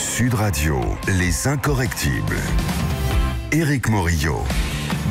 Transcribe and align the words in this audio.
Sud 0.00 0.32
Radio, 0.32 0.80
les 1.08 1.46
incorrectibles. 1.46 2.40
Éric 3.52 3.90
Morillo. 3.90 4.42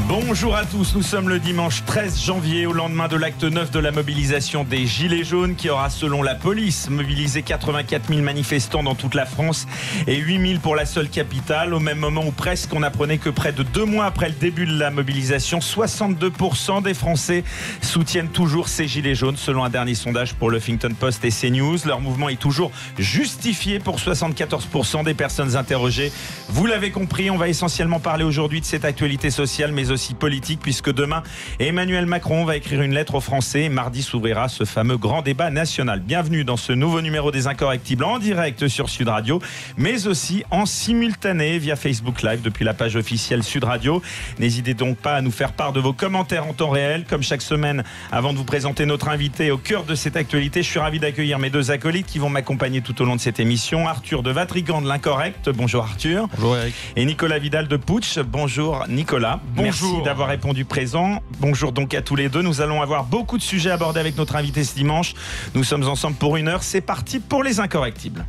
Bonjour 0.08 0.56
à 0.56 0.66
tous, 0.66 0.96
nous 0.96 1.02
sommes 1.02 1.30
le 1.30 1.40
dimanche 1.40 1.84
13 1.86 2.22
janvier 2.22 2.66
au 2.66 2.74
lendemain 2.74 3.08
de 3.08 3.16
l'acte 3.16 3.44
9 3.44 3.70
de 3.72 3.80
la 3.80 3.92
mobilisation 3.92 4.64
des 4.64 4.88
Gilets 4.88 5.24
jaunes 5.24 5.56
qui 5.56 5.70
aura 5.70 5.90
selon 5.90 6.24
la 6.24 6.36
police 6.36 6.90
mobilisé 6.90 7.42
84 7.42 8.08
000 8.08 8.22
manifestants 8.22 8.84
dans 8.84 8.96
toute 8.96 9.16
la 9.16 9.26
France 9.26 9.68
et 10.08 10.18
8 10.18 10.48
000 10.48 10.60
pour 10.62 10.76
la 10.76 10.86
seule 10.86 11.10
capitale 11.10 11.74
au 11.74 11.80
même 11.80 12.00
moment 12.00 12.26
où 12.26 12.32
presque 12.32 12.74
on 12.74 12.84
apprenait 12.84 13.18
que 13.18 13.30
près 13.30 13.52
de 13.52 13.64
deux 13.64 13.86
mois 13.86 14.06
après 14.06 14.30
le 14.30 14.36
début 14.36 14.66
de 14.66 14.78
la 14.78 14.92
mobilisation 14.92 15.60
62% 15.60 16.82
des 16.82 16.94
Français 16.94 17.44
soutiennent 17.82 18.30
toujours 18.30 18.70
ces 18.70 18.88
Gilets 18.88 19.16
jaunes 19.16 19.38
selon 19.38 19.64
un 19.64 19.70
dernier 19.70 19.96
sondage 19.96 20.34
pour 20.34 20.50
le 20.50 20.58
Huffington 20.58 20.94
Post 21.00 21.26
et 21.26 21.32
CNews. 21.32 21.78
Leur 21.86 22.02
mouvement 22.02 22.30
est 22.30 22.40
toujours 22.40 22.72
justifié 22.98 23.80
pour 23.80 23.98
74% 23.98 25.04
des 25.04 25.14
personnes 25.14 25.56
interrogées. 25.56 26.12
Vous 26.50 26.66
l'avez 26.66 26.92
compris, 26.92 27.30
on 27.30 27.38
va 27.38 27.48
essentiellement 27.48 28.00
parler 28.00 28.24
aujourd'hui 28.24 28.62
de 28.62 28.66
cette 28.66 28.86
actualité 28.86 29.30
sociale 29.30 29.72
mais 29.72 29.89
aussi 29.92 30.14
politique, 30.14 30.60
puisque 30.62 30.92
demain, 30.92 31.24
Emmanuel 31.60 32.06
Macron 32.06 32.46
va 32.46 32.56
écrire 32.56 32.82
une 32.82 32.94
lettre 32.94 33.16
aux 33.16 33.22
Français. 33.22 33.70
Mardi 33.70 34.02
s'ouvrira 34.02 34.48
ce 34.50 34.66
fameux 34.66 34.98
grand 34.98 35.22
débat 35.22 35.50
national. 35.50 36.00
Bienvenue 36.00 36.44
dans 36.44 36.58
ce 36.58 36.74
nouveau 36.74 37.02
numéro 37.02 37.32
des 37.32 37.48
Incorrectibles 37.48 38.04
en 38.04 38.20
direct 38.20 38.68
sur 38.68 38.90
Sud 38.90 39.08
Radio, 39.08 39.42
mais 39.78 40.08
aussi 40.08 40.44
en 40.52 40.66
simultané 40.66 41.58
via 41.58 41.76
Facebook 41.76 42.22
Live 42.22 42.42
depuis 42.42 42.66
la 42.66 42.74
page 42.74 42.96
officielle 42.96 43.44
Sud 43.44 43.64
Radio. 43.64 44.02
N'hésitez 44.40 44.74
donc 44.74 44.98
pas 44.98 45.16
à 45.16 45.22
nous 45.22 45.32
faire 45.32 45.54
part 45.54 45.74
de 45.74 45.80
vos 45.80 45.94
commentaires 45.94 46.48
en 46.48 46.54
temps 46.54 46.70
réel, 46.70 47.06
comme 47.10 47.24
chaque 47.24 47.42
semaine. 47.42 47.84
Avant 48.12 48.34
de 48.34 48.38
vous 48.38 48.44
présenter 48.44 48.86
notre 48.86 49.10
invité 49.10 49.52
au 49.52 49.58
cœur 49.58 49.84
de 49.84 49.96
cette 49.96 50.16
actualité, 50.16 50.64
je 50.64 50.70
suis 50.70 50.80
ravi 50.80 51.00
d'accueillir 51.00 51.40
mes 51.40 51.50
deux 51.50 51.72
acolytes 51.72 52.08
qui 52.08 52.20
vont 52.20 52.30
m'accompagner 52.30 52.82
tout 52.82 53.02
au 53.02 53.06
long 53.06 53.16
de 53.16 53.22
cette 53.22 53.40
émission. 53.40 53.88
Arthur 53.88 54.24
de 54.24 54.32
Vatrigan 54.32 54.82
de 54.82 54.88
l'Incorrect. 54.88 55.50
Bonjour 55.50 55.84
Arthur. 55.84 56.28
Bonjour 56.36 56.58
Eric. 56.58 56.76
Et 56.96 57.06
Nicolas 57.06 57.40
Vidal 57.40 57.68
de 57.68 57.78
Putsch. 57.78 58.20
Bonjour 58.20 58.86
Nicolas. 58.88 59.40
Bonjour. 59.56 59.69
Merci 59.70 60.02
d'avoir 60.04 60.30
répondu 60.30 60.66
présent. 60.66 61.22
Bonjour 61.40 61.72
donc 61.72 61.94
à 61.94 62.02
tous 62.02 62.16
les 62.16 62.28
deux. 62.28 62.42
Nous 62.42 62.62
allons 62.62 62.82
avoir 62.82 63.04
beaucoup 63.04 63.38
de 63.38 63.44
sujets 63.44 63.70
abordés 63.70 64.00
avec 64.00 64.18
notre 64.18 64.36
invité 64.36 64.64
ce 64.64 64.74
dimanche. 64.74 65.14
Nous 65.54 65.64
sommes 65.64 65.88
ensemble 65.88 66.16
pour 66.16 66.38
une 66.38 66.48
heure. 66.48 66.64
C'est 66.64 66.82
parti 66.82 67.20
pour 67.20 67.44
les 67.44 67.60
incorrectibles. 67.60 68.26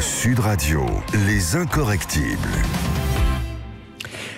Sud 0.00 0.40
Radio, 0.40 0.86
les 1.26 1.56
incorrectibles. 1.56 2.48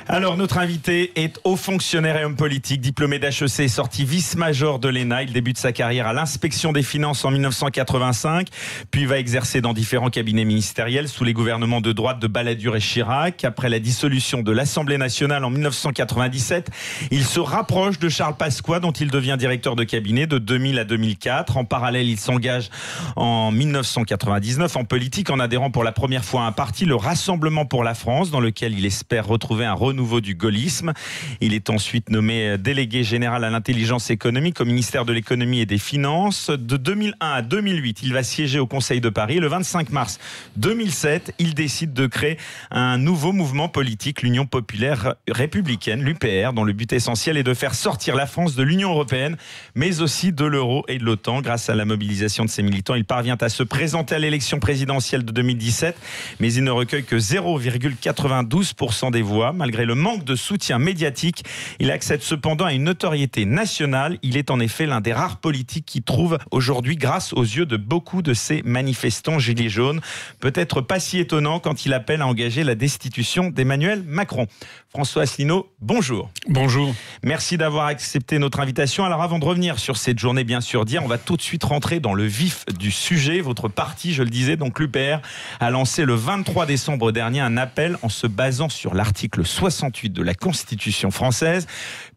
Alors, 0.07 0.37
notre 0.37 0.59
invité 0.59 1.13
est 1.17 1.41
haut 1.45 1.57
fonctionnaire 1.57 2.19
et 2.19 2.27
homme 2.27 2.37
politique, 2.37 2.83
diplômé 2.83 3.19
d'HEC, 3.19 3.71
sorti 3.71 4.05
vice-major 4.05 4.79
de 4.79 4.91
l'ENA. 4.91 5.23
Il 5.23 5.33
débute 5.33 5.57
sa 5.57 5.73
carrière 5.73 6.07
à 6.07 6.13
l'inspection 6.13 6.73
des 6.73 6.83
finances 6.83 7.25
en 7.25 7.31
1985, 7.31 8.49
puis 8.91 9.07
va 9.07 9.19
exercer 9.19 9.63
dans 9.63 9.73
différents 9.73 10.11
cabinets 10.11 10.45
ministériels 10.45 11.09
sous 11.09 11.25
les 11.25 11.33
gouvernements 11.33 11.81
de 11.81 11.93
droite 11.93 12.19
de 12.19 12.27
Balladur 12.27 12.77
et 12.77 12.81
Chirac. 12.81 13.45
Après 13.45 13.71
la 13.71 13.79
dissolution 13.79 14.43
de 14.43 14.53
l'Assemblée 14.53 14.99
nationale 14.99 15.43
en 15.43 15.49
1997, 15.49 16.69
il 17.11 17.25
se 17.25 17.41
rapproche 17.41 17.99
de 17.99 18.11
Charles 18.11 18.37
Pasqua, 18.37 18.81
dont 18.81 18.93
il 18.93 19.11
devient 19.11 19.37
directeur 19.39 19.75
de 19.75 19.85
cabinet 19.85 20.27
de 20.27 20.37
2000 20.37 20.81
à 20.81 20.85
2004. 20.85 21.57
En 21.57 21.65
parallèle, 21.65 22.11
il 22.11 22.21
s'engage 22.21 22.69
en 23.17 23.51
1999 23.51 24.77
en 24.77 24.85
politique 24.85 25.31
en 25.31 25.41
adhérant 25.41 25.71
pour 25.71 25.83
la 25.83 25.93
première 25.93 26.27
fois 26.27 26.43
à 26.43 26.45
un 26.45 26.53
parti, 26.53 26.85
le 26.85 26.95
Rassemblement 26.95 27.65
pour 27.65 27.85
la 27.85 27.95
France, 27.95 28.31
dans 28.31 28.41
lequel 28.41 28.79
il 28.79 28.85
espère 28.85 29.27
retrouver 29.27 29.65
un 29.65 29.73
renouveau 29.73 29.94
du 29.95 30.35
gaullisme. 30.35 30.93
Il 31.41 31.55
est 31.55 31.71
ensuite 31.71 32.11
nommé 32.11 32.57
délégué 32.59 33.05
général 33.05 33.45
à 33.45 33.51
l'intelligence 33.51 34.11
économique 34.11 34.61
au 34.61 34.65
ministère 34.65 35.05
de 35.05 35.13
l'économie 35.13 35.61
et 35.61 35.67
des 35.67 35.79
finances. 35.79 36.51
De 36.51 36.77
2001 36.77 37.15
à 37.21 37.43
2008, 37.43 38.03
il 38.03 38.13
va 38.13 38.23
siéger 38.23 38.59
au 38.59 38.67
Conseil 38.67 39.01
de 39.01 39.09
Paris. 39.09 39.39
Le 39.41 39.49
25 39.49 39.91
mars 39.91 40.19
2007, 40.57 41.35
il 41.39 41.55
décide 41.55 41.93
de 41.93 42.07
créer 42.07 42.39
un 42.71 42.99
nouveau 42.99 43.33
mouvement 43.33 43.69
politique, 43.69 44.23
l'Union 44.23 44.47
populaire 44.47 45.15
républicaine, 45.29 46.03
l'UPR, 46.03 46.53
dont 46.53 46.65
le 46.65 46.73
but 46.73 46.93
essentiel 46.93 47.37
est 47.37 47.43
de 47.43 47.55
faire 47.55 47.75
sortir 47.75 48.15
la 48.15 48.27
France 48.27 48.55
de 48.55 48.63
l'Union 48.63 48.91
européenne, 48.91 49.37
mais 49.75 50.01
aussi 50.01 50.33
de 50.33 50.45
l'euro 50.45 50.85
et 50.89 50.99
de 50.99 51.05
l'OTAN. 51.05 51.41
Grâce 51.41 51.69
à 51.69 51.75
la 51.75 51.85
mobilisation 51.85 52.45
de 52.45 52.51
ses 52.51 52.63
militants, 52.63 52.95
il 52.95 53.05
parvient 53.05 53.39
à 53.41 53.49
se 53.49 53.63
présenter 53.63 54.15
à 54.15 54.19
l'élection 54.19 54.59
présidentielle 54.59 55.25
de 55.25 55.33
2017, 55.33 55.97
mais 56.41 56.53
il 56.53 56.65
ne 56.65 56.71
recueille 56.71 57.05
que 57.05 57.17
0,92% 57.17 59.11
des 59.11 59.23
voix, 59.23 59.53
malgré 59.53 59.84
le 59.85 59.95
manque 59.95 60.25
de 60.25 60.37
soutien 60.37 60.79
médiatique. 60.79 61.45
Il 61.79 61.91
accède 61.91 62.23
cependant 62.23 62.67
à 62.67 62.73
une 62.73 62.85
notoriété 62.85 63.45
nationale. 63.45 64.19
Il 64.23 64.37
est 64.37 64.51
en 64.51 64.61
effet 64.61 64.87
l'un 64.87 65.01
des 65.01 65.13
rares 65.13 65.39
politiques 65.39 65.87
qui 65.87 66.03
trouve 66.03 66.39
aujourd'hui 66.51 66.97
grâce 66.97 67.33
aux 67.33 67.43
yeux 67.43 67.67
de 67.67 67.77
beaucoup 67.77 68.23
de 68.23 68.35
ces 68.35 68.63
manifestants 68.63 69.39
gilets 69.39 69.69
jaunes. 69.69 70.01
Peut-être 70.41 70.81
pas 70.81 71.01
si 71.01 71.19
étonnant 71.19 71.61
quand 71.61 71.87
il 71.87 71.93
appelle 71.93 72.23
à 72.23 72.27
engager 72.27 72.65
la 72.65 72.75
destitution 72.75 73.51
d'Emmanuel 73.51 74.03
Macron. 74.07 74.47
François 74.91 75.23
Asselineau, 75.23 75.73
bonjour. 75.81 76.31
Bonjour. 76.49 76.95
Merci 77.25 77.57
d'avoir 77.57 77.87
accepté 77.87 78.39
notre 78.39 78.61
invitation. 78.61 79.05
Alors 79.05 79.23
avant 79.23 79.41
de 79.41 79.45
revenir 79.45 79.81
sur 79.81 79.97
cette 79.97 80.21
journée 80.21 80.45
bien 80.45 80.61
sûr 80.61 80.85
d'hier, 80.85 81.03
on 81.05 81.09
va 81.09 81.19
tout 81.19 81.37
de 81.37 81.43
suite 81.43 81.65
rentrer 81.65 81.99
dans 81.99 82.15
le 82.15 82.25
vif 82.25 82.65
du 82.79 82.93
sujet. 82.93 83.41
Votre 83.41 83.69
parti, 83.69 84.15
je 84.15 84.23
le 84.23 84.31
disais, 84.31 84.57
donc 84.57 84.79
l'UPR, 84.79 85.19
a 85.59 85.71
lancé 85.71 86.05
le 86.05 86.15
23 86.15 86.67
décembre 86.67 87.11
dernier 87.11 87.41
un 87.41 87.57
appel 87.57 87.99
en 88.03 88.09
se 88.09 88.29
basant 88.29 88.69
sur 88.69 88.95
l'article 88.95 89.45
68 89.75 90.11
de 90.11 90.23
la 90.23 90.35
Constitution 90.35 91.11
française 91.11 91.67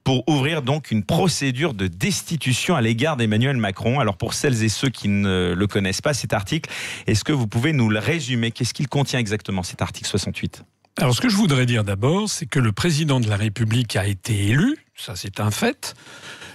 pour 0.04 0.28
ouvrir 0.30 0.62
donc 0.62 0.92
une 0.92 1.04
procédure 1.04 1.74
de 1.74 1.88
destitution 1.88 2.76
à 2.76 2.82
l'égard 2.82 3.18
d'Emmanuel 3.18 3.58
Macron. 3.58 4.00
Alors 4.00 4.18
pour 4.18 4.34
celles 4.34 4.64
et 4.64 4.70
ceux 4.70 4.90
qui 4.90 5.10
ne 5.10 5.54
le 5.54 5.68
connaissent 5.68 6.02
pas, 6.02 6.14
cet 6.14 6.34
article, 6.34 6.70
est-ce 7.08 7.24
que 7.24 7.34
vous 7.34 7.48
pouvez 7.48 7.74
nous 7.74 7.90
le 7.90 8.00
résumer? 8.00 8.52
Qu'est-ce 8.52 8.74
qu'il 8.74 8.88
contient 8.88 9.20
exactement 9.20 9.64
cet 9.64 9.82
article 9.82 10.08
68 10.08 10.64
Alors 10.98 11.16
ce 11.16 11.22
que 11.22 11.30
je 11.30 11.36
voudrais 11.36 11.66
dire 11.66 11.84
d'abord, 11.84 12.30
c'est 12.30 12.46
que 12.46 12.60
le 12.60 12.72
président 12.72 13.20
de 13.20 13.28
la 13.28 13.36
République 13.36 13.96
a 13.96 14.06
été 14.06 14.48
élu, 14.48 14.78
ça 14.96 15.16
c'est 15.16 15.40
un 15.40 15.52
fait, 15.52 15.96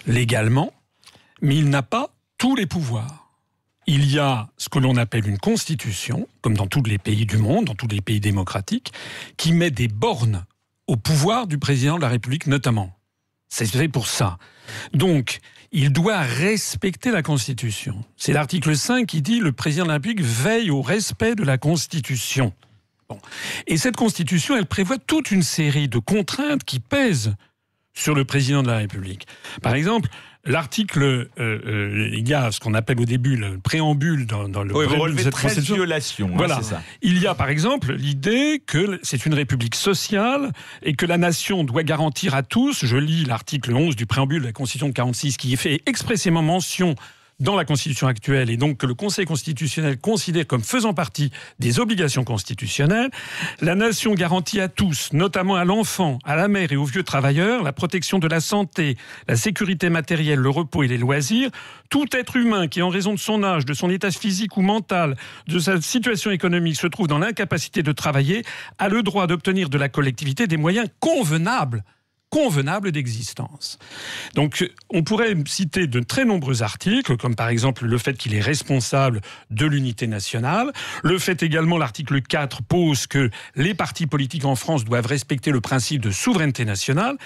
légalement, 0.07 0.73
mais 1.43 1.57
il 1.57 1.69
n'a 1.69 1.83
pas 1.83 2.11
tous 2.39 2.57
les 2.57 2.67
pouvoirs. 2.67 3.19
Il 3.87 4.11
y 4.11 4.19
a 4.19 4.49
ce 4.59 4.69
que 4.69 4.79
l'on 4.79 4.97
appelle 4.97 5.29
une 5.29 5.39
constitution, 5.39 6.29
comme 6.41 6.57
dans 6.57 6.69
tous 6.69 6.85
les 6.85 6.99
pays 6.99 7.27
du 7.27 7.37
monde, 7.37 7.65
dans 7.65 7.75
tous 7.75 7.89
les 7.89 8.01
pays 8.01 8.21
démocratiques, 8.21 8.93
qui 9.37 9.53
met 9.53 9.73
des 9.73 9.89
bornes 9.89 10.45
au 10.87 10.97
pouvoir 10.97 11.47
du 11.47 11.59
président 11.59 11.97
de 11.97 12.03
la 12.03 12.09
République 12.09 12.47
notamment. 12.47 12.97
C'est 13.49 13.67
fait 13.67 13.89
pour 13.89 14.07
ça. 14.07 14.39
Donc, 14.95 15.41
il 15.73 15.93
doit 15.93 16.21
respecter 16.21 17.11
la 17.11 17.23
Constitution. 17.23 18.03
C'est 18.17 18.33
l'article 18.33 18.77
5 18.77 19.07
qui 19.07 19.21
dit 19.21 19.41
le 19.41 19.53
président 19.53 19.85
de 19.85 19.89
la 19.89 19.95
République 19.95 20.23
veille 20.23 20.71
au 20.71 20.81
respect 20.81 21.35
de 21.35 21.43
la 21.43 21.59
Constitution. 21.59 22.53
Bon. 23.09 23.19
Et 23.67 23.77
cette 23.77 23.97
Constitution, 23.97 24.57
elle 24.57 24.67
prévoit 24.67 24.99
toute 24.99 25.31
une 25.31 25.43
série 25.43 25.89
de 25.89 25.99
contraintes 25.99 26.65
qui 26.65 26.81
pèsent 26.81 27.35
sur 27.95 28.15
le 28.15 28.25
président 28.25 28.63
de 28.63 28.69
la 28.69 28.79
République. 28.79 29.27
Par 29.61 29.75
exemple, 29.75 30.09
l'article, 30.45 31.03
euh, 31.03 31.29
euh, 31.39 32.11
il 32.13 32.29
y 32.29 32.35
a 32.35 32.51
ce 32.51 32.61
qu'on 32.61 32.75
appelle 32.75 33.01
au 33.01 33.05
début 33.05 33.37
le 33.37 33.59
préambule 33.59 34.27
dans, 34.27 34.49
dans 34.49 34.65
le 34.65 34.75
oui, 34.77 34.87
préambule 34.87 35.15
de 35.17 35.23
cette 35.23 35.33
13 35.33 35.43
Constitution. 35.45 35.75
violations. 35.77 36.29
hein, 36.29 36.37
Voilà. 36.37 36.63
ça. 36.63 36.83
Il 37.03 37.19
y 37.19 37.27
a 37.27 37.35
par 37.35 37.49
exemple 37.49 37.93
l'idée 37.95 38.63
que 38.67 38.99
c'est 39.03 39.25
une 39.27 39.35
république 39.35 39.75
sociale 39.75 40.53
et 40.83 40.95
que 40.95 41.07
la 41.07 41.19
nation 41.19 41.65
doit 41.65 41.83
garantir 41.85 42.35
à 42.35 42.43
tous, 42.43 42.85
je 42.85 42.97
lis 42.97 43.25
l'article 43.25 43.73
11 43.75 43.97
du 43.97 44.07
préambule 44.07 44.43
de 44.43 44.47
la 44.47 44.53
Constitution 44.53 44.89
de 44.89 44.93
46 44.95 45.37
qui 45.37 45.57
fait 45.57 45.81
expressément 45.87 46.43
mention 46.43 46.95
dans 47.43 47.57
la 47.57 47.65
Constitution 47.65 48.07
actuelle 48.07 48.51
et 48.51 48.57
donc 48.57 48.79
que 48.79 48.87
le 48.87 48.95
Conseil 48.95 49.27
constitutionnel 49.27 49.99
considère 49.99 50.47
comme 50.47 50.63
faisant 50.63 50.95
partie 50.95 51.31
des 51.59 51.81
obligations 51.81 52.25
constitutionnelles, 52.25 53.11
la 53.61 53.75
nation 53.75 54.15
garantit 54.15 54.61
à 54.61 54.69
tous, 54.69 55.13
notamment 55.13 55.57
à 55.57 55.65
l'enfant, 55.65 56.19
à 56.25 56.37
la 56.37 56.49
mère 56.49 56.73
et 56.73 56.77
aux 56.77 56.85
vieux 56.85 57.03
travailleurs, 57.03 57.63
la 57.63 57.73
protection 57.73 58.19
de 58.19 58.29
la 58.29 58.41
santé, 58.41 58.97
la 59.29 59.37
sécurité 59.37 59.91
matérielle, 59.91 60.39
le 60.39 60.51
repos 60.51 60.85
et 60.85 60.89
les 60.89 60.99
loisirs. 60.99 61.51
Tout 61.91 62.07
être 62.13 62.37
humain 62.37 62.69
qui, 62.69 62.81
en 62.81 62.89
raison 62.89 63.13
de 63.13 63.19
son 63.19 63.43
âge, 63.43 63.67
de 63.67 63.75
son 63.75 63.91
état 63.91 64.11
physique 64.11 64.57
ou 64.57 64.63
mental, 64.63 65.17
de 65.49 65.59
sa 65.59 65.81
situation 65.81 66.31
économique, 66.31 66.77
se 66.77 66.87
trouve 66.87 67.09
dans 67.09 67.19
l'incapacité 67.19 67.83
de 67.83 67.93
travailler, 67.93 68.45
a 68.79 68.89
le 68.89 69.03
droit 69.03 69.27
d'obtenir 69.27 69.69
de 69.69 69.79
la 69.79 69.89
collectivité 69.89 70.47
des 70.47 70.57
moyens 70.57 70.87
convenables 71.01 71.83
convenable 72.33 72.93
d'existence. 72.93 73.79
Donc 74.35 74.67
on 74.89 75.03
pourrait 75.03 75.37
citer 75.47 75.87
de 75.87 76.01
très 76.01 76.25
nombreux 76.25 76.63
articles, 76.63 77.19
comme 77.19 77.37
par 77.37 77.51
exemple 77.51 77.85
le 77.85 77.99
fait 77.99 78.15
qu'il 78.15 78.35
est 78.35 78.41
responsable 78.41 79.21
de 79.51 79.67
l'unité 79.67 80.07
nationale, 80.07 80.73
le 81.05 81.19
fait 81.19 81.43
également 81.43 81.77
l'article 81.77 82.23
4 82.23 82.63
pose 82.63 83.07
que 83.07 83.31
les 83.55 83.75
partis 83.75 84.07
politiques 84.07 84.47
en 84.47 84.57
France 84.57 84.85
doivent 84.87 85.07
respecter 85.07 85.51
le 85.51 85.61
principe 85.61 86.01
de 86.01 86.11
souveraineté 86.11 86.65
nationale. 86.65 87.19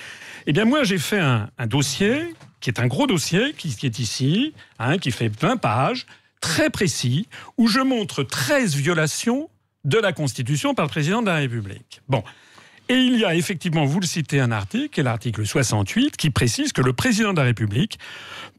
Eh 0.46 0.52
bien 0.52 0.64
moi 0.64 0.82
j'ai 0.82 0.98
fait 0.98 1.20
un, 1.20 1.48
dossier 1.66 2.34
qui 2.60 2.68
est 2.70 2.80
un 2.80 2.88
gros 2.88 3.06
dossier 3.06 3.54
qui, 3.56 3.76
qui 3.76 3.86
est 3.86 4.00
ici, 4.00 4.54
hein, 4.80 4.98
qui 4.98 5.12
fait 5.12 5.28
20 5.28 5.58
pages, 5.58 6.06
très 6.40 6.68
précis, 6.68 7.28
où 7.58 7.68
je 7.68 7.78
montre 7.78 8.24
13 8.24 8.74
violations 8.74 9.48
de 9.84 9.98
la 9.98 10.12
Constitution 10.12 10.74
par 10.74 10.86
le 10.86 10.90
président 10.90 11.22
de 11.22 11.26
la 11.28 11.36
République. 11.36 12.00
Bon. 12.08 12.24
Et 12.88 12.94
il 12.94 13.18
y 13.18 13.24
a 13.24 13.34
effectivement, 13.34 13.84
vous 13.84 13.98
le 13.98 14.06
citez, 14.06 14.40
un 14.40 14.52
article, 14.52 15.02
l'article 15.02 15.44
68, 15.44 16.16
qui 16.16 16.30
précise 16.30 16.72
que 16.72 16.82
le 16.82 16.92
président 16.92 17.32
de 17.32 17.38
la 17.38 17.44
République 17.44 17.98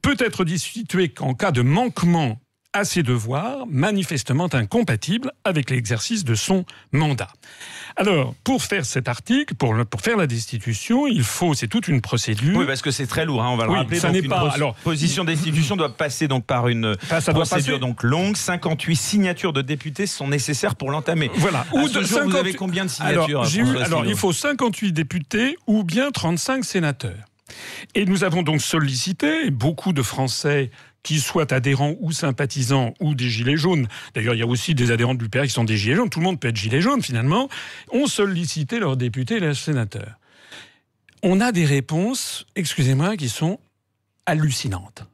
peut 0.01 0.17
être 0.19 0.43
destitué 0.43 1.09
qu'en 1.09 1.33
cas 1.33 1.51
de 1.51 1.61
manquement 1.61 2.39
à 2.73 2.83
ses 2.83 3.03
devoirs 3.03 3.65
manifestement 3.67 4.49
incompatibles 4.53 5.31
avec 5.45 5.69
l'exercice 5.69 6.25
de 6.25 6.35
son 6.35 6.65
mandat. 6.91 7.31
Alors, 7.99 8.35
pour 8.43 8.61
faire 8.61 8.85
cet 8.85 9.07
article, 9.07 9.55
pour, 9.55 9.73
pour 9.89 10.01
faire 10.01 10.17
la 10.17 10.27
destitution, 10.27 11.07
il 11.07 11.23
faut, 11.23 11.55
c'est 11.55 11.67
toute 11.67 11.87
une 11.87 11.99
procédure. 12.01 12.55
Oui, 12.57 12.65
parce 12.67 12.83
que 12.83 12.91
c'est 12.91 13.07
très 13.07 13.25
lourd, 13.25 13.41
hein, 13.43 13.49
on 13.49 13.57
va 13.57 13.65
le 13.65 13.71
Oui, 13.71 13.77
rappeler. 13.77 13.99
ça 13.99 14.11
n'est 14.11 14.21
pas- 14.21 14.51
alors- 14.51 14.75
position 14.75 15.23
de 15.23 15.31
destitution 15.31 15.75
doit 15.75 15.95
passer 15.95 16.27
donc 16.27 16.45
par 16.45 16.67
une 16.67 16.95
ça 17.19 17.33
procédure 17.33 17.79
donc 17.79 18.03
longue. 18.03 18.37
58 18.37 18.95
signatures 18.95 19.51
de 19.51 19.63
députés 19.63 20.05
sont 20.05 20.27
nécessaires 20.27 20.75
pour 20.75 20.91
l'entamer. 20.91 21.31
Voilà. 21.37 21.61
À 21.61 21.87
ce 21.87 21.93
de 21.99 22.03
jour, 22.03 22.21
vous 22.25 22.35
avez 22.35 22.53
combien 22.53 22.85
de 22.85 22.89
signatures, 22.91 23.41
Alors, 23.83 24.03
eu- 24.03 24.09
il 24.09 24.15
faut 24.15 24.31
58 24.31 24.91
députés 24.91 25.57
ou 25.65 25.83
bien 25.83 26.11
35 26.11 26.65
sénateurs. 26.65 27.15
Et 27.95 28.05
nous 28.05 28.23
avons 28.23 28.43
donc 28.43 28.61
sollicité 28.61 29.49
beaucoup 29.49 29.93
de 29.93 30.03
Français 30.03 30.69
qui 31.07 31.21
soient 31.21 31.53
adhérents 31.53 31.95
ou 32.01 32.11
sympathisants 32.11 32.93
ou 32.99 33.15
des 33.15 33.29
Gilets 33.29 33.55
jaunes. 33.55 33.87
D'ailleurs, 34.13 34.33
il 34.33 34.39
y 34.39 34.43
a 34.43 34.45
aussi 34.45 34.75
des 34.75 34.91
adhérents 34.91 35.15
du 35.15 35.29
PR 35.29 35.43
qui 35.43 35.51
sont 35.51 35.63
des 35.63 35.77
Gilets 35.77 35.95
jaunes. 35.95 36.09
Tout 36.09 36.19
le 36.19 36.25
monde 36.25 36.37
peut 36.37 36.49
être 36.49 36.57
Gilet 36.57 36.81
jaune, 36.81 37.01
finalement. 37.01 37.47
ont 37.93 38.07
sollicité 38.07 38.77
leurs 38.77 38.97
députés 38.97 39.35
et 39.35 39.39
leurs 39.39 39.55
sénateurs. 39.55 40.19
On 41.23 41.39
a 41.39 41.53
des 41.53 41.63
réponses, 41.63 42.45
excusez-moi, 42.57 43.15
qui 43.15 43.29
sont 43.29 43.57
hallucinantes. 44.25 45.05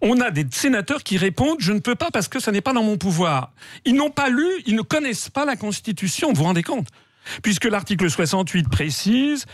On 0.00 0.22
a 0.22 0.30
des 0.30 0.46
sénateurs 0.50 1.02
qui 1.02 1.18
répondent 1.18 1.60
Je 1.60 1.72
ne 1.72 1.80
peux 1.80 1.96
pas 1.96 2.10
parce 2.10 2.28
que 2.28 2.40
ça 2.40 2.50
n'est 2.50 2.62
pas 2.62 2.72
dans 2.72 2.82
mon 2.82 2.96
pouvoir. 2.96 3.52
Ils 3.84 3.94
n'ont 3.94 4.10
pas 4.10 4.30
lu, 4.30 4.48
ils 4.64 4.74
ne 4.74 4.80
connaissent 4.80 5.28
pas 5.28 5.44
la 5.44 5.56
Constitution, 5.56 6.28
vous 6.28 6.36
vous 6.36 6.44
rendez 6.44 6.62
compte? 6.62 6.88
Puisque 7.42 7.66
l'article 7.66 8.08
68 8.08 8.70
précise 8.70 9.44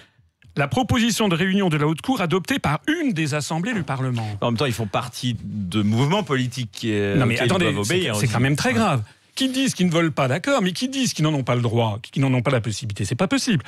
la 0.57 0.69
proposition 0.69 1.29
de 1.29 1.35
réunion 1.35 1.69
de 1.69 1.77
la 1.77 1.87
Haute 1.87 2.03
Cour 2.03 2.21
adoptée 2.21 2.59
par 2.59 2.81
une 2.87 3.13
des 3.13 3.35
assemblées 3.35 3.73
du 3.73 3.83
Parlement. 3.83 4.27
En 4.41 4.51
même 4.51 4.59
temps, 4.59 4.67
ils 4.67 4.73
font 4.73 4.87
partie 4.87 5.37
de 5.43 5.83
mouvements 5.83 6.23
politiques 6.23 6.71
qui, 6.73 6.93
euh, 6.93 7.17
Non 7.17 7.27
mais 7.27 7.39
attendez, 7.41 7.73
doivent 7.73 7.85
c'est 7.87 7.95
obéir 7.95 8.15
c'est 8.17 8.25
aussi. 8.25 8.33
quand 8.33 8.41
même 8.41 8.57
très 8.57 8.73
grave. 8.75 9.03
Qui 9.35 9.49
disent 9.49 9.75
qu'ils 9.75 9.87
ne 9.87 9.93
veulent 9.93 10.13
pas, 10.13 10.29
d'accord, 10.29 10.61
mais 10.61 10.73
qui 10.73 10.91
disent 10.91 11.15
qu'ils 11.15 11.25
n'en 11.25 11.33
ont 11.33 11.43
pas 11.43 11.55
le 11.55 11.63
droit, 11.63 11.99
qu'ils 12.03 12.21
n'en 12.21 12.33
ont 12.35 12.43
pas 12.43 12.51
la 12.51 12.61
possibilité, 12.61 13.07
c'est 13.07 13.15
pas 13.15 13.29
possible. 13.29 13.65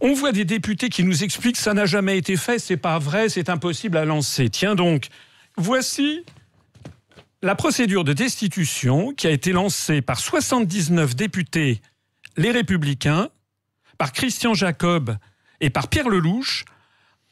On 0.00 0.14
voit 0.14 0.32
des 0.32 0.44
députés 0.44 0.88
qui 0.88 1.04
nous 1.04 1.22
expliquent 1.22 1.54
que 1.54 1.62
ça 1.62 1.74
n'a 1.74 1.86
jamais 1.86 2.18
été 2.18 2.36
fait, 2.36 2.58
c'est 2.58 2.76
pas 2.76 2.98
vrai, 2.98 3.28
c'est 3.28 3.48
impossible 3.48 3.98
à 3.98 4.04
lancer. 4.04 4.50
Tiens 4.50 4.74
donc, 4.74 5.06
voici 5.56 6.24
la 7.40 7.54
procédure 7.54 8.02
de 8.02 8.12
destitution 8.12 9.12
qui 9.12 9.28
a 9.28 9.30
été 9.30 9.52
lancée 9.52 10.02
par 10.02 10.18
79 10.18 11.14
députés, 11.14 11.80
les 12.36 12.50
Républicains, 12.50 13.28
par 13.98 14.12
Christian 14.12 14.54
Jacob 14.54 15.16
et 15.60 15.70
par 15.70 15.88
Pierre 15.88 16.08
Lelouch, 16.08 16.64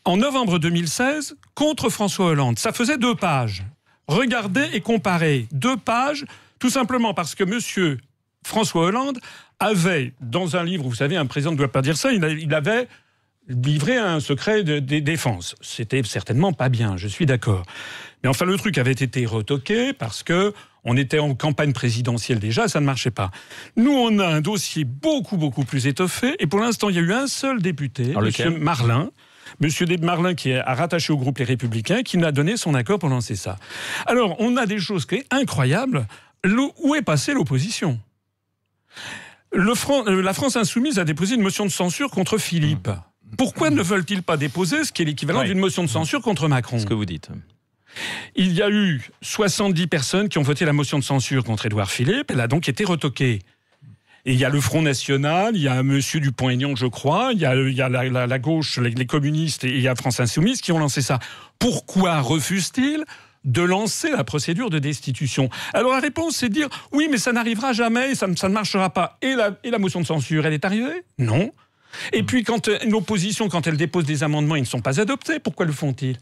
en 0.04 0.16
novembre 0.16 0.58
2016, 0.58 1.36
contre 1.54 1.88
François 1.88 2.26
Hollande. 2.26 2.58
Ça 2.58 2.72
faisait 2.72 2.98
deux 2.98 3.14
pages. 3.14 3.64
Regardez 4.06 4.68
et 4.72 4.80
comparez. 4.80 5.48
Deux 5.50 5.76
pages, 5.76 6.26
tout 6.58 6.70
simplement 6.70 7.14
parce 7.14 7.34
que 7.34 7.44
monsieur 7.44 7.98
François 8.44 8.86
Hollande 8.86 9.18
avait, 9.60 10.12
dans 10.20 10.56
un 10.56 10.64
livre, 10.64 10.84
vous 10.84 10.94
savez, 10.94 11.16
un 11.16 11.26
président 11.26 11.52
ne 11.52 11.56
doit 11.56 11.72
pas 11.72 11.82
dire 11.82 11.96
ça, 11.96 12.12
il, 12.12 12.54
avait 12.54 12.88
livré 13.48 13.96
un 13.96 14.20
secret 14.20 14.62
de, 14.62 14.78
de 14.78 14.98
défense. 14.98 15.54
C'était 15.60 16.02
certainement 16.02 16.52
pas 16.52 16.68
bien, 16.68 16.96
je 16.96 17.08
suis 17.08 17.26
d'accord. 17.26 17.64
Mais 18.24 18.30
enfin, 18.30 18.46
le 18.46 18.56
truc 18.56 18.78
avait 18.78 18.90
été 18.92 19.24
retoqué 19.26 19.92
parce 19.92 20.22
que 20.24 20.52
on 20.82 20.96
était 20.96 21.18
en 21.18 21.34
campagne 21.34 21.72
présidentielle 21.72 22.38
déjà, 22.40 22.68
ça 22.68 22.80
ne 22.80 22.86
marchait 22.86 23.10
pas. 23.10 23.30
Nous, 23.76 23.92
on 23.92 24.18
a 24.18 24.26
un 24.26 24.40
dossier 24.40 24.84
beaucoup, 24.84 25.36
beaucoup 25.36 25.64
plus 25.64 25.86
étoffé, 25.86 26.34
et 26.40 26.46
pour 26.46 26.58
l'instant, 26.60 26.88
il 26.90 26.96
y 26.96 26.98
a 26.98 27.02
eu 27.02 27.12
un 27.12 27.26
seul 27.26 27.62
député, 27.62 28.14
Monsieur 28.20 28.50
Marlin, 28.50 29.10
Monsieur 29.60 29.86
Deb 29.86 30.02
Marlin, 30.04 30.34
qui 30.34 30.50
est 30.50 30.58
à 30.58 30.74
rattaché 30.74 31.12
au 31.12 31.16
groupe 31.16 31.38
Les 31.38 31.44
Républicains, 31.44 32.02
qui 32.02 32.18
n'a 32.18 32.32
donné 32.32 32.56
son 32.56 32.74
accord 32.74 32.98
pour 32.98 33.08
lancer 33.08 33.36
ça. 33.36 33.56
Alors, 34.06 34.36
on 34.40 34.56
a 34.56 34.66
des 34.66 34.78
choses 34.78 35.06
qui 35.06 35.18
sont 35.18 35.24
incroyables. 35.30 36.06
Le- 36.42 36.70
où 36.82 36.94
est 36.94 37.02
passée 37.02 37.32
l'opposition? 37.34 37.98
Le 39.52 39.74
Fran- 39.74 40.06
euh, 40.06 40.20
La 40.22 40.34
France 40.34 40.56
Insoumise 40.56 40.98
a 40.98 41.04
déposé 41.04 41.36
une 41.36 41.42
motion 41.42 41.64
de 41.64 41.70
censure 41.70 42.10
contre 42.10 42.38
Philippe. 42.38 42.90
Pourquoi 43.38 43.70
ne 43.70 43.82
veulent-ils 43.82 44.22
pas 44.22 44.36
déposer 44.36 44.84
ce 44.84 44.92
qui 44.92 45.02
est 45.02 45.04
l'équivalent 45.04 45.40
Ouais. 45.40 45.46
d'une 45.46 45.58
motion 45.60 45.82
de 45.82 45.88
censure 45.88 46.20
contre 46.20 46.48
Macron? 46.48 46.78
Ce 46.78 46.86
que 46.86 46.94
vous 46.94 47.04
dites. 47.06 47.28
Il 48.36 48.52
y 48.52 48.62
a 48.62 48.70
eu 48.70 49.02
70 49.22 49.86
personnes 49.86 50.28
qui 50.28 50.38
ont 50.38 50.42
voté 50.42 50.64
la 50.64 50.72
motion 50.72 50.98
de 50.98 51.04
censure 51.04 51.44
contre 51.44 51.66
Édouard 51.66 51.90
Philippe. 51.90 52.30
Elle 52.30 52.40
a 52.40 52.48
donc 52.48 52.68
été 52.68 52.84
retoquée. 52.84 53.40
Et 54.26 54.32
il 54.32 54.38
y 54.38 54.44
a 54.44 54.48
le 54.48 54.60
Front 54.60 54.80
National, 54.80 55.54
il 55.54 55.60
y 55.62 55.68
a 55.68 55.82
Monsieur 55.82 56.18
Dupont-Aignan, 56.18 56.74
je 56.76 56.86
crois, 56.86 57.32
il 57.34 57.40
y 57.40 57.44
a, 57.44 57.54
il 57.54 57.74
y 57.74 57.82
a 57.82 57.90
la, 57.90 58.04
la- 58.08 58.26
la 58.26 58.38
gauche, 58.38 58.78
les, 58.78 58.90
les 58.90 59.04
communistes 59.06 59.64
et 59.64 59.68
il 59.68 59.80
y 59.82 59.88
a 59.88 59.94
France 59.94 60.18
Insoumise 60.18 60.62
qui 60.62 60.72
ont 60.72 60.78
lancé 60.78 61.02
ça. 61.02 61.18
Pourquoi 61.58 62.20
refusent-ils 62.20 63.04
de 63.44 63.60
lancer 63.60 64.10
la 64.10 64.24
procédure 64.24 64.70
de 64.70 64.78
destitution? 64.78 65.50
Alors 65.74 65.92
la 65.92 66.00
réponse, 66.00 66.36
c'est 66.36 66.48
de 66.48 66.54
dire 66.54 66.68
oui, 66.92 67.08
mais 67.10 67.18
ça 67.18 67.32
n'arrivera 67.32 67.74
jamais, 67.74 68.14
ça, 68.14 68.26
ne- 68.26 68.34
ça 68.36 68.48
ne 68.48 68.54
marchera 68.54 68.88
pas. 68.88 69.18
Et 69.20 69.34
la, 69.34 69.50
et 69.62 69.70
la 69.70 69.78
motion 69.78 70.00
de 70.00 70.06
censure, 70.06 70.46
elle 70.46 70.54
est 70.54 70.64
arrivée? 70.64 71.04
Non. 71.18 71.52
Et 72.14 72.22
puis 72.22 72.44
quand 72.44 72.68
euh, 72.68 72.78
une 72.82 72.94
opposition, 72.94 73.50
quand 73.50 73.66
elle 73.66 73.76
dépose 73.76 74.06
des 74.06 74.22
amendements, 74.22 74.56
ils 74.56 74.62
ne 74.62 74.66
sont 74.66 74.80
pas 74.80 75.00
adoptés. 75.00 75.38
Pourquoi 75.38 75.66
le 75.66 75.72
font-ils? 75.72 76.16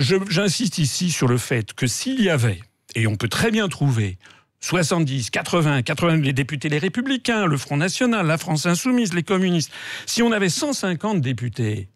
J'insiste 0.00 0.78
ici 0.78 1.10
sur 1.10 1.28
le 1.28 1.36
fait 1.36 1.74
que 1.74 1.86
s'il 1.86 2.22
y 2.22 2.30
avait, 2.30 2.60
et 2.94 3.06
on 3.06 3.16
peut 3.16 3.28
très 3.28 3.50
bien 3.50 3.68
trouver, 3.68 4.16
70, 4.60 5.28
80, 5.28 5.82
80, 5.82 6.16
les 6.16 6.32
députés 6.32 6.70
les 6.70 6.78
Républicains, 6.78 7.44
le 7.44 7.58
Front 7.58 7.76
National, 7.76 8.26
la 8.26 8.38
France 8.38 8.64
Insoumise, 8.64 9.12
les 9.12 9.22
communistes, 9.22 9.70
si 10.06 10.22
on 10.22 10.32
avait 10.32 10.48
150 10.48 11.20
députés 11.20 11.88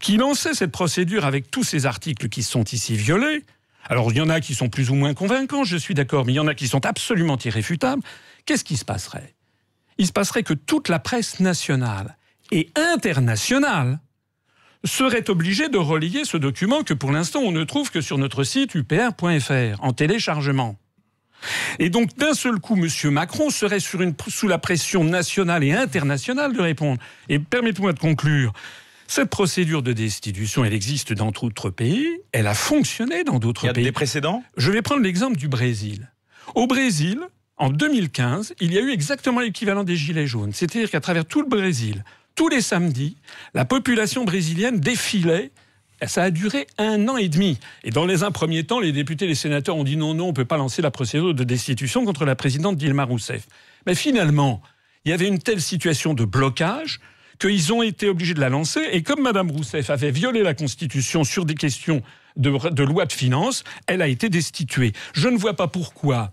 qui 0.00 0.16
lançaient 0.16 0.54
cette 0.54 0.72
procédure 0.72 1.26
avec 1.26 1.50
tous 1.50 1.64
ces 1.64 1.84
articles 1.84 2.30
qui 2.30 2.42
sont 2.42 2.64
ici 2.64 2.96
violés, 2.96 3.44
alors 3.84 4.10
il 4.10 4.16
y 4.16 4.20
en 4.22 4.30
a 4.30 4.40
qui 4.40 4.54
sont 4.54 4.70
plus 4.70 4.88
ou 4.88 4.94
moins 4.94 5.12
convaincants, 5.12 5.64
je 5.64 5.76
suis 5.76 5.94
d'accord, 5.94 6.24
mais 6.24 6.32
il 6.32 6.36
y 6.36 6.40
en 6.40 6.46
a 6.46 6.54
qui 6.54 6.66
sont 6.66 6.86
absolument 6.86 7.38
irréfutables, 7.44 8.02
qu'est-ce 8.46 8.64
qui 8.64 8.78
se 8.78 8.86
passerait? 8.86 9.34
Il 9.98 10.06
se 10.06 10.12
passerait 10.12 10.44
que 10.44 10.54
toute 10.54 10.88
la 10.88 10.98
presse 10.98 11.40
nationale 11.40 12.16
et 12.52 12.70
internationale 12.74 14.00
serait 14.84 15.28
obligée 15.30 15.68
de 15.68 15.78
relayer 15.78 16.24
ce 16.24 16.36
document 16.36 16.82
que 16.82 16.94
pour 16.94 17.10
l'instant 17.12 17.40
on 17.40 17.52
ne 17.52 17.64
trouve 17.64 17.90
que 17.90 18.00
sur 18.00 18.18
notre 18.18 18.44
site 18.44 18.74
upr.fr 18.74 19.82
en 19.82 19.92
téléchargement. 19.92 20.76
Et 21.78 21.88
donc, 21.88 22.16
d'un 22.16 22.34
seul 22.34 22.58
coup, 22.58 22.76
M. 22.76 22.88
Macron 23.12 23.50
serait 23.50 23.78
sur 23.78 24.02
une- 24.02 24.14
sous 24.26 24.48
la 24.48 24.58
pression 24.58 25.04
nationale 25.04 25.62
et 25.62 25.72
internationale 25.72 26.52
de 26.52 26.60
répondre. 26.60 27.00
Et 27.28 27.38
permettez-moi 27.38 27.92
de 27.92 27.98
conclure. 28.00 28.52
Cette 29.06 29.30
procédure 29.30 29.82
de 29.82 29.92
destitution, 29.92 30.64
elle 30.64 30.74
existe 30.74 31.12
dans 31.12 31.30
d'autres 31.30 31.70
pays, 31.70 32.08
elle 32.32 32.48
a 32.48 32.54
fonctionné 32.54 33.22
dans 33.22 33.34
Il 33.34 33.36
y 33.36 33.40
d'autres 33.40 33.68
a 33.68 33.72
pays. 33.72 33.84
des 33.84 33.92
précédents? 33.92 34.42
Je 34.56 34.72
vais 34.72 34.82
prendre 34.82 35.02
l'exemple 35.02 35.36
du 35.36 35.46
Brésil. 35.46 36.10
Au 36.56 36.66
Brésil, 36.66 37.20
en 37.56 37.70
2015, 37.70 38.54
il 38.60 38.72
y 38.72 38.78
a 38.78 38.80
eu 38.80 38.90
exactement 38.90 39.38
l'équivalent 39.40 39.84
des 39.84 39.96
Gilets 39.96 40.26
jaunes. 40.26 40.52
C'est-à-dire 40.52 40.90
qu'à 40.90 41.00
travers 41.00 41.24
tout 41.24 41.40
le 41.40 41.48
Brésil, 41.48 42.04
tous 42.38 42.48
les 42.48 42.60
samedis, 42.60 43.16
la 43.52 43.64
population 43.64 44.24
brésilienne 44.24 44.78
défilait. 44.78 45.50
Ça 46.06 46.22
a 46.22 46.30
duré 46.30 46.68
un 46.78 47.08
an 47.08 47.16
et 47.16 47.28
demi. 47.28 47.58
Et 47.82 47.90
dans 47.90 48.06
les 48.06 48.22
un 48.22 48.30
premier 48.30 48.62
temps, 48.62 48.78
les 48.78 48.92
députés 48.92 49.24
et 49.24 49.28
les 49.28 49.34
sénateurs 49.34 49.74
ont 49.74 49.82
dit 49.82 49.96
non, 49.96 50.14
non, 50.14 50.26
on 50.26 50.28
ne 50.28 50.32
peut 50.32 50.44
pas 50.44 50.56
lancer 50.56 50.80
la 50.80 50.92
procédure 50.92 51.34
de 51.34 51.42
destitution 51.42 52.04
contre 52.04 52.24
la 52.24 52.36
présidente 52.36 52.76
Dilma 52.76 53.02
Rousseff. 53.02 53.48
Mais 53.86 53.96
finalement, 53.96 54.62
il 55.04 55.10
y 55.10 55.14
avait 55.14 55.26
une 55.26 55.40
telle 55.40 55.60
situation 55.60 56.14
de 56.14 56.24
blocage 56.24 57.00
qu'ils 57.40 57.72
ont 57.72 57.82
été 57.82 58.08
obligés 58.08 58.34
de 58.34 58.40
la 58.40 58.50
lancer. 58.50 58.82
Et 58.92 59.02
comme 59.02 59.22
Mme 59.22 59.50
Rousseff 59.50 59.90
avait 59.90 60.12
violé 60.12 60.44
la 60.44 60.54
Constitution 60.54 61.24
sur 61.24 61.44
des 61.44 61.56
questions 61.56 62.02
de, 62.36 62.70
de 62.70 62.82
loi 62.84 63.04
de 63.06 63.12
finances, 63.12 63.64
elle 63.88 64.00
a 64.00 64.06
été 64.06 64.28
destituée. 64.28 64.92
Je 65.12 65.26
ne 65.26 65.36
vois 65.36 65.54
pas 65.54 65.66
pourquoi 65.66 66.30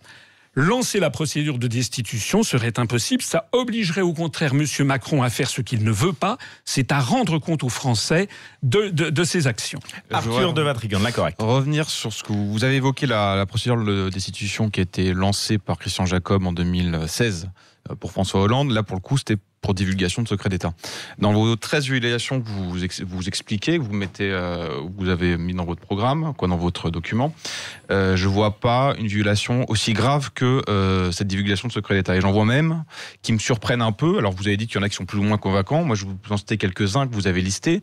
lancer 0.55 0.99
la 0.99 1.09
procédure 1.09 1.59
de 1.59 1.67
destitution 1.67 2.41
serait 2.43 2.79
impossible. 2.79 3.21
Ça 3.21 3.47
obligerait 3.51 4.01
au 4.01 4.13
contraire 4.13 4.53
M. 4.53 4.65
Macron 4.85 5.21
à 5.21 5.29
faire 5.29 5.49
ce 5.49 5.61
qu'il 5.61 5.83
ne 5.83 5.91
veut 5.91 6.13
pas, 6.13 6.37
c'est 6.63 6.91
à 6.91 6.99
rendre 6.99 7.37
compte 7.39 7.63
aux 7.63 7.69
Français 7.69 8.27
de, 8.63 8.89
de- 8.89 9.09
de 9.09 9.23
ses 9.23 9.47
actions. 9.47 9.79
Arthur 10.11 10.53
de 10.53 10.61
Vatrigan, 10.61 10.99
la 10.99 11.11
correcte. 11.11 11.41
Revenir 11.41 11.89
sur 11.89 12.11
ce 12.13 12.23
que 12.23 12.31
vous, 12.33 12.51
vous 12.51 12.63
avez 12.63 12.75
évoqué 12.75 13.05
la, 13.05 13.35
la 13.35 13.45
procédure 13.45 13.83
de 13.83 14.09
destitution 14.09 14.69
qui 14.69 14.79
a 14.79 14.83
été 14.83 15.13
lancée 15.13 15.57
par 15.57 15.77
Christian 15.77 16.05
Jacob 16.05 16.45
en 16.47 16.53
2016 16.53 17.49
euh, 17.91 17.95
pour 17.95 18.11
François 18.11 18.41
Hollande. 18.41 18.71
Là, 18.71 18.81
pour 18.83 18.95
le 18.95 19.01
coup, 19.01 19.17
c'était 19.17 19.37
pour 19.65 19.73
divulgation 19.73 20.21
de 20.21 20.27
secret 20.27 20.49
d'État. 20.49 20.73
Dans 21.17 21.33
vos 21.33 21.55
13 21.55 21.85
violations 21.85 22.39
que 22.39 22.47
vous, 22.47 22.77
vous 23.07 23.27
expliquez, 23.27 23.79
que 23.79 23.83
vous 23.83 23.93
mettez, 23.93 24.29
euh, 24.29 24.79
vous 24.95 25.09
avez 25.09 25.37
mis 25.37 25.55
dans 25.55 25.65
votre 25.65 25.81
programme, 25.81 26.35
quoi, 26.37 26.47
dans 26.47 26.55
votre 26.55 26.91
document, 26.91 27.33
euh, 27.89 28.15
je 28.15 28.27
vois 28.27 28.59
pas 28.59 28.93
une 28.99 29.07
violation 29.07 29.65
aussi 29.67 29.93
grave 29.93 30.29
que 30.35 30.61
euh, 30.69 31.11
cette 31.11 31.25
divulgation 31.25 31.67
de 31.67 31.73
secret 31.73 31.95
d'État. 31.95 32.15
Et 32.15 32.21
j'en 32.21 32.31
vois 32.31 32.45
même 32.45 32.83
qui 33.23 33.33
me 33.33 33.39
surprennent 33.39 33.81
un 33.81 33.91
peu. 33.91 34.19
Alors, 34.19 34.33
vous 34.33 34.47
avez 34.47 34.55
dit 34.55 34.67
qu'il 34.67 34.75
y 34.75 34.79
en 34.79 34.83
a 34.83 34.89
qui 34.89 34.95
sont 34.95 35.05
plus 35.05 35.17
ou 35.17 35.23
moins 35.23 35.39
convaincants. 35.39 35.83
Moi, 35.83 35.95
je 35.95 36.05
vous 36.05 36.15
en 36.29 36.37
citer 36.37 36.57
quelques-uns 36.57 37.07
que 37.07 37.15
vous 37.15 37.25
avez 37.25 37.41
listés. 37.41 37.81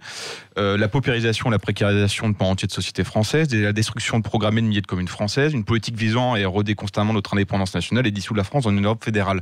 La 0.56 0.86
paupérisation, 0.86 1.50
la 1.50 1.58
précarisation 1.58 2.28
de 2.28 2.34
pans 2.34 2.50
entiers 2.50 2.68
de 2.68 2.72
sociétés 2.72 3.04
françaises, 3.04 3.52
la 3.52 3.72
destruction 3.72 4.18
de 4.18 4.22
programmée 4.22 4.60
de 4.60 4.66
milliers 4.66 4.82
de 4.82 4.86
communes 4.86 5.08
françaises, 5.08 5.52
une 5.52 5.64
politique 5.64 5.96
visant 5.96 6.34
à 6.34 6.38
éroder 6.38 6.74
constamment 6.74 7.12
notre 7.12 7.34
indépendance 7.34 7.74
nationale 7.74 8.06
et 8.06 8.12
dissoudre 8.12 8.38
la 8.38 8.44
France 8.44 8.64
dans 8.64 8.70
une 8.70 8.84
Europe 8.84 9.02
fédérale. 9.02 9.40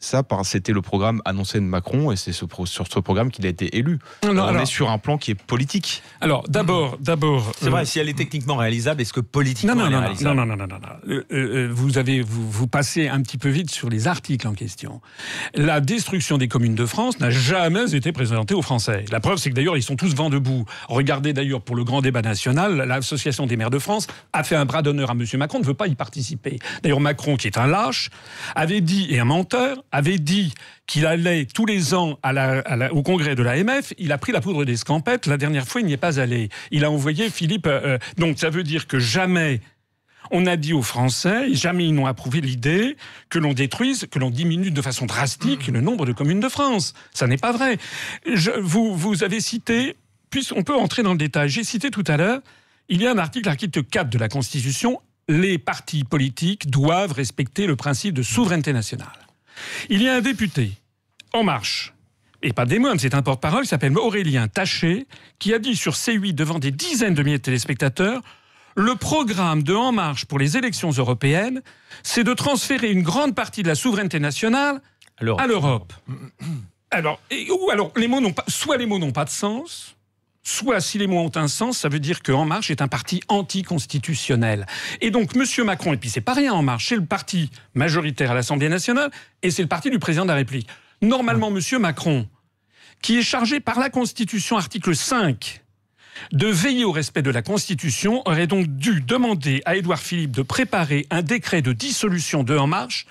Ça, 0.00 0.22
c'était 0.42 0.72
le 0.72 0.82
programme 0.82 1.22
annoncé 1.24 1.60
de 1.60 1.64
Macron 1.64 1.77
et 2.12 2.16
c'est 2.16 2.32
ce 2.32 2.44
pro- 2.44 2.66
sur 2.66 2.86
ce 2.92 2.98
programme 3.00 3.30
qu'il 3.30 3.46
a 3.46 3.48
été 3.48 3.76
élu. 3.76 3.98
Non, 4.24 4.30
on 4.30 4.38
alors- 4.48 4.62
est 4.62 4.66
sur 4.66 4.90
un 4.90 4.98
plan 4.98 5.18
qui 5.18 5.30
est 5.32 5.34
politique. 5.34 6.02
Alors, 6.20 6.44
d'abord, 6.48 6.98
d'abord. 7.00 7.52
C'est 7.58 7.66
euh, 7.66 7.70
vrai, 7.70 7.84
si 7.86 7.98
elle 7.98 8.08
est 8.08 8.16
techniquement 8.18 8.56
réalisable, 8.56 9.00
est-ce 9.00 9.12
que 9.12 9.20
politiquement 9.20 9.74
Non, 9.74 9.82
non, 9.82 9.86
elle 9.86 9.92
est 9.92 9.94
non, 9.94 10.00
non, 10.00 10.06
réalisable 10.06 10.36
non, 10.36 10.46
non, 10.46 10.56
non, 10.56 10.66
non, 10.66 10.78
non. 10.80 11.14
Euh, 11.14 11.24
euh, 11.32 11.68
vous 11.72 11.98
avez, 11.98 12.20
vous, 12.22 12.50
vous 12.50 12.66
passez 12.66 13.08
un 13.08 13.20
petit 13.22 13.38
peu 13.38 13.48
vite 13.48 13.70
sur 13.70 13.88
les 13.88 14.06
articles 14.08 14.46
en 14.46 14.54
question. 14.54 15.00
La 15.54 15.80
destruction 15.80 16.38
des 16.38 16.48
communes 16.48 16.74
de 16.74 16.86
France 16.86 17.18
n'a 17.20 17.30
jamais 17.30 17.94
été 17.94 18.12
présentée 18.12 18.54
aux 18.54 18.62
Français. 18.62 19.04
La 19.10 19.20
preuve, 19.20 19.38
c'est 19.38 19.50
que 19.50 19.54
d'ailleurs, 19.54 19.76
ils 19.76 19.82
sont 19.82 19.96
tous 19.96 20.14
vent 20.14 20.30
debout. 20.30 20.64
Regardez 20.88 21.32
d'ailleurs 21.32 21.60
pour 21.62 21.76
le 21.76 21.84
grand 21.84 22.00
débat 22.02 22.22
national, 22.22 22.76
l'Association 22.76 23.46
des 23.46 23.56
maires 23.56 23.70
de 23.70 23.78
France 23.78 24.06
a 24.32 24.42
fait 24.44 24.56
un 24.56 24.64
bras 24.64 24.82
d'honneur 24.82 25.10
à 25.10 25.12
M. 25.14 25.24
Macron, 25.34 25.58
ne 25.60 25.64
veut 25.64 25.74
pas 25.74 25.86
y 25.86 25.94
participer. 25.94 26.58
D'ailleurs, 26.82 27.00
Macron, 27.00 27.36
qui 27.36 27.46
est 27.46 27.58
un 27.58 27.66
lâche, 27.66 28.10
avait 28.54 28.80
dit, 28.80 29.06
et 29.10 29.20
un 29.20 29.24
menteur, 29.24 29.82
avait 29.92 30.18
dit 30.18 30.52
qu'il 30.86 31.04
allait 31.04 31.44
tous 31.44 31.66
les 31.66 31.67
ans 31.94 32.18
à 32.22 32.32
la- 32.32 32.60
à 32.60 32.76
la- 32.76 32.92
au 32.92 33.02
congrès 33.02 33.34
de 33.34 33.42
l'AMF, 33.42 33.92
il 33.98 34.12
a 34.12 34.18
pris 34.18 34.32
la 34.32 34.40
poudre 34.40 34.64
d'escampette. 34.64 35.26
La 35.26 35.36
dernière 35.36 35.66
fois, 35.66 35.80
il 35.80 35.86
n'y 35.86 35.92
est 35.92 35.96
pas 35.98 36.18
allé. 36.20 36.48
Il 36.70 36.84
a 36.84 36.90
envoyé 36.90 37.30
Philippe. 37.30 37.66
euh, 37.66 37.80
euh, 37.84 37.98
donc, 38.16 38.38
ça 38.38 38.50
veut 38.50 38.62
dire 38.62 38.86
que 38.86 38.98
jamais 38.98 39.60
on 40.30 40.44
a 40.46 40.56
dit 40.56 40.72
aux 40.74 40.82
Français, 40.82 41.54
jamais 41.54 41.86
ils 41.86 41.94
n'ont 41.94 42.06
approuvé 42.06 42.40
l'idée 42.42 42.96
que 43.30 43.38
l'on 43.38 43.54
détruise, 43.54 44.06
que 44.10 44.18
l'on 44.18 44.30
diminue 44.30 44.70
de 44.70 44.82
façon 44.82 45.06
drastique 45.06 45.68
le 45.68 45.80
nombre 45.80 46.04
de 46.04 46.12
communes 46.12 46.40
de 46.40 46.48
France. 46.50 46.92
Ça 47.14 47.26
n'est 47.26 47.38
pas 47.38 47.52
vrai. 47.52 47.78
Je- 48.30 48.50
vous, 48.60 48.94
vous 48.94 49.24
avez 49.24 49.40
cité, 49.40 49.96
puisqu'on 50.30 50.64
peut 50.64 50.74
entrer 50.76 51.02
dans 51.02 51.12
le 51.12 51.18
détail, 51.18 51.48
j'ai 51.48 51.64
cité 51.64 51.90
tout 51.90 52.04
à 52.06 52.16
l'heure, 52.18 52.40
il 52.90 53.00
y 53.00 53.06
a 53.06 53.12
un 53.12 53.18
article, 53.18 53.46
l'article 53.46 53.82
4 53.84 54.10
de 54.10 54.18
la 54.18 54.28
Constitution, 54.28 55.00
les 55.30 55.56
partis 55.58 56.04
politiques 56.04 56.68
doivent 56.70 57.12
respecter 57.12 57.66
le 57.66 57.76
principe 57.76 58.14
de 58.14 58.22
souveraineté 58.22 58.72
nationale. 58.72 59.08
Il 59.88 60.02
y 60.02 60.08
a 60.08 60.14
un 60.16 60.20
député, 60.20 60.72
En 61.32 61.44
Marche, 61.44 61.92
et 62.42 62.52
pas 62.52 62.64
des 62.66 62.78
moindres, 62.78 63.00
c'est 63.00 63.14
un 63.14 63.22
porte-parole, 63.22 63.62
qui 63.62 63.68
s'appelle 63.68 63.96
Aurélien 63.98 64.48
Taché, 64.48 65.06
qui 65.38 65.52
a 65.54 65.58
dit 65.58 65.76
sur 65.76 65.94
C8 65.94 66.34
devant 66.34 66.58
des 66.58 66.70
dizaines 66.70 67.14
de 67.14 67.22
milliers 67.22 67.38
de 67.38 67.42
téléspectateurs 67.42 68.22
le 68.76 68.94
programme 68.94 69.64
de 69.64 69.74
En 69.74 69.90
Marche 69.90 70.24
pour 70.24 70.38
les 70.38 70.56
élections 70.56 70.90
européennes, 70.90 71.62
c'est 72.04 72.22
de 72.22 72.32
transférer 72.32 72.92
une 72.92 73.02
grande 73.02 73.34
partie 73.34 73.64
de 73.64 73.68
la 73.68 73.74
souveraineté 73.74 74.20
nationale 74.20 74.80
à 75.40 75.48
l'Europe. 75.48 75.92
Alors, 76.92 77.20
et- 77.30 77.50
ou 77.50 77.70
alors, 77.70 77.90
les 77.96 78.06
mots 78.06 78.20
n'ont 78.20 78.32
pas, 78.32 78.44
soit 78.46 78.76
les 78.76 78.86
mots 78.86 79.00
n'ont 79.00 79.10
pas 79.10 79.24
de 79.24 79.30
sens, 79.30 79.96
soit 80.44 80.80
si 80.80 80.96
les 80.96 81.08
mots 81.08 81.18
ont 81.18 81.32
un 81.36 81.48
sens, 81.48 81.78
ça 81.78 81.88
veut 81.88 81.98
dire 81.98 82.22
que 82.22 82.30
En 82.30 82.44
Marche 82.44 82.70
est 82.70 82.80
un 82.80 82.86
parti 82.88 83.20
anticonstitutionnel. 83.26 84.64
Et 85.00 85.10
donc, 85.10 85.34
Monsieur 85.34 85.64
Macron, 85.64 85.92
et 85.92 85.96
puis 85.96 86.08
c'est 86.08 86.20
pas 86.20 86.34
rien 86.34 86.52
En 86.52 86.62
Marche, 86.62 86.88
c'est 86.88 86.96
le 86.96 87.04
parti 87.04 87.50
majoritaire 87.74 88.30
à 88.30 88.34
l'Assemblée 88.34 88.68
nationale 88.68 89.10
et 89.42 89.50
c'est 89.50 89.62
le 89.62 89.68
parti 89.68 89.90
du 89.90 89.98
président 89.98 90.22
de 90.24 90.28
la 90.30 90.36
République. 90.36 90.68
Normalement, 91.00 91.50
Monsieur 91.50 91.78
Macron, 91.78 92.28
qui 93.02 93.18
est 93.18 93.22
chargé 93.22 93.60
par 93.60 93.78
la 93.78 93.90
Constitution, 93.90 94.56
article 94.56 94.96
5, 94.96 95.62
de 96.32 96.48
veiller 96.48 96.84
au 96.84 96.90
respect 96.90 97.22
de 97.22 97.30
la 97.30 97.42
Constitution, 97.42 98.22
aurait 98.26 98.48
donc 98.48 98.66
dû 98.66 99.00
demander 99.00 99.62
à 99.64 99.76
Édouard 99.76 100.00
Philippe 100.00 100.32
de 100.32 100.42
préparer 100.42 101.06
un 101.10 101.22
décret 101.22 101.62
de 101.62 101.72
dissolution 101.72 102.42
de 102.42 102.56
En 102.56 102.66
Marche 102.66 103.06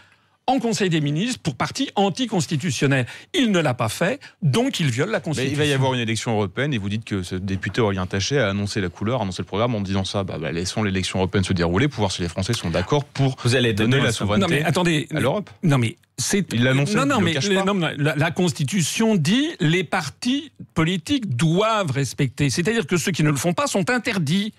en 0.49 0.59
Conseil 0.59 0.89
des 0.89 1.01
ministres 1.01 1.39
pour 1.43 1.55
parti 1.55 1.89
anticonstitutionnel. 1.95 3.05
Il 3.33 3.51
ne 3.51 3.59
l'a 3.59 3.73
pas 3.73 3.89
fait, 3.89 4.19
donc 4.41 4.79
il 4.79 4.89
viole 4.89 5.09
la 5.09 5.17
Mais 5.17 5.23
Constitution. 5.23 5.51
il 5.53 5.57
va 5.57 5.65
y 5.65 5.73
avoir 5.73 5.93
une 5.93 5.99
élection 5.99 6.31
européenne 6.31 6.73
et 6.73 6.77
vous 6.77 6.87
dites 6.89 7.03
que 7.03 7.21
ce 7.21 7.35
député 7.35 7.81
Aurélien 7.81 8.05
Taché 8.07 8.39
a 8.39 8.49
annoncé 8.49 8.79
la 8.81 8.89
couleur, 8.89 9.19
a 9.19 9.23
annoncé 9.23 9.41
le 9.41 9.45
programme 9.47 9.75
en 9.75 9.81
disant 9.81 10.05
ça. 10.05 10.23
Bah, 10.23 10.37
bah, 10.39 10.51
laissons 10.51 10.83
l'élection 10.83 11.19
européenne 11.19 11.43
se 11.43 11.53
dérouler 11.53 11.87
pour 11.89 11.99
voir 11.99 12.11
si 12.11 12.21
les 12.21 12.29
Français 12.29 12.53
sont 12.53 12.69
d'accord 12.69 13.03
pour 13.05 13.35
vous 13.43 13.55
allez 13.55 13.73
donner 13.73 13.91
donner 13.91 14.03
la 14.03 14.09
Non 14.09 14.13
souveraineté 14.13 14.49
mais 14.59 14.63
attendez, 14.63 15.07
à 15.13 15.19
l'Europe. 15.19 15.49
non 15.63 15.77
mais 15.77 15.97
c'est 16.17 16.51
Il 16.53 16.63
l'a 16.63 16.71
annoncé, 16.71 16.95
Non 16.95 17.05
non 17.05 17.17
il 17.17 17.19
le 17.19 17.25
mais 17.25 17.33
cache 17.33 17.47
les- 17.49 17.55
pas. 17.55 17.63
non, 17.65 17.73
mais 17.73 17.93
la, 17.97 18.15
la 18.15 18.31
Constitution 18.31 19.15
dit 19.15 19.49
les 19.59 19.83
partis 19.83 20.51
politiques 20.73 21.35
doivent 21.35 21.91
respecter. 21.91 22.49
C'est-à-dire 22.49 22.87
que 22.87 22.97
ceux 22.97 23.11
qui 23.11 23.23
ne 23.23 23.29
le 23.29 23.35
font 23.37 23.53
pas 23.53 23.67
sont 23.67 23.89
interdits. 23.89 24.53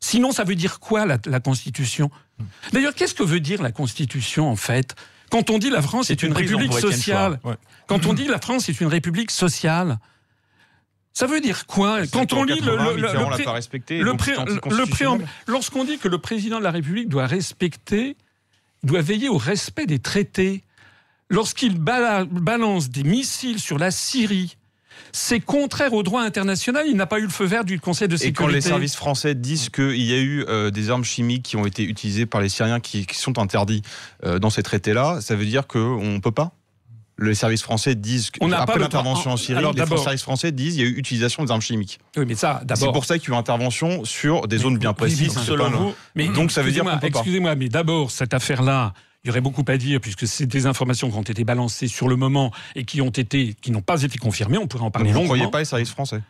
Sinon, 0.00 0.30
ça 0.32 0.44
veut 0.44 0.54
dire 0.54 0.78
quoi 0.80 1.06
la, 1.06 1.18
la 1.26 1.40
Constitution? 1.40 2.10
D'ailleurs, 2.72 2.94
qu'est-ce 2.94 3.14
que 3.14 3.22
veut 3.24 3.40
dire 3.40 3.62
la 3.62 3.72
Constitution 3.72 4.48
en 4.48 4.56
fait? 4.56 4.94
Quand 5.30 5.50
on 5.50 5.58
dit 5.58 5.70
la 5.70 5.82
France 5.82 6.10
est, 6.10 6.22
une, 6.22 6.32
république 6.32 6.72
sociale. 6.72 7.40
Ouais. 7.44 7.54
quand 7.86 8.06
on 8.06 8.12
dit 8.14 8.26
la 8.26 8.38
France 8.40 8.68
est 8.68 8.80
une 8.80 8.86
république 8.88 9.30
sociale, 9.30 9.98
ça 11.12 11.26
veut 11.26 11.40
dire 11.40 11.66
quoi 11.66 12.06
Quand 12.06 12.32
on 12.32 12.44
lit 12.44 12.60
le, 12.60 12.76
pas 13.44 13.52
respecté. 13.52 13.98
le, 13.98 14.14
pré- 14.14 14.34
préambule, 14.86 15.26
lorsqu'on 15.46 15.84
dit 15.84 15.98
que 15.98 16.06
le 16.08 16.18
président 16.18 16.58
de 16.58 16.64
la 16.64 16.70
République 16.70 17.08
doit 17.08 17.26
respecter, 17.26 18.16
doit 18.84 19.00
veiller 19.00 19.28
au 19.28 19.36
respect 19.38 19.86
des 19.86 19.98
traités, 19.98 20.62
lorsqu'il 21.28 21.76
bala- 21.78 22.24
balance 22.24 22.90
des 22.90 23.02
missiles 23.02 23.58
sur 23.58 23.78
la 23.78 23.90
Syrie, 23.90 24.57
c'est 25.12 25.40
contraire 25.40 25.92
au 25.94 26.02
droit 26.02 26.22
international. 26.22 26.84
Il 26.88 26.96
n'a 26.96 27.06
pas 27.06 27.18
eu 27.18 27.22
le 27.24 27.28
feu 27.28 27.44
vert 27.46 27.64
du 27.64 27.78
Conseil 27.80 28.08
de 28.08 28.14
Et 28.14 28.18
sécurité. 28.18 28.42
quand 28.42 28.48
les 28.48 28.60
services 28.60 28.96
français 28.96 29.34
disent 29.34 29.68
qu'il 29.70 30.02
y 30.02 30.12
a 30.12 30.18
eu 30.18 30.44
euh, 30.48 30.70
des 30.70 30.90
armes 30.90 31.04
chimiques 31.04 31.42
qui 31.44 31.56
ont 31.56 31.66
été 31.66 31.82
utilisées 31.84 32.26
par 32.26 32.40
les 32.40 32.48
Syriens 32.48 32.80
qui, 32.80 33.06
qui 33.06 33.16
sont 33.16 33.38
interdits 33.38 33.82
euh, 34.24 34.38
dans 34.38 34.50
ces 34.50 34.62
traités-là, 34.62 35.20
ça 35.20 35.34
veut 35.36 35.46
dire 35.46 35.66
qu'on 35.66 36.02
ne 36.12 36.18
peut 36.18 36.30
pas? 36.32 36.52
Les 37.20 37.34
services 37.34 37.62
français 37.62 37.96
disent 37.96 38.30
On 38.40 38.52
après 38.52 38.78
l'intervention 38.78 39.32
en 39.32 39.36
Syrie, 39.36 39.58
Alors, 39.58 39.72
les 39.72 39.84
services 39.84 40.22
français 40.22 40.52
disent 40.52 40.74
qu'il 40.76 40.84
y 40.84 40.86
a 40.86 40.88
eu 40.90 40.96
utilisation 40.98 41.42
des 41.44 41.50
armes 41.50 41.60
chimiques. 41.60 41.98
Oui, 42.16 42.24
mais 42.28 42.36
ça, 42.36 42.58
C'est 42.60 42.66
d'abord. 42.68 42.92
pour 42.92 43.04
ça 43.06 43.18
qu'il 43.18 43.30
y 43.30 43.32
a 43.32 43.36
eu 43.36 43.38
intervention 43.40 44.04
sur 44.04 44.46
des 44.46 44.58
zones 44.58 44.78
bien 44.78 44.92
précises. 44.92 45.32
c'est 45.32 45.40
selon 45.40 45.68
vous, 45.70 45.94
Mais 46.14 46.28
Donc, 46.28 46.52
ça 46.52 46.62
veut 46.62 46.70
dire 46.70 46.84
qu'on 46.84 46.90
peut 46.92 47.00
pas. 47.10 47.18
Excusez-moi, 47.18 47.56
mais 47.56 47.68
d'abord, 47.68 48.12
cette 48.12 48.34
affaire-là, 48.34 48.92
il 49.28 49.30
y 49.30 49.32
aurait 49.32 49.42
beaucoup 49.42 49.62
à 49.68 49.76
dire, 49.76 50.00
puisque 50.00 50.26
c'est 50.26 50.46
des 50.46 50.64
informations 50.64 51.10
qui 51.10 51.16
ont 51.18 51.22
été 51.22 51.44
balancées 51.44 51.86
sur 51.86 52.08
le 52.08 52.16
moment 52.16 52.50
et 52.74 52.84
qui 52.84 53.02
ont 53.02 53.10
été, 53.10 53.54
qui 53.60 53.70
n'ont 53.70 53.82
pas 53.82 54.02
été 54.02 54.16
confirmées. 54.16 54.56
On 54.56 54.66
pourrait 54.66 54.84
en 54.84 54.90
parler 54.90 55.08
Vous 55.10 55.18
ne 55.18 55.24
longuement. 55.24 55.34
croyez 55.34 55.50
pas 55.50 55.58
les 55.58 55.64
services 55.66 55.90
français? 55.90 56.22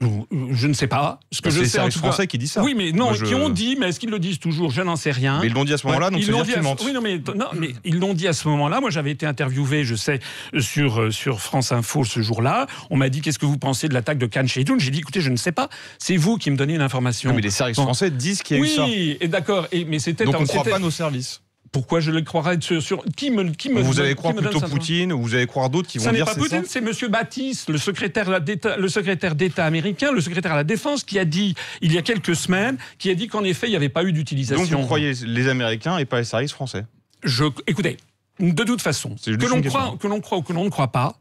Je- 0.00 0.06
Je 0.52 0.66
ne 0.68 0.74
sais 0.74 0.86
pas. 0.86 1.18
Ce 1.32 1.40
que 1.40 1.48
je 1.50 1.58
les 1.60 1.64
sais 1.66 1.78
en 1.78 1.80
services 1.80 1.94
tout 1.94 2.00
cas- 2.02 2.08
français 2.08 2.26
qui 2.26 2.36
disent 2.38 2.52
ça. 2.52 2.62
Oui, 2.62 2.74
mais 2.76 2.92
non, 2.92 3.06
Moi, 3.06 3.14
je- 3.14 3.24
qui 3.24 3.34
ont 3.34 3.48
dit, 3.48 3.76
mais 3.80 3.88
est-ce 3.88 3.98
qu'ils 3.98 4.10
le 4.10 4.18
disent 4.18 4.38
toujours? 4.38 4.70
Je 4.70 4.82
n'en 4.82 4.94
sais 4.94 5.10
rien. 5.10 5.40
Mais 5.40 5.46
ils 5.48 5.54
l'ont 5.54 5.64
dit 5.64 5.72
à 5.72 5.78
ce 5.78 5.86
moment-là, 5.86 6.10
donc 6.10 6.20
Ils 6.20 6.30
l'ont 6.30 6.42
dit 6.44 6.52
à-. 6.52 6.60
Oui, 6.84 6.92
non, 6.92 7.00
mais, 7.00 7.18
non, 7.34 7.46
mais 7.58 7.70
ils 7.82 7.98
l'ont 7.98 8.12
dit 8.14 8.28
à 8.28 8.32
ce 8.34 8.46
moment-là. 8.46 8.80
Moi, 8.82 8.90
j'avais 8.90 9.10
été 9.10 9.24
interviewé, 9.26 9.84
je 9.84 9.94
sais, 9.96 10.20
sur, 10.60 11.00
euh, 11.00 11.10
sur 11.10 11.40
France 11.40 11.72
Info 11.72 12.04
ce 12.04 12.20
jour-là. 12.20 12.66
On 12.90 12.96
m'a 12.98 13.08
dit 13.08 13.22
qu'est-ce 13.22 13.38
que 13.38 13.46
vous 13.46 13.56
pensez 13.58 13.88
de 13.88 13.94
l'attaque 13.94 14.18
de 14.18 14.26
Khan 14.26 14.46
Sheidoun 14.46 14.78
J'ai 14.78 14.90
dit 14.90 14.98
écoutez, 14.98 15.22
je 15.22 15.30
ne 15.30 15.36
sais 15.36 15.50
pas. 15.52 15.70
C'est 15.98 16.16
vous 16.18 16.36
qui 16.36 16.50
me 16.50 16.56
donnez 16.56 16.76
l'information. 16.76 17.32
Mais 17.34 17.40
les 17.40 17.50
services 17.50 17.76
français 17.80 18.10
disent 18.10 18.42
qu'il 18.42 18.58
y 18.58 18.60
a 18.60 18.62
eu 18.62 18.68
ça. 18.68 18.84
Oui, 18.84 19.16
d'accord. 19.28 19.66
Mais 19.88 19.98
c'était 19.98 20.24
Donc 20.24 20.36
on 20.36 20.42
ne 20.42 20.46
croit 20.46 20.62
pas 20.62 20.78
nos 20.78 20.90
services. 20.90 21.40
Pourquoi 21.76 22.00
je 22.00 22.10
le 22.10 22.22
croirais 22.22 22.56
sur, 22.62 22.82
sur- 22.82 23.04
qui 23.18 23.30
me 23.30 23.50
qui 23.50 23.68
me 23.68 23.82
Vous 23.82 24.00
allez 24.00 24.14
croire 24.14 24.34
plutôt 24.34 24.60
Poutine 24.60 25.12
ou 25.12 25.20
vous 25.20 25.34
allez 25.34 25.46
croire 25.46 25.68
d'autres 25.68 25.88
qui 25.88 25.98
vont 25.98 26.10
dire 26.10 26.24
pas 26.24 26.32
c'est 26.32 26.40
ça 26.40 26.44
Poutine, 26.56 26.64
c'est 26.66 26.80
Monsieur 26.80 27.08
Baptiste, 27.08 27.68
le 27.68 27.76
secrétaire, 27.76 28.40
d'État- 28.40 28.78
le 28.78 28.88
secrétaire 28.88 29.34
d'État 29.34 29.66
américain, 29.66 30.10
le 30.10 30.22
secrétaire 30.22 30.52
à 30.52 30.56
la 30.56 30.64
Défense, 30.64 31.04
qui 31.04 31.18
a 31.18 31.26
dit, 31.26 31.54
il 31.82 31.92
y 31.92 31.98
a 31.98 32.02
quelques 32.02 32.34
semaines, 32.34 32.78
qui 32.98 33.10
a 33.10 33.14
dit 33.14 33.28
qu'en 33.28 33.44
effet, 33.44 33.66
il 33.66 33.70
n'y 33.70 33.76
avait 33.76 33.90
pas 33.90 34.04
eu 34.04 34.06
Donc 34.06 34.14
d'utilisation. 34.14 34.80
vous 34.80 34.86
croyez 34.86 35.12
les 35.26 35.48
Américains 35.48 35.98
et 35.98 36.06
pas 36.06 36.16
les 36.16 36.24
services 36.24 36.52
français 36.52 36.86
Je, 37.22 37.44
écoutez, 37.66 37.98
de 38.40 38.64
toute 38.64 38.80
façon, 38.80 39.14
que 39.22 39.30
l'on 39.46 39.60
croit, 39.60 39.96
que 40.00 40.06
l'on 40.06 40.20
croit 40.22 40.38
ou 40.38 40.42
que 40.42 40.54
l'on 40.54 40.64
ne 40.64 40.70
croit 40.70 40.92
pas, 40.92 41.14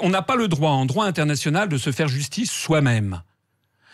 on 0.00 0.08
n'a 0.08 0.22
pas 0.22 0.34
le 0.34 0.48
droit 0.48 0.70
en 0.72 0.84
droit 0.84 1.06
international 1.06 1.68
de 1.68 1.78
se 1.78 1.92
faire 1.92 2.08
justice 2.08 2.50
soi-même. 2.50 3.22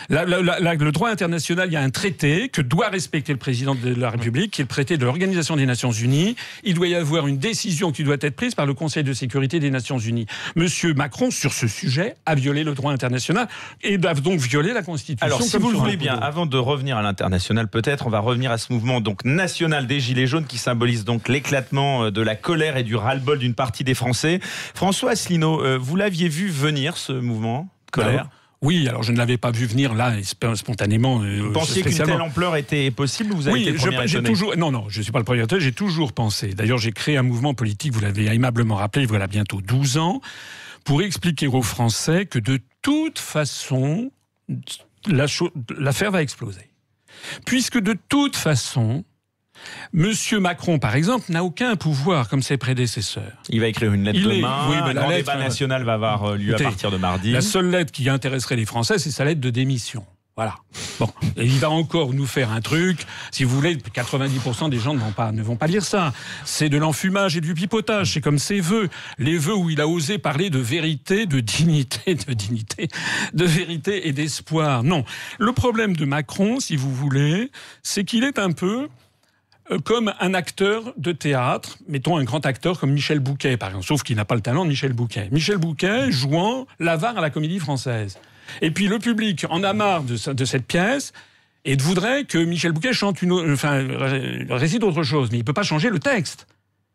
Le 0.08 0.90
droit 0.90 1.10
international, 1.10 1.68
il 1.68 1.72
y 1.72 1.76
a 1.76 1.82
un 1.82 1.90
traité 1.90 2.48
que 2.48 2.62
doit 2.62 2.88
respecter 2.88 3.32
le 3.32 3.38
président 3.38 3.74
de 3.74 3.94
la 3.94 4.10
République, 4.10 4.52
qui 4.52 4.60
est 4.60 4.64
le 4.64 4.68
traité 4.68 4.96
de 4.96 5.04
l'Organisation 5.04 5.56
des 5.56 5.66
Nations 5.66 5.90
Unies. 5.90 6.36
Il 6.64 6.74
doit 6.74 6.88
y 6.88 6.94
avoir 6.94 7.26
une 7.26 7.38
décision 7.38 7.92
qui 7.92 8.04
doit 8.04 8.16
être 8.20 8.36
prise 8.36 8.54
par 8.54 8.66
le 8.66 8.74
Conseil 8.74 9.04
de 9.04 9.12
sécurité 9.12 9.58
des 9.60 9.70
Nations 9.70 9.98
Unies. 9.98 10.26
Monsieur 10.54 10.94
Macron, 10.94 11.30
sur 11.30 11.52
ce 11.52 11.66
sujet, 11.66 12.16
a 12.26 12.34
violé 12.34 12.64
le 12.64 12.74
droit 12.74 12.92
international 12.92 13.48
et 13.82 13.98
doit 13.98 14.14
donc 14.14 14.38
violer 14.38 14.72
la 14.72 14.82
Constitution. 14.82 15.26
Alors, 15.26 15.42
si 15.42 15.56
vous 15.56 15.70
le 15.70 15.76
voulez 15.76 15.96
bien, 15.96 16.14
avant 16.14 16.46
de 16.46 16.58
revenir 16.58 16.96
à 16.96 17.02
l'international, 17.02 17.68
peut-être, 17.68 18.06
on 18.06 18.10
va 18.10 18.20
revenir 18.20 18.50
à 18.50 18.58
ce 18.58 18.72
mouvement 18.72 19.00
donc 19.00 19.24
national 19.24 19.86
des 19.86 20.00
Gilets 20.00 20.26
jaunes 20.26 20.46
qui 20.46 20.58
symbolise 20.58 21.04
donc 21.04 21.28
l'éclatement 21.28 22.04
euh, 22.04 22.10
de 22.10 22.20
la 22.20 22.36
colère 22.36 22.76
et 22.76 22.82
du 22.82 22.96
ras-le-bol 22.96 23.38
d'une 23.38 23.54
partie 23.54 23.84
des 23.84 23.94
Français. 23.94 24.40
François 24.74 25.12
Asselineau, 25.12 25.62
euh, 25.62 25.78
vous 25.78 25.96
l'aviez 25.96 26.28
vu 26.28 26.48
venir 26.48 26.96
ce 26.96 27.12
mouvement 27.12 27.68
colère? 27.92 28.28
Oui, 28.62 28.88
alors 28.88 29.02
je 29.02 29.12
ne 29.12 29.18
l'avais 29.18 29.36
pas 29.36 29.50
vu 29.50 29.66
venir 29.66 29.94
là 29.94 30.16
sp- 30.20 30.54
spontanément. 30.56 31.22
euh, 31.22 31.40
Vous 31.42 31.52
pensiez 31.52 31.82
qu'une 31.82 31.92
telle 31.94 32.20
ampleur 32.22 32.56
était 32.56 32.90
possible 32.90 33.32
ou 33.32 33.36
vous 33.36 33.48
avez 33.48 33.54
Oui, 33.54 33.62
été 33.68 33.72
le 33.72 34.06
je- 34.06 34.18
toujours. 34.18 34.56
Non, 34.56 34.70
non, 34.70 34.86
je 34.88 34.98
ne 34.98 35.02
suis 35.02 35.12
pas 35.12 35.18
le 35.18 35.24
premier 35.24 35.42
étonné, 35.42 35.60
j'ai 35.60 35.72
toujours 35.72 36.12
pensé. 36.12 36.54
D'ailleurs, 36.54 36.78
j'ai 36.78 36.92
créé 36.92 37.16
un 37.18 37.22
mouvement 37.22 37.52
politique, 37.54 37.92
vous 37.92 38.00
l'avez 38.00 38.26
aimablement 38.26 38.76
rappelé, 38.76 39.04
voilà 39.06 39.26
bientôt 39.26 39.60
12 39.60 39.98
ans, 39.98 40.20
pour 40.84 41.02
expliquer 41.02 41.46
aux 41.48 41.62
Français 41.62 42.24
que 42.26 42.38
de 42.38 42.58
toute 42.82 43.18
façon, 43.18 44.10
la 45.06 45.26
l'affaire 45.78 46.10
va 46.10 46.22
exploser. 46.22 46.70
Puisque 47.44 47.78
de 47.78 47.94
toute 48.08 48.36
façon, 48.36 49.04
Monsieur 49.92 50.40
Macron, 50.40 50.78
par 50.78 50.94
exemple, 50.96 51.24
n'a 51.30 51.44
aucun 51.44 51.76
pouvoir 51.76 52.28
comme 52.28 52.42
ses 52.42 52.56
prédécesseurs. 52.56 53.32
Il 53.48 53.60
va 53.60 53.68
écrire 53.68 53.92
une 53.92 54.04
lettre 54.04 54.18
Il 54.20 54.30
est- 54.30 54.36
demain. 54.36 54.66
oui, 54.68 54.76
grand 54.94 55.08
lettre, 55.08 55.16
débat 55.32 55.36
national 55.36 55.84
va 55.84 55.94
avoir 55.94 56.24
euh, 56.24 56.36
lieu 56.36 56.54
à 56.54 56.58
partir 56.58 56.90
de 56.90 56.96
mardi. 56.96 57.32
La 57.32 57.40
seule 57.40 57.70
lettre 57.70 57.92
qui 57.92 58.08
intéresserait 58.08 58.56
les 58.56 58.66
Français, 58.66 58.98
c'est 58.98 59.10
sa 59.10 59.24
lettre 59.24 59.40
de 59.40 59.50
démission. 59.50 60.04
Voilà. 60.38 60.56
Bon, 61.00 61.08
et 61.38 61.46
il 61.46 61.58
va 61.60 61.70
encore 61.70 62.12
nous 62.12 62.26
faire 62.26 62.50
un 62.52 62.60
truc. 62.60 63.06
Si 63.30 63.44
vous 63.44 63.56
voulez, 63.56 63.76
90% 63.78 64.68
des 64.68 64.78
gens 64.78 64.92
ne 64.92 64.98
vont 64.98 65.12
pas, 65.12 65.32
ne 65.32 65.42
vont 65.42 65.56
pas 65.56 65.66
lire 65.66 65.82
ça. 65.82 66.12
C'est 66.44 66.68
de 66.68 66.76
l'enfumage 66.76 67.38
et 67.38 67.40
du 67.40 67.54
pipotage. 67.54 68.12
C'est 68.12 68.20
comme 68.20 68.38
ses 68.38 68.60
vœux. 68.60 68.90
Les 69.16 69.38
vœux 69.38 69.56
où 69.56 69.70
il 69.70 69.80
a 69.80 69.88
osé 69.88 70.18
parler 70.18 70.50
de 70.50 70.58
vérité, 70.58 71.24
de 71.24 71.40
dignité, 71.40 72.14
de 72.14 72.34
dignité, 72.34 72.88
de 73.32 73.44
vérité 73.46 74.08
et 74.08 74.12
d'espoir. 74.12 74.82
Non. 74.82 75.06
Le 75.38 75.52
problème 75.52 75.96
de 75.96 76.04
Macron, 76.04 76.60
si 76.60 76.76
vous 76.76 76.94
voulez, 76.94 77.50
c'est 77.82 78.04
qu'il 78.04 78.22
est 78.22 78.38
un 78.38 78.52
peu 78.52 78.88
comme 79.84 80.12
un 80.20 80.34
acteur 80.34 80.92
de 80.96 81.12
théâtre, 81.12 81.76
mettons 81.88 82.16
un 82.16 82.24
grand 82.24 82.44
acteur 82.46 82.78
comme 82.78 82.92
Michel 82.92 83.20
Bouquet, 83.20 83.56
par 83.56 83.70
exemple, 83.70 83.86
sauf 83.86 84.02
qu'il 84.02 84.16
n'a 84.16 84.24
pas 84.24 84.34
le 84.34 84.40
talent 84.40 84.64
de 84.64 84.68
Michel 84.68 84.92
Bouquet. 84.92 85.28
Michel 85.32 85.58
Bouquet 85.58 86.10
jouant 86.10 86.66
l'avare 86.78 87.18
à 87.18 87.20
la 87.20 87.30
comédie 87.30 87.58
française. 87.58 88.18
Et 88.62 88.70
puis 88.70 88.86
le 88.86 88.98
public 88.98 89.44
en 89.50 89.62
a 89.64 89.72
marre 89.72 90.02
de, 90.02 90.16
cette 90.16 90.66
pièce 90.66 91.12
et 91.64 91.76
voudrait 91.76 92.24
que 92.24 92.38
Michel 92.38 92.72
Bouquet 92.72 92.92
chante 92.92 93.22
une, 93.22 93.32
enfin, 93.52 93.84
récite 94.50 94.84
autre 94.84 95.02
chose, 95.02 95.30
mais 95.30 95.38
il 95.38 95.40
ne 95.40 95.46
peut 95.46 95.52
pas 95.52 95.64
changer 95.64 95.90
le 95.90 95.98
texte. 95.98 96.46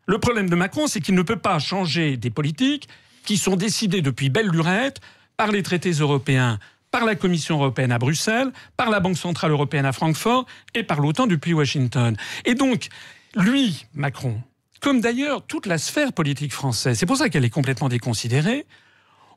Le 0.06 0.18
problème 0.18 0.48
de 0.48 0.56
Macron, 0.56 0.86
c'est 0.86 1.00
qu'il 1.00 1.14
ne 1.14 1.22
peut 1.22 1.36
pas 1.36 1.58
changer 1.58 2.16
des 2.16 2.30
politiques 2.30 2.88
qui 3.24 3.36
sont 3.36 3.56
décidées 3.56 4.02
depuis 4.02 4.30
belle 4.30 4.48
lurette 4.48 5.00
par 5.36 5.52
les 5.52 5.62
traités 5.62 5.92
européens, 5.92 6.58
par 6.92 7.04
la 7.04 7.16
Commission 7.16 7.56
européenne 7.56 7.90
à 7.90 7.98
Bruxelles, 7.98 8.52
par 8.76 8.90
la 8.90 9.00
Banque 9.00 9.16
centrale 9.16 9.50
européenne 9.50 9.86
à 9.86 9.92
Francfort 9.92 10.46
et 10.74 10.84
par 10.84 11.00
l'OTAN 11.00 11.26
depuis 11.26 11.54
Washington. 11.54 12.16
Et 12.44 12.54
donc, 12.54 12.88
lui, 13.34 13.86
Macron, 13.94 14.40
comme 14.80 15.00
d'ailleurs 15.00 15.44
toute 15.44 15.66
la 15.66 15.78
sphère 15.78 16.12
politique 16.12 16.52
française, 16.52 16.98
c'est 16.98 17.06
pour 17.06 17.16
ça 17.16 17.30
qu'elle 17.30 17.44
est 17.44 17.50
complètement 17.50 17.88
déconsidérée, 17.88 18.66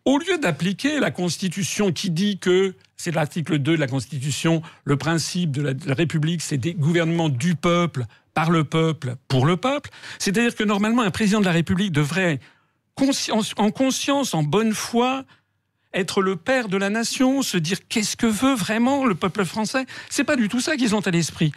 au 0.04 0.20
lieu 0.20 0.38
d'appliquer 0.38 1.00
la 1.00 1.10
Constitution 1.10 1.92
qui 1.92 2.12
dit 2.12 2.38
que, 2.38 2.76
c'est 2.98 3.14
l'article 3.14 3.58
2 3.58 3.76
de 3.76 3.80
la 3.80 3.88
Constitution, 3.88 4.62
le 4.84 4.98
principe 4.98 5.52
de 5.52 5.62
la, 5.64 5.94
République, 5.96 6.42
c'est 6.42 6.58
des 6.58 6.74
gouvernements 6.74 7.30
du 7.30 7.56
peuple, 7.56 8.06
par 8.36 8.52
le 8.52 8.66
peuple, 8.66 9.16
pour 9.30 9.46
le 9.46 9.56
peuple, 9.56 9.90
c'est-à-dire 10.20 10.54
que 10.56 10.64
normalement 10.64 11.02
un 11.02 11.10
président 11.10 11.40
de 11.40 11.46
la 11.46 11.54
République 11.54 11.94
devrait, 11.94 12.40
en 13.58 13.72
conscience, 13.72 14.34
en 14.34 14.44
bonne 14.44 14.74
foi, 14.74 15.24
être 15.96 16.22
le 16.22 16.36
père 16.36 16.68
de 16.68 16.78
la 16.78 16.90
nation, 16.90 17.42
se 17.42 17.58
dire 17.58 17.80
qu'est-ce 17.88 18.16
que 18.16 18.28
veut 18.28 18.54
vraiment 18.54 19.06
le 19.06 19.16
peuple 19.16 19.46
français. 19.46 19.86
C'est 20.10 20.24
pas 20.24 20.36
du 20.36 20.50
tout 20.50 20.60
ça 20.60 20.76
qu'ils 20.76 20.94
ont 20.94 21.00
à 21.00 21.12
l'esprit. 21.12 21.52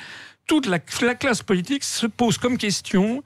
Toute 0.47 0.66
la, 0.66 0.78
la, 1.02 1.14
classe 1.14 1.42
politique 1.42 1.85
se 1.85 2.07
pose 2.07 2.38
comme 2.38 2.57
question 2.57 3.23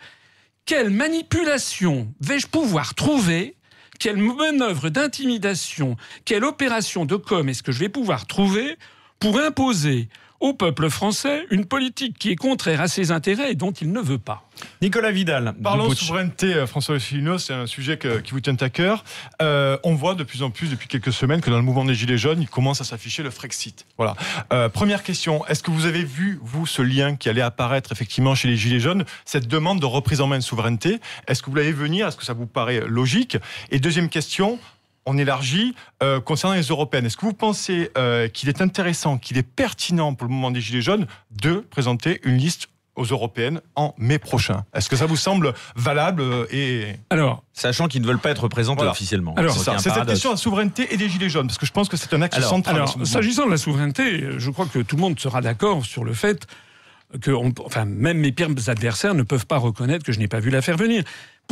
quelle 0.65 0.91
manipulation 0.91 2.13
vais-je 2.21 2.47
pouvoir 2.47 2.95
trouver? 2.95 3.57
Quelle 3.99 4.17
manœuvre 4.17 4.89
d'intimidation, 4.89 5.97
quelle 6.25 6.45
opération 6.45 7.05
de 7.05 7.15
com 7.15 7.49
est-ce 7.49 7.63
que 7.63 7.73
je 7.73 7.79
vais 7.79 7.89
pouvoir 7.89 8.27
trouver 8.27 8.77
pour 9.21 9.39
imposer 9.39 10.09
au 10.43 10.53
peuple 10.55 10.91
français 10.91 11.47
une 11.51 11.65
politique 11.65 12.19
qui 12.19 12.31
est 12.31 12.37
contraire 12.37 12.81
à 12.81 12.89
ses 12.89 13.13
intérêts 13.13 13.53
et 13.53 13.55
dont 13.55 13.71
il 13.71 13.93
ne 13.93 14.01
veut 14.01 14.19
pas. 14.19 14.43
Nicolas 14.83 15.13
Vidal. 15.13 15.55
Parlons 15.63 15.89
de 15.89 15.95
souveraineté, 15.95 16.55
euh, 16.55 16.67
François 16.67 16.97
Asselineau, 16.97 17.39
c'est 17.39 17.55
un 17.55 17.67
sujet 17.67 17.99
qui 17.99 18.33
vous 18.33 18.41
tient 18.41 18.57
à 18.61 18.69
cœur. 18.69 19.05
Euh, 19.41 19.79
on 19.85 19.95
voit 19.95 20.15
de 20.15 20.25
plus 20.25 20.43
en 20.43 20.51
plus 20.51 20.69
depuis 20.69 20.89
quelques 20.89 21.13
semaines 21.13 21.41
que 21.41 21.49
dans 21.49 21.57
le 21.57 21.63
mouvement 21.63 21.85
des 21.85 21.95
Gilets 21.95 22.19
jaunes, 22.19 22.43
il 22.43 22.49
commence 22.49 22.81
à 22.81 22.85
s'afficher 22.85 23.23
le 23.23 23.31
Frexit. 23.31 23.87
Voilà. 23.97 24.17
Euh, 24.53 24.69
première 24.69 25.05
question, 25.05 25.47
est-ce 25.47 25.63
que 25.63 25.71
vous 25.71 25.87
avez 25.87 26.05
vu, 26.05 26.41
vous, 26.43 26.67
ce 26.67 26.83
lien 26.83 27.15
qui 27.15 27.29
allait 27.29 27.41
apparaître 27.41 27.93
effectivement 27.93 28.35
chez 28.35 28.49
les 28.49 28.57
Gilets 28.57 28.81
jaunes, 28.81 29.05
cette 29.25 29.47
demande 29.47 29.81
de 29.81 29.87
reprise 29.87 30.21
en 30.21 30.27
main 30.27 30.39
de 30.39 30.43
souveraineté? 30.43 31.01
Est-ce 31.29 31.43
que 31.43 31.51
vous 31.51 31.57
l'avez 31.57 31.73
venir? 31.73 32.09
Est-ce 32.09 32.17
que 32.17 32.25
ça 32.25 32.35
vous 32.35 32.47
paraît 32.47 32.83
logique? 32.87 33.37
Et 33.71 33.79
deuxième 33.79 34.09
question, 34.09 34.59
on 35.07 35.19
élargit 35.19 35.75
euh, 36.03 36.21
concernant 36.21 36.55
les 36.55 36.63
européennes. 36.63 37.07
Est-ce 37.07 37.17
que 37.17 37.27
vous 37.27 37.33
pensez 37.33 37.91
euh, 37.99 38.29
qu'il 38.29 38.49
est 38.49 38.61
intéressant, 38.61 39.19
qu'il 39.19 39.39
est 39.39 39.43
pertinent 39.43 40.15
pour 40.15 40.29
le 40.29 40.33
moment 40.33 40.51
des 40.51 40.61
Gilets 40.61 40.83
jaunes 40.83 41.07
de 41.31 41.65
présenter 41.71 42.21
une 42.25 42.37
liste 42.37 42.69
aux 42.95 43.05
européennes 43.05 43.61
en 43.75 43.95
mai 43.99 44.19
prochain? 44.19 44.65
Est-ce 44.75 44.89
que 44.89 44.97
ça 44.97 45.07
vous 45.07 45.17
semble 45.17 45.55
valable 45.77 46.23
euh, 46.23 46.47
et 46.51 46.97
alors 47.11 47.43
sachant 47.53 47.89
qu'ils 47.89 48.03
ne 48.03 48.07
veulent 48.07 48.19
pas 48.19 48.31
être 48.31 48.45
représentés 48.45 48.85
officiellement. 48.85 49.35
Alors 49.37 49.57
c'est 49.57 49.79
cette 49.79 50.07
question 50.07 50.31
de 50.31 50.35
la 50.35 50.39
souveraineté 50.39 50.93
et 50.93 50.97
des 50.97 51.09
gilets 51.09 51.29
jaunes 51.31 51.47
parce 51.47 51.59
que 51.59 51.67
je 51.67 51.73
pense 51.73 51.89
que 51.89 51.97
c'est 51.97 52.13
un 52.15 52.23
axe 52.23 52.41
central. 52.41 52.77
Alors 52.77 52.97
s'agissant 53.05 53.47
de 53.47 53.51
la 53.51 53.59
souveraineté, 53.59 54.39
je 54.39 54.51
crois 54.51 54.67
que 54.67 54.81
tout 54.81 54.97
le 54.97 55.03
monde 55.03 55.19
sera 55.19 55.41
d'accord 55.41 55.85
sur 55.85 56.05
le 56.05 56.13
fait 56.13 56.47
que 57.21 57.31
enfin, 57.31 57.85
même 57.85 58.19
mes 58.19 58.33
pires 58.33 58.49
adversaires 58.69 59.15
ne 59.15 59.23
peuvent 59.23 59.47
pas 59.47 59.59
reconnaître 59.59 60.05
que 60.05 60.13
je 60.13 60.19
n'ai 60.19 60.29
pas 60.29 60.41
vu 60.41 60.51
la 60.51 60.63
faire 60.63 60.77
venir. 60.77 61.05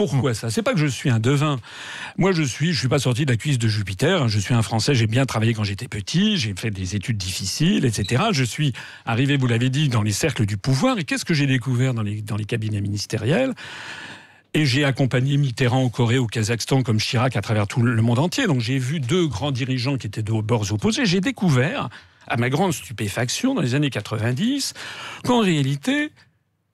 Pourquoi 0.06 0.32
ça? 0.32 0.48
C'est 0.48 0.62
pas 0.62 0.72
que 0.72 0.78
je 0.78 0.86
suis 0.86 1.10
un 1.10 1.20
devin. 1.20 1.58
Moi, 2.16 2.32
je 2.32 2.42
suis, 2.42 2.72
je 2.72 2.78
suis 2.78 2.88
pas 2.88 2.98
sorti 2.98 3.26
de 3.26 3.30
la 3.30 3.36
cuisse 3.36 3.58
de 3.58 3.68
Jupiter. 3.68 4.28
Je 4.28 4.38
suis 4.38 4.54
un 4.54 4.62
Français. 4.62 4.94
J'ai 4.94 5.06
bien 5.06 5.26
travaillé 5.26 5.52
quand 5.52 5.62
j'étais 5.62 5.88
petit. 5.88 6.38
J'ai 6.38 6.54
fait 6.56 6.70
des 6.70 6.96
études 6.96 7.18
difficiles, 7.18 7.84
etc. 7.84 8.22
Je 8.32 8.42
suis 8.42 8.72
arrivé, 9.04 9.36
vous 9.36 9.46
l'avez 9.46 9.68
dit, 9.68 9.90
dans 9.90 10.00
les 10.00 10.12
cercles 10.12 10.46
du 10.46 10.56
pouvoir. 10.56 10.98
Et 10.98 11.04
qu'est-ce 11.04 11.26
que 11.26 11.34
j'ai 11.34 11.46
découvert 11.46 11.92
dans 11.92 12.00
les, 12.00 12.22
cabinets 12.46 12.80
ministériels? 12.80 13.52
Et 14.54 14.64
j'ai 14.64 14.84
accompagné 14.84 15.36
Mitterrand 15.36 15.82
au 15.82 15.90
Corée, 15.90 16.16
au 16.16 16.26
Kazakhstan, 16.26 16.82
comme 16.82 16.98
Chirac 16.98 17.36
à 17.36 17.42
travers 17.42 17.66
tout 17.66 17.82
le 17.82 18.00
monde 18.00 18.20
entier. 18.20 18.46
Donc 18.46 18.60
j'ai 18.60 18.78
vu 18.78 19.00
deux 19.00 19.26
grands 19.26 19.52
dirigeants 19.52 19.98
qui 19.98 20.06
étaient 20.06 20.22
de 20.22 20.32
bords 20.32 20.72
opposés. 20.72 21.04
J'ai 21.04 21.20
découvert, 21.20 21.90
à 22.26 22.38
ma 22.38 22.48
grande 22.48 22.72
stupéfaction, 22.72 23.54
dans 23.54 23.60
les 23.60 23.74
années 23.74 23.90
90, 23.90 24.72
qu'en 25.24 25.40
réalité, 25.40 26.10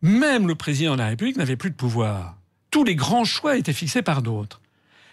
même 0.01 0.47
le 0.47 0.55
président 0.55 0.93
de 0.93 1.01
la 1.01 1.09
République 1.09 1.39
n'avait 1.39 1.57
plus 1.57 1.71
de 1.71 1.75
pouvoir 1.75 2.37
tous 2.77 2.85
les 2.85 2.95
grands 2.95 3.25
choix 3.25 3.57
étaient 3.57 3.73
fixés 3.73 4.03
par 4.03 4.21
d'autres. 4.21 4.61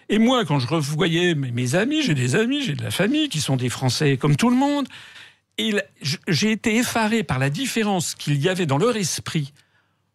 Et 0.10 0.20
moi, 0.20 0.44
quand 0.44 0.60
je 0.60 0.68
revoyais 0.68 1.34
mes 1.34 1.76
amis, 1.76 2.02
j'ai 2.02 2.14
des 2.14 2.36
amis, 2.36 2.62
j'ai 2.62 2.74
de 2.74 2.84
la 2.84 2.92
famille 2.92 3.30
qui 3.30 3.40
sont 3.40 3.56
des 3.56 3.70
Français 3.70 4.18
comme 4.18 4.36
tout 4.36 4.50
le 4.50 4.58
monde, 4.58 4.86
j'ai 6.28 6.52
été 6.52 6.76
effaré 6.76 7.24
par 7.24 7.40
la 7.40 7.50
différence 7.50 8.16
qu'il 8.16 8.36
y 8.36 8.50
avait 8.50 8.66
dans 8.66 8.78
leur 8.78 8.98
esprit 8.98 9.54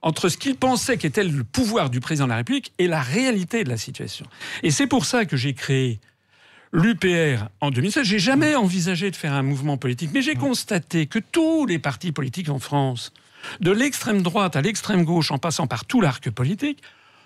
entre 0.03 0.29
ce 0.29 0.37
qu'ils 0.37 0.57
pensaient 0.57 0.99
qu'était 0.99 1.25
le 1.25 1.43
pouvoir 1.43 1.89
du 1.89 2.01
président 2.01 2.27
de 2.27 2.33
la 2.33 2.37
République 2.37 2.75
et 2.77 2.87
la 2.87 3.01
réalité 3.01 3.65
de 3.65 3.71
la 3.71 3.79
situation. 3.79 4.27
Et 4.63 4.71
c'est 4.71 4.87
pour 4.87 5.07
ça 5.07 5.25
que 5.25 5.39
j'ai 5.39 5.55
créé 5.55 6.01
l'UPR 6.71 7.49
en 7.63 7.71
2016. 7.71 8.07
J'ai 8.07 8.19
jamais 8.19 8.57
envisagé 8.57 9.11
de 9.11 9.17
faire 9.17 9.33
un 9.33 9.43
mouvement 9.43 9.79
politique, 9.79 10.11
mais 10.13 10.21
j'ai 10.21 10.35
constaté 10.35 11.07
que 11.07 11.19
tous 11.19 11.65
les 11.65 11.79
partis 11.79 12.13
politiques 12.13 12.51
en 12.51 12.59
France, 12.59 13.11
de 13.61 13.71
l'extrême 13.71 14.21
droite 14.21 14.55
à 14.55 14.61
l'extrême 14.61 15.05
gauche, 15.05 15.31
en 15.31 15.39
passant 15.39 15.67
par 15.67 15.87
tout 15.87 16.03
l'arc 16.03 16.29
politique, 16.29 16.83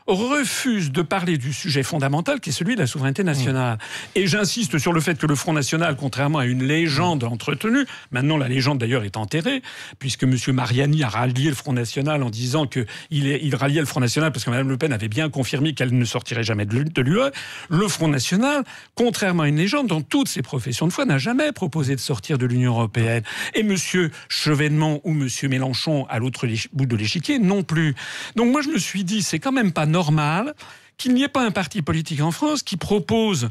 refuse 0.06 0.90
de 0.92 1.02
parler 1.02 1.38
du 1.38 1.52
sujet 1.52 1.82
fondamental 1.82 2.40
qui 2.40 2.50
est 2.50 2.52
celui 2.52 2.74
de 2.74 2.80
la 2.80 2.86
souveraineté 2.86 3.24
nationale. 3.24 3.76
Mm. 3.76 4.18
Et 4.18 4.26
j'insiste 4.26 4.78
sur 4.78 4.92
le 4.92 5.00
fait 5.00 5.18
que 5.18 5.26
le 5.26 5.34
Front 5.34 5.52
National, 5.52 5.96
contrairement 5.96 6.38
à 6.38 6.46
une 6.46 6.64
légende 6.64 7.24
entretenue, 7.24 7.86
maintenant 8.10 8.36
la 8.36 8.48
légende 8.48 8.78
d'ailleurs 8.78 9.04
est 9.04 9.16
enterrée, 9.16 9.62
puisque 9.98 10.24
M. 10.24 10.36
Mariani 10.48 11.02
a 11.02 11.08
rallié 11.08 11.48
le 11.48 11.54
Front 11.54 11.72
National 11.72 12.22
en 12.22 12.30
disant 12.30 12.66
qu'il 12.66 12.86
il 13.10 13.54
ralliait 13.54 13.80
le 13.80 13.86
Front 13.86 14.00
National 14.00 14.32
parce 14.32 14.44
que 14.44 14.50
Mme 14.50 14.68
Le 14.68 14.76
Pen 14.76 14.92
avait 14.92 15.08
bien 15.08 15.30
confirmé 15.30 15.74
qu'elle 15.74 15.96
ne 15.96 16.04
sortirait 16.04 16.44
jamais 16.44 16.66
de 16.66 17.02
l'UE. 17.02 17.30
Le 17.68 17.88
Front 17.88 18.08
National, 18.08 18.64
contrairement 18.94 19.44
à 19.44 19.48
une 19.48 19.56
légende, 19.56 19.86
dans 19.86 20.00
toutes 20.00 20.28
ses 20.28 20.42
professions 20.42 20.86
de 20.86 20.92
foi, 20.92 21.04
n'a 21.04 21.18
jamais 21.18 21.52
proposé 21.52 21.94
de 21.94 22.00
sortir 22.00 22.38
de 22.38 22.46
l'Union 22.46 22.72
européenne. 22.72 23.22
Et 23.54 23.60
M. 23.60 23.76
Chevènement 24.28 25.00
ou 25.04 25.10
M. 25.10 25.28
Mélenchon, 25.48 26.06
à 26.08 26.18
l'autre 26.18 26.46
bout 26.72 26.86
de 26.86 26.96
l'échiquier, 26.96 27.38
non 27.38 27.62
plus. 27.62 27.94
Donc 28.36 28.50
moi 28.50 28.62
je 28.62 28.68
me 28.68 28.78
suis 28.78 29.04
dit, 29.04 29.22
c'est 29.22 29.38
quand 29.38 29.52
même 29.52 29.72
pas 29.72 29.86
normal 29.92 30.54
qu'il 30.96 31.14
n'y 31.14 31.22
ait 31.22 31.28
pas 31.28 31.44
un 31.46 31.52
parti 31.52 31.82
politique 31.82 32.20
en 32.20 32.32
France 32.32 32.64
qui 32.64 32.76
propose 32.76 33.50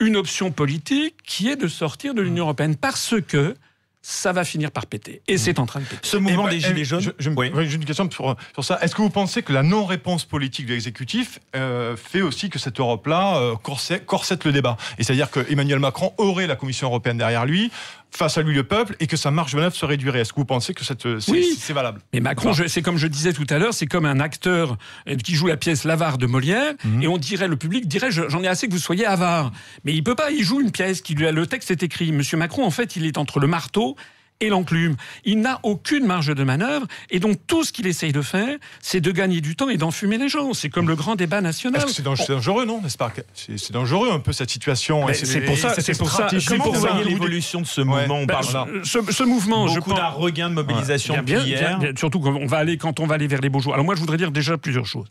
une 0.00 0.16
option 0.16 0.50
politique 0.50 1.16
qui 1.24 1.48
est 1.48 1.56
de 1.56 1.68
sortir 1.68 2.14
de 2.14 2.22
l'Union 2.22 2.44
européenne 2.44 2.76
parce 2.76 3.14
que 3.26 3.54
ça 4.02 4.32
va 4.32 4.44
finir 4.44 4.70
par 4.70 4.86
péter. 4.86 5.20
Et 5.28 5.36
c'est 5.36 5.58
en 5.58 5.66
train 5.66 5.80
de 5.80 5.84
péter. 5.84 6.00
Ce 6.02 6.16
mouvement 6.16 6.48
des 6.48 6.58
Gilets 6.58 6.84
jaunes. 6.84 7.02
Je, 7.02 7.12
J'ai 7.18 7.74
une 7.74 7.84
question 7.84 8.08
sur, 8.10 8.64
ça. 8.64 8.78
Est-ce 8.80 8.94
que 8.94 9.02
vous 9.02 9.10
pensez 9.10 9.42
que 9.42 9.52
la 9.52 9.62
non-réponse 9.62 10.24
politique 10.24 10.66
de 10.66 10.72
l'exécutif 10.72 11.38
euh, 11.54 11.96
fait 11.96 12.22
aussi 12.22 12.48
que 12.48 12.58
cette 12.58 12.80
Europe-là 12.80 13.36
euh, 13.36 13.56
corsette, 13.56 14.44
le 14.44 14.52
débat? 14.52 14.78
Et 14.96 15.04
c'est-à-dire 15.04 15.30
que 15.30 15.40
Emmanuel 15.50 15.80
Macron 15.80 16.14
aurait 16.16 16.46
la 16.46 16.56
Commission 16.56 16.86
européenne 16.86 17.18
derrière 17.18 17.44
lui, 17.44 17.70
face 18.10 18.38
à 18.38 18.42
lui 18.42 18.54
le 18.54 18.64
peuple 18.64 18.96
et 19.00 19.06
que 19.06 19.16
sa 19.16 19.30
marge 19.30 19.52
de 19.52 19.56
manœuvre 19.56 19.74
se 19.74 19.84
réduirait. 19.84 20.20
Est-ce 20.20 20.32
que 20.32 20.40
vous 20.40 20.44
pensez 20.44 20.74
que 20.74 20.84
c'est, 20.84 21.04
oui. 21.28 21.56
c'est 21.58 21.72
valable? 21.72 22.00
Mais 22.12 22.20
Macron, 22.20 22.52
c'est 22.66 22.82
comme 22.82 22.96
je 22.96 23.06
disais 23.06 23.32
tout 23.32 23.46
à 23.50 23.58
l'heure, 23.58 23.74
c'est 23.74 23.86
comme 23.86 24.06
un 24.06 24.20
acteur 24.20 24.76
euh, 25.08 25.16
qui 25.16 25.34
joue 25.34 25.46
la 25.46 25.56
pièce 25.56 25.84
l'avare 25.84 26.18
de 26.18 26.26
Molière 26.26 26.74
mhm. 26.84 27.02
et 27.02 27.08
on 27.08 27.18
dirait, 27.18 27.48
le 27.48 27.56
public 27.56 27.86
dirait, 27.88 28.10
j'en 28.10 28.42
ai 28.42 28.48
assez 28.48 28.68
que 28.68 28.72
vous 28.72 28.78
soyez 28.78 29.06
avare. 29.06 29.52
Mais 29.84 29.94
il 29.94 30.02
peut 30.02 30.14
pas, 30.14 30.30
il 30.30 30.42
joue 30.42 30.60
une 30.60 30.72
pièce 30.72 31.00
qui 31.00 31.14
lui 31.14 31.26
a, 31.26 31.32
le 31.32 31.46
texte 31.46 31.70
est 31.70 31.82
écrit. 31.82 32.12
Monsieur 32.12 32.36
Macron, 32.36 32.64
en 32.64 32.70
fait, 32.70 32.96
il 32.96 33.06
est 33.06 33.18
entre 33.18 33.40
le 33.40 33.46
marteau 33.46 33.96
et 34.40 34.48
l'enclume. 34.48 34.96
Il 35.24 35.40
n'a 35.40 35.60
aucune 35.62 36.06
marge 36.06 36.34
de 36.34 36.44
manœuvre 36.44 36.86
et 37.10 37.20
donc 37.20 37.38
tout 37.46 37.64
ce 37.64 37.72
qu'il 37.72 37.86
essaye 37.86 38.12
de 38.12 38.22
faire, 38.22 38.58
c'est 38.80 39.00
de 39.00 39.10
gagner 39.10 39.40
du 39.40 39.56
temps 39.56 39.68
et 39.68 39.76
d'enfumer 39.76 40.18
les 40.18 40.28
gens. 40.28 40.54
C'est 40.54 40.70
comme 40.70 40.88
le 40.88 40.96
grand 40.96 41.16
débat 41.16 41.40
national. 41.40 41.82
C'est 41.88 42.02
dangereux, 42.02 42.64
non 42.64 42.80
N'est-ce 42.82 42.98
pas? 42.98 43.12
C'est 43.34 43.72
dangereux 43.72 44.10
un 44.10 44.20
peu 44.20 44.32
cette 44.32 44.50
situation. 44.50 45.06
C'est 45.12 45.42
pour 45.42 45.56
ça. 45.56 45.74
C'est 45.78 45.98
pour 45.98 46.10
ça. 46.10 46.28
Comment 46.48 46.70
vous 46.70 46.80
voyez 46.80 47.04
l'évolution 47.04 47.60
de 47.60 47.66
ce 47.66 47.80
mouvement 47.80 48.24
ben, 48.24 48.40
ce, 48.84 49.22
mouvement, 49.24 49.66
Beaucoup 49.66 49.90
je 49.90 49.94
pense. 49.94 49.98
d'un 49.98 50.08
regain 50.08 50.50
de 50.50 50.54
mobilisation 50.54 51.22
bien, 51.22 51.42
bien, 51.44 51.78
surtout 51.96 52.20
quand 52.20 52.34
on 52.34 52.46
va 52.46 52.58
aller 52.58 52.76
quand 52.76 53.00
on 53.00 53.06
va 53.06 53.16
aller 53.16 53.26
vers 53.26 53.40
les 53.40 53.48
beaux 53.48 53.60
jours. 53.60 53.74
Alors 53.74 53.84
moi, 53.84 53.94
je 53.94 54.00
voudrais 54.00 54.16
dire 54.16 54.30
déjà 54.30 54.56
plusieurs 54.56 54.86
choses. 54.86 55.08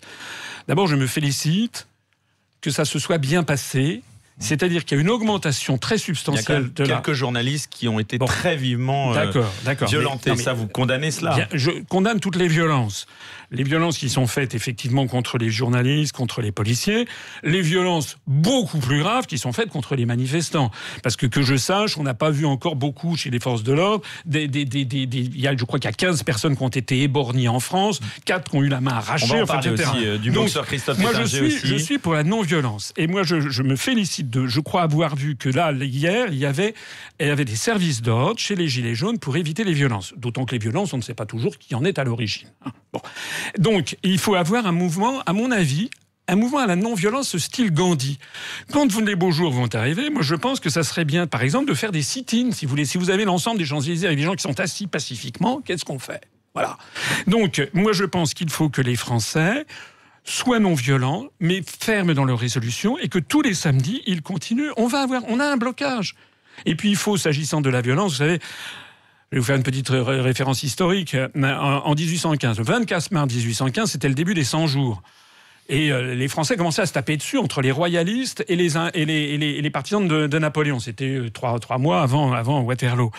D'abord, 0.67 0.87
je 0.87 0.95
me 0.95 1.07
félicite 1.07 1.87
que 2.61 2.71
ça 2.71 2.85
se 2.85 2.99
soit 2.99 3.17
bien 3.17 3.43
passé 3.43 4.01
C'est-à-dire 4.39 4.85
qu'il 4.85 4.97
y 4.97 4.99
a 4.99 5.03
une 5.03 5.09
augmentation 5.09 5.77
très 5.77 5.95
Il 5.95 5.99
y 5.99 6.01
a 6.01 6.05
substantielle 6.05 6.71
de 6.73 6.83
la... 6.85 6.95
quelques 6.95 7.13
journalistes 7.13 7.67
qui 7.69 7.87
ont 7.87 7.99
été 7.99 8.17
Bon. 8.17 8.25
très 8.25 8.55
vivement 8.55 9.11
euh, 9.11 9.15
D'accord, 9.25 9.51
d'accord. 9.65 9.89
violentés. 9.89 10.21
Mais- 10.27 10.31
non, 10.31 10.37
mais- 10.37 10.43
Ça, 10.43 10.53
vous 10.53 10.67
condamnez 10.67 11.11
cela 11.11 11.35
Bien, 11.35 11.47
je 11.53 11.71
condamne 11.89 12.19
toutes 12.19 12.35
les 12.37 12.47
violences. 12.47 13.05
Les 13.51 13.63
violences 13.63 13.97
qui 13.97 14.09
sont 14.09 14.27
faites 14.27 14.53
effectivement 14.53 15.07
contre 15.07 15.39
les 15.39 15.49
journalistes, 15.49 16.15
contre 16.15 16.41
les 16.41 16.51
policiers, 16.51 17.07
les 17.43 17.61
violences 17.61 18.17
beaucoup 18.27 18.77
plus 18.77 18.99
graves 18.99 19.25
qui 19.25 19.39
sont 19.39 19.51
faites 19.53 19.69
contre 19.69 19.95
les 19.95 20.05
manifestants. 20.05 20.69
Parce 21.01 21.15
que 21.15 21.25
que 21.25 21.41
je 21.41 21.55
sache, 21.57 21.97
on 21.97 22.03
n'a 22.03 22.13
pas 22.13 22.29
vu 22.29 22.45
encore 22.45 22.75
beaucoup 22.75 23.17
chez 23.17 23.31
les 23.31 23.39
forces 23.39 23.63
de 23.63 23.73
l'ordre. 23.73 24.05
Des, 24.25 24.47
des, 24.47 24.65
des, 24.65 24.85
des, 24.85 25.05
des- 25.07 25.17
il 25.19 25.39
y 25.41 25.47
a, 25.47 25.57
je 25.57 25.63
crois 25.65 25.79
qu'il 25.79 25.89
y 25.89 25.93
a 25.93 25.95
15 25.95 26.21
personnes 26.23 26.55
qui 26.55 26.61
ont 26.63 26.67
été 26.69 27.01
éborgnées 27.01 27.47
en 27.47 27.59
France, 27.59 27.99
4 28.25 28.51
qui 28.51 28.55
ont 28.57 28.63
eu 28.63 28.69
la 28.69 28.81
main 28.81 28.91
On 28.93 28.97
arrachée, 28.97 29.27
va 29.27 29.39
en 29.39 29.43
enfin, 29.43 29.53
parler 29.55 29.69
etc. 29.71 29.89
aussi 29.95 30.05
euh, 30.05 30.17
du 30.19 30.29
Donc, 30.29 30.43
boxeur 30.45 30.65
Christophe 30.67 30.99
moi, 30.99 31.11
je 31.19 31.23
suis, 31.25 31.41
aussi. 31.47 31.59
je 31.67 31.75
suis 31.75 31.97
pour 31.97 32.13
la 32.13 32.23
non-violence. 32.23 32.93
Et 32.97 33.07
moi, 33.07 33.23
je, 33.23 33.49
je 33.49 33.63
me 33.63 33.75
félicite 33.75 34.28
Je 34.33 34.59
crois 34.59 34.81
avoir 34.81 35.15
vu 35.15 35.35
que 35.35 35.49
là, 35.49 35.71
hier, 35.71 36.27
il 36.31 36.37
y 36.37 36.45
avait, 36.45 36.73
il 37.19 37.29
avait 37.29 37.45
des 37.45 37.55
services 37.55 38.01
d'ordre 38.01 38.39
chez 38.39 38.55
les 38.55 38.67
Gilets 38.67 38.95
jaunes 38.95 39.19
pour 39.19 39.37
éviter 39.37 39.63
les 39.63 39.73
violences. 39.73 40.13
D'autant 40.17 40.45
que 40.45 40.51
les 40.51 40.59
violences, 40.59 40.93
on 40.93 40.97
ne 40.97 41.01
sait 41.01 41.13
pas 41.13 41.25
toujours 41.25 41.57
qui 41.57 41.75
en 41.75 41.83
est 41.83 41.99
à 41.99 42.03
l'origine. 42.03 42.49
Donc, 43.57 43.97
il 44.03 44.17
faut 44.19 44.35
avoir 44.35 44.65
un 44.65 44.71
mouvement, 44.71 45.21
à 45.25 45.33
mon 45.33 45.51
avis, 45.51 45.89
un 46.29 46.35
mouvement 46.35 46.59
à 46.59 46.67
la 46.67 46.75
non-violence 46.75 47.37
style 47.37 47.71
Gandhi. 47.71 48.19
Quand 48.71 48.95
les 49.01 49.15
beaux 49.15 49.31
jours 49.31 49.51
vont 49.51 49.73
arriver, 49.73 50.09
moi 50.09 50.21
je 50.21 50.35
pense 50.35 50.59
que 50.59 50.69
ça 50.69 50.83
serait 50.83 51.05
bien, 51.05 51.25
par 51.25 51.41
exemple, 51.41 51.67
de 51.67 51.73
faire 51.73 51.91
des 51.91 52.03
sit-ins, 52.03 52.51
si 52.51 52.65
vous 52.65 52.69
voulez. 52.69 52.85
Si 52.85 52.97
vous 52.97 53.09
avez 53.09 53.25
l'ensemble 53.25 53.57
des 53.57 53.65
Champs-Élysées 53.65 54.05
avec 54.05 54.19
des 54.19 54.25
gens 54.25 54.35
qui 54.35 54.43
sont 54.43 54.59
assis 54.59 54.85
pacifiquement, 54.87 55.61
qu'est-ce 55.61 55.85
qu'on 55.85 55.99
fait? 55.99 56.21
Voilà. 56.53 56.77
Donc, 57.27 57.67
moi 57.73 57.93
je 57.93 58.03
pense 58.03 58.33
qu'il 58.33 58.49
faut 58.49 58.69
que 58.69 58.81
les 58.81 58.95
Français 58.95 59.65
soient 60.29 60.59
non 60.59 60.73
violents, 60.73 61.25
mais 61.39 61.61
fermes 61.65 62.13
dans 62.13 62.25
leurs 62.25 62.39
résolutions, 62.39 62.97
et 62.99 63.07
que 63.09 63.19
tous 63.19 63.41
les 63.41 63.53
samedis, 63.53 64.01
ils 64.05 64.21
continuent. 64.21 64.71
On 64.77 64.87
va 64.87 65.01
avoir, 65.01 65.23
on 65.27 65.39
a 65.39 65.45
un 65.45 65.57
blocage. 65.57 66.15
Et 66.65 66.75
puis 66.75 66.89
il 66.89 66.95
faut, 66.95 67.17
s'agissant 67.17 67.61
de 67.61 67.69
la 67.69 67.81
violence, 67.81 68.11
vous 68.11 68.17
savez, 68.17 68.39
je 69.31 69.35
vais 69.35 69.39
vous 69.39 69.45
faire 69.45 69.55
une 69.55 69.63
petite 69.63 69.89
ré- 69.89 70.01
référence 70.21 70.63
historique. 70.63 71.15
En 71.35 71.43
en 71.43 71.95
1815, 71.95 72.57
le 72.57 72.63
24 72.63 73.11
mars 73.11 73.33
1815, 73.33 73.91
c'était 73.91 74.07
le 74.09 74.15
début 74.15 74.33
des 74.33 74.43
100 74.43 74.67
jours. 74.67 75.01
Et 75.69 75.91
euh, 75.91 76.15
les 76.15 76.27
Français 76.27 76.57
commençaient 76.57 76.81
à 76.81 76.87
se 76.87 76.93
taper 76.93 77.15
dessus 77.15 77.37
entre 77.37 77.61
les 77.61 77.71
royalistes 77.71 78.43
et 78.47 78.55
les, 78.55 79.69
partisans 79.69 80.07
de, 80.07 80.39
Napoléon. 80.39 80.79
C'était 80.79 81.05
euh, 81.05 81.29
trois, 81.29 81.77
mois 81.77 82.01
avant, 82.01 82.61
Waterloo. 82.61 83.11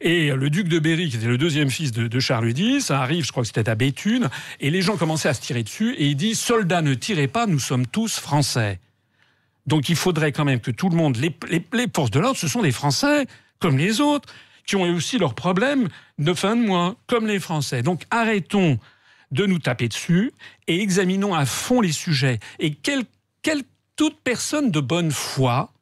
Et 0.00 0.30
euh, 0.30 0.36
le 0.36 0.48
duc 0.48 0.68
de 0.68 0.78
Berry, 0.78 1.10
qui 1.10 1.16
était 1.16 1.26
le 1.26 1.36
deuxième 1.36 1.68
fils 1.68 1.90
de, 1.90 2.20
Charles 2.20 2.56
X, 2.56 2.92
arrive, 2.92 3.24
je 3.24 3.32
crois 3.32 3.42
que 3.42 3.48
c'était 3.48 3.68
à 3.68 3.74
Béthune, 3.74 4.28
et 4.60 4.70
les 4.70 4.82
gens 4.82 4.96
commençaient 4.96 5.28
à 5.28 5.34
se 5.34 5.40
tirer 5.40 5.64
dessus, 5.64 5.94
et 5.98 6.06
il 6.06 6.16
dit 6.16 6.36
Soldats, 6.36 6.80
ne 6.80 6.94
tirez 6.94 7.26
pas, 7.26 7.46
nous 7.46 7.58
sommes 7.58 7.86
tous 7.86 8.20
Français. 8.20 8.78
Donc 9.66 9.88
il 9.88 9.96
faudrait 9.96 10.30
quand 10.30 10.44
même 10.44 10.60
que 10.60 10.70
tout 10.70 10.88
le 10.88 10.96
monde, 10.96 11.16
les, 11.16 11.34
forces 11.92 12.12
de 12.12 12.20
l'ordre, 12.20 12.38
ce 12.38 12.46
sont 12.46 12.62
des 12.62 12.70
Français, 12.70 13.26
comme 13.58 13.76
les 13.76 14.00
autres, 14.00 14.32
qui 14.64 14.76
ont 14.76 14.82
aussi 14.82 15.18
leurs 15.18 15.34
problèmes 15.34 15.88
de 16.18 16.34
fin 16.34 16.54
de 16.54 16.62
mois, 16.62 16.94
comme 17.08 17.26
les 17.26 17.40
Français. 17.40 17.82
Donc 17.82 18.02
arrêtons 18.10 18.78
de 19.30 19.46
nous 19.46 19.58
taper 19.58 19.88
dessus 19.88 20.32
et 20.66 20.80
examinons 20.80 21.34
à 21.34 21.46
fond 21.46 21.80
les 21.80 21.92
sujets. 21.92 22.38
Et 22.58 22.74
quelle, 22.74 23.04
toute 23.96 24.20
personne 24.20 24.70
de 24.70 24.80
bonne 24.80 25.10
foi 25.10 25.72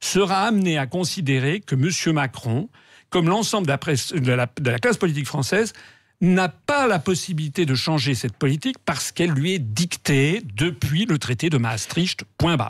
sera 0.00 0.46
amenée 0.46 0.78
à 0.78 0.86
considérer 0.86 1.60
que 1.60 1.74
M. 1.74 2.14
Macron, 2.14 2.68
comme 3.10 3.28
l'ensemble 3.28 3.66
de 3.66 4.70
la 4.70 4.78
classe 4.78 4.96
politique 4.96 5.26
française, 5.26 5.72
n'a 6.20 6.48
pas 6.48 6.86
la 6.86 6.98
possibilité 6.98 7.66
de 7.66 7.74
changer 7.74 8.14
cette 8.14 8.36
politique 8.36 8.76
parce 8.84 9.12
qu'elle 9.12 9.30
lui 9.30 9.54
est 9.54 9.58
dictée 9.58 10.42
depuis 10.56 11.04
le 11.04 11.18
traité 11.18 11.50
de 11.50 11.58
Maastricht. 11.58 12.24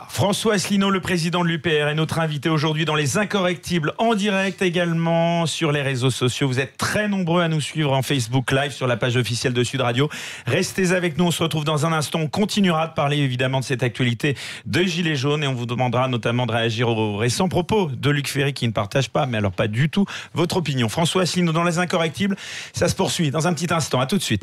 François 0.09 0.53
Asselineau, 0.53 0.89
le 0.89 1.01
président 1.01 1.43
de 1.43 1.49
l'UPR, 1.49 1.87
est 1.89 1.95
notre 1.95 2.19
invité 2.19 2.49
aujourd'hui 2.49 2.85
dans 2.85 2.95
Les 2.95 3.17
Incorrectibles, 3.17 3.93
en 3.97 4.15
direct 4.15 4.61
également 4.61 5.45
sur 5.45 5.71
les 5.71 5.81
réseaux 5.81 6.09
sociaux. 6.09 6.47
Vous 6.47 6.59
êtes 6.59 6.77
très 6.77 7.07
nombreux 7.07 7.41
à 7.41 7.47
nous 7.47 7.61
suivre 7.61 7.91
en 7.91 8.01
Facebook 8.01 8.51
Live 8.51 8.71
sur 8.71 8.87
la 8.87 8.95
page 8.97 9.17
officielle 9.17 9.53
de 9.53 9.63
Sud 9.63 9.81
Radio. 9.81 10.09
Restez 10.45 10.91
avec 10.91 11.17
nous, 11.17 11.25
on 11.25 11.31
se 11.31 11.43
retrouve 11.43 11.65
dans 11.65 11.85
un 11.85 11.93
instant. 11.93 12.19
On 12.19 12.27
continuera 12.27 12.87
de 12.87 12.93
parler 12.93 13.17
évidemment 13.17 13.59
de 13.59 13.65
cette 13.65 13.83
actualité 13.83 14.37
de 14.65 14.83
Gilets 14.83 15.15
jaunes 15.15 15.43
et 15.43 15.47
on 15.47 15.53
vous 15.53 15.65
demandera 15.65 16.07
notamment 16.07 16.45
de 16.45 16.51
réagir 16.51 16.87
aux 16.89 17.17
récents 17.17 17.49
propos 17.49 17.89
de 17.91 18.09
Luc 18.09 18.29
Ferry 18.29 18.53
qui 18.53 18.67
ne 18.67 18.73
partage 18.73 19.09
pas, 19.09 19.25
mais 19.25 19.37
alors 19.37 19.51
pas 19.51 19.67
du 19.67 19.89
tout, 19.89 20.05
votre 20.33 20.57
opinion. 20.57 20.89
François 20.89 21.23
Asselineau 21.23 21.51
dans 21.51 21.63
Les 21.63 21.79
Incorrectibles, 21.79 22.37
ça 22.73 22.87
se 22.87 22.95
poursuit 22.95 23.29
dans 23.35 23.49
un 23.49 23.53
petit 23.53 23.71
instant. 23.73 23.99
À 23.99 24.05
tout 24.05 24.17
de 24.17 24.23
suite. 24.23 24.41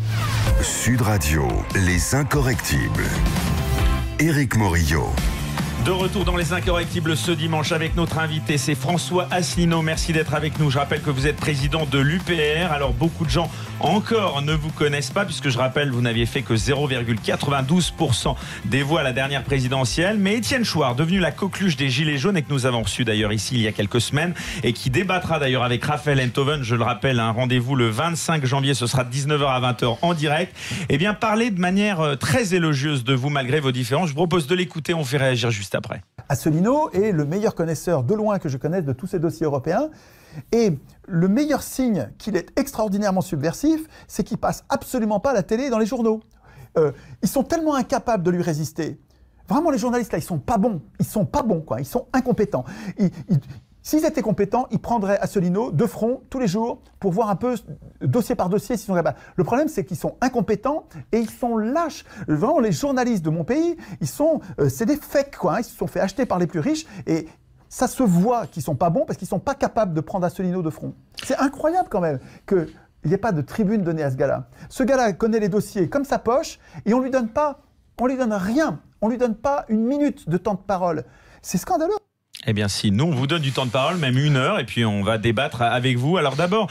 Sud 0.61 1.01
Radio, 1.01 1.49
les 1.75 2.15
incorrectibles. 2.15 3.07
Éric 4.21 4.55
Morillo. 4.55 5.07
De 5.87 5.91
retour 5.91 6.27
dans 6.27 6.37
les 6.37 6.53
incorrectibles 6.53 7.17
ce 7.17 7.33
dimanche 7.33 7.73
avec 7.73 7.97
notre 7.97 8.19
invité, 8.19 8.59
c'est 8.59 8.75
François 8.75 9.27
Asselineau. 9.31 9.81
Merci 9.81 10.13
d'être 10.13 10.35
avec 10.35 10.61
nous. 10.61 10.71
Je 10.71 10.79
rappelle 10.79 11.01
que 11.01 11.11
vous 11.11 11.27
êtes 11.27 11.37
président 11.37 11.87
de 11.87 11.99
l'UPR. 11.99 12.71
Alors 12.71 12.93
beaucoup 12.93 13.25
de 13.25 13.31
gens 13.31 13.51
encore 13.81 14.43
ne 14.43 14.53
vous 14.53 14.71
connaissent 14.71 15.11
pas 15.11 15.25
puisque 15.25 15.49
je 15.49 15.59
rappelle 15.59 15.91
vous 15.91 16.01
n'aviez 16.01 16.27
fait 16.27 16.43
que 16.43 16.55
0,92% 16.55 18.35
des 18.65 18.83
voix 18.83 19.01
à 19.01 19.03
la 19.03 19.13
dernière 19.13 19.43
présidentielle. 19.43 20.19
Mais 20.19 20.37
Étienne 20.37 20.65
Chouard, 20.65 20.95
devenu 20.95 21.19
la 21.19 21.31
coqueluche 21.31 21.77
des 21.77 21.89
Gilets 21.89 22.19
jaunes 22.19 22.37
et 22.37 22.43
que 22.43 22.53
nous 22.53 22.67
avons 22.67 22.83
reçu 22.83 23.05
d'ailleurs 23.05 23.33
ici 23.33 23.55
il 23.55 23.63
y 23.63 23.69
a 23.69 23.73
quelques 23.73 24.01
semaines 24.01 24.35
et 24.63 24.73
qui 24.73 24.91
débattra 24.91 25.39
d'ailleurs 25.39 25.65
avec 25.65 25.85
Raphaël 25.85 26.21
Enthoven, 26.21 26.63
je 26.63 26.75
le 26.75 26.85
rappelle, 26.85 27.21
un 27.21 27.31
rendez-vous 27.31 27.75
le 27.75 27.89
25 27.89 28.45
janvier, 28.45 28.75
ce 28.75 28.87
sera 28.87 29.05
de 29.05 29.13
19h 29.13 29.47
à 29.47 29.73
20h 29.73 29.99
en 30.03 30.15
direct. 30.15 30.57
Eh 30.89 30.99
bien 30.99 31.15
parler 31.15 31.51
de 31.51 31.61
manière 31.61 32.01
euh, 32.01 32.17
très 32.17 32.55
élogieuse 32.55 33.05
de 33.05 33.15
vous 33.15 33.31
malgré 33.31 33.61
vos 33.61 33.73
différences. 33.73 34.09
Je 34.09 34.15
vous 34.15 34.21
propose 34.21 34.47
de 34.47 34.55
l'écouter, 34.55 34.95
on 34.95 35.05
fait 35.05 35.17
réagir 35.17 35.51
juste 35.51 35.75
après. 35.75 36.03
Asselineau 36.29 36.91
est 36.91 37.13
le 37.13 37.25
meilleur 37.25 37.55
connaisseur 37.55 38.03
de 38.03 38.15
loin 38.15 38.39
que 38.39 38.49
je 38.49 38.57
connaisse 38.57 38.85
de 38.85 38.93
tous 38.93 39.07
ces 39.07 39.19
dossiers 39.19 39.47
européens. 39.47 39.91
Et 40.53 40.79
le 41.07 41.29
meilleur 41.29 41.62
signe 41.62 42.11
qu'il 42.18 42.37
est 42.37 42.59
extraordinairement 42.59 43.21
subversif, 43.21 43.87
c'est 44.09 44.25
qu'il 44.25 44.38
passe 44.38 44.64
absolument 44.68 45.21
pas 45.21 45.31
à 45.31 45.35
la 45.35 45.42
télé 45.42 45.64
et 45.64 45.71
dans 45.71 45.79
les 45.79 45.87
journaux. 45.87 46.21
Euh, 46.79 46.92
ils 47.23 47.29
sont 47.29 47.42
tellement 47.42 47.75
incapables 47.75 48.23
de 48.23 48.31
lui 48.31 48.42
résister. 48.42 48.99
Vraiment, 49.49 49.71
les 49.71 49.79
journalistes 49.79 50.12
là, 50.12 50.18
ils 50.18 50.23
sont 50.23 50.38
pas 50.38 50.57
bons. 50.57 50.81
Ils 51.01 51.07
sont 51.07 51.27
pas 51.27 51.42
bons, 51.42 51.61
quoi. 51.61 51.81
Ils 51.81 51.85
sont 51.87 52.07
incompétents. 52.12 52.64
Ils- 52.99 53.11
ils- 53.29 53.38
S'ils 53.85 54.05
étaient 54.05 54.23
compétents, 54.23 54.68
ils 54.71 54.79
prendraient 54.79 55.18
Asselineau 55.18 55.73
de 55.73 55.87
front 55.87 56.23
tous 56.31 56.38
les 56.38 56.47
jours 56.47 56.81
pour 57.01 57.11
voir 57.11 57.29
un 57.31 57.35
peu 57.35 57.57
dossier 58.01 58.37
par 58.37 58.49
dossier 58.49 58.77
s'ils 58.77 58.87
sont 58.87 58.95
capables. 58.95 59.18
Le 59.35 59.42
problème, 59.42 59.66
c'est 59.66 59.85
qu'ils 59.85 59.97
sont 59.97 60.14
incompétents 60.21 60.85
et 61.11 61.18
ils 61.18 61.29
sont 61.29 61.57
lâches. 61.57 62.05
Vraiment, 62.29 62.61
les 62.61 62.71
journalistes 62.71 63.25
de 63.25 63.31
mon 63.31 63.42
pays, 63.42 63.77
ils 64.01 64.07
sont, 64.07 64.40
euh, 64.61 64.68
c'est 64.68 64.87
des 64.87 64.95
fakes, 64.97 65.37
quoi. 65.37 65.57
hein. 65.57 65.59
Ils 65.59 65.64
se 65.64 65.77
sont 65.77 65.88
fait 65.88 65.99
acheter 65.99 66.27
par 66.27 66.38
les 66.38 66.47
plus 66.47 66.61
riches 66.61 66.87
et 67.09 67.27
ça 67.73 67.89
se 67.89 68.03
voit 68.03 68.47
qu'ils 68.47 68.63
sont 68.63 68.75
pas 68.75 68.91
bons 68.91 69.07
parce 69.07 69.19
qu'ils 69.19 69.27
sont 69.27 69.39
pas 69.39 69.55
capables 69.55 69.95
de 69.95 70.03
prendre 70.03 70.27
Asselineau 70.27 70.61
de 70.61 70.69
front. 70.69 70.93
C'est 71.25 71.39
incroyable 71.39 71.89
quand 71.91 72.03
même 72.03 72.21
que 72.45 72.69
il 73.03 73.09
n'y 73.09 73.15
ait 73.15 73.19
pas 73.19 73.33
de 73.33 73.41
tribune 73.41 73.83
donnée 73.83 74.03
à 74.03 74.11
ce 74.11 74.17
gars-là. 74.17 74.47
Ce 74.69 74.83
gars-là 74.83 75.15
connaît 75.15 75.41
les 75.41 75.49
dossiers 75.49 75.89
comme 75.89 76.05
sa 76.05 76.19
poche 76.19 76.59
et 76.85 76.93
on 76.93 77.01
lui 77.01 77.11
donne 77.11 77.31
pas, 77.31 77.61
on 77.99 78.07
lui 78.07 78.19
donne 78.19 78.35
rien, 78.35 78.79
on 79.01 79.09
lui 79.09 79.17
donne 79.17 79.35
pas 79.35 79.65
une 79.71 79.87
minute 79.87 80.29
de 80.29 80.37
temps 80.37 80.53
de 80.53 80.61
parole. 80.61 81.05
C'est 81.41 81.57
scandaleux. 81.57 81.95
Eh 82.47 82.53
bien, 82.53 82.69
si, 82.69 82.91
nous, 82.91 83.05
on 83.05 83.11
vous 83.11 83.27
donne 83.27 83.41
du 83.41 83.53
temps 83.53 83.67
de 83.67 83.71
parole, 83.71 83.97
même 83.97 84.19
une 84.19 84.37
heure, 84.37 84.59
et 84.59 84.67
puis 84.67 84.85
on 84.85 85.03
va 85.03 85.17
débattre 85.17 85.63
avec 85.63 85.97
vous. 85.97 86.19
Alors 86.19 86.37
d'abord, 86.37 86.69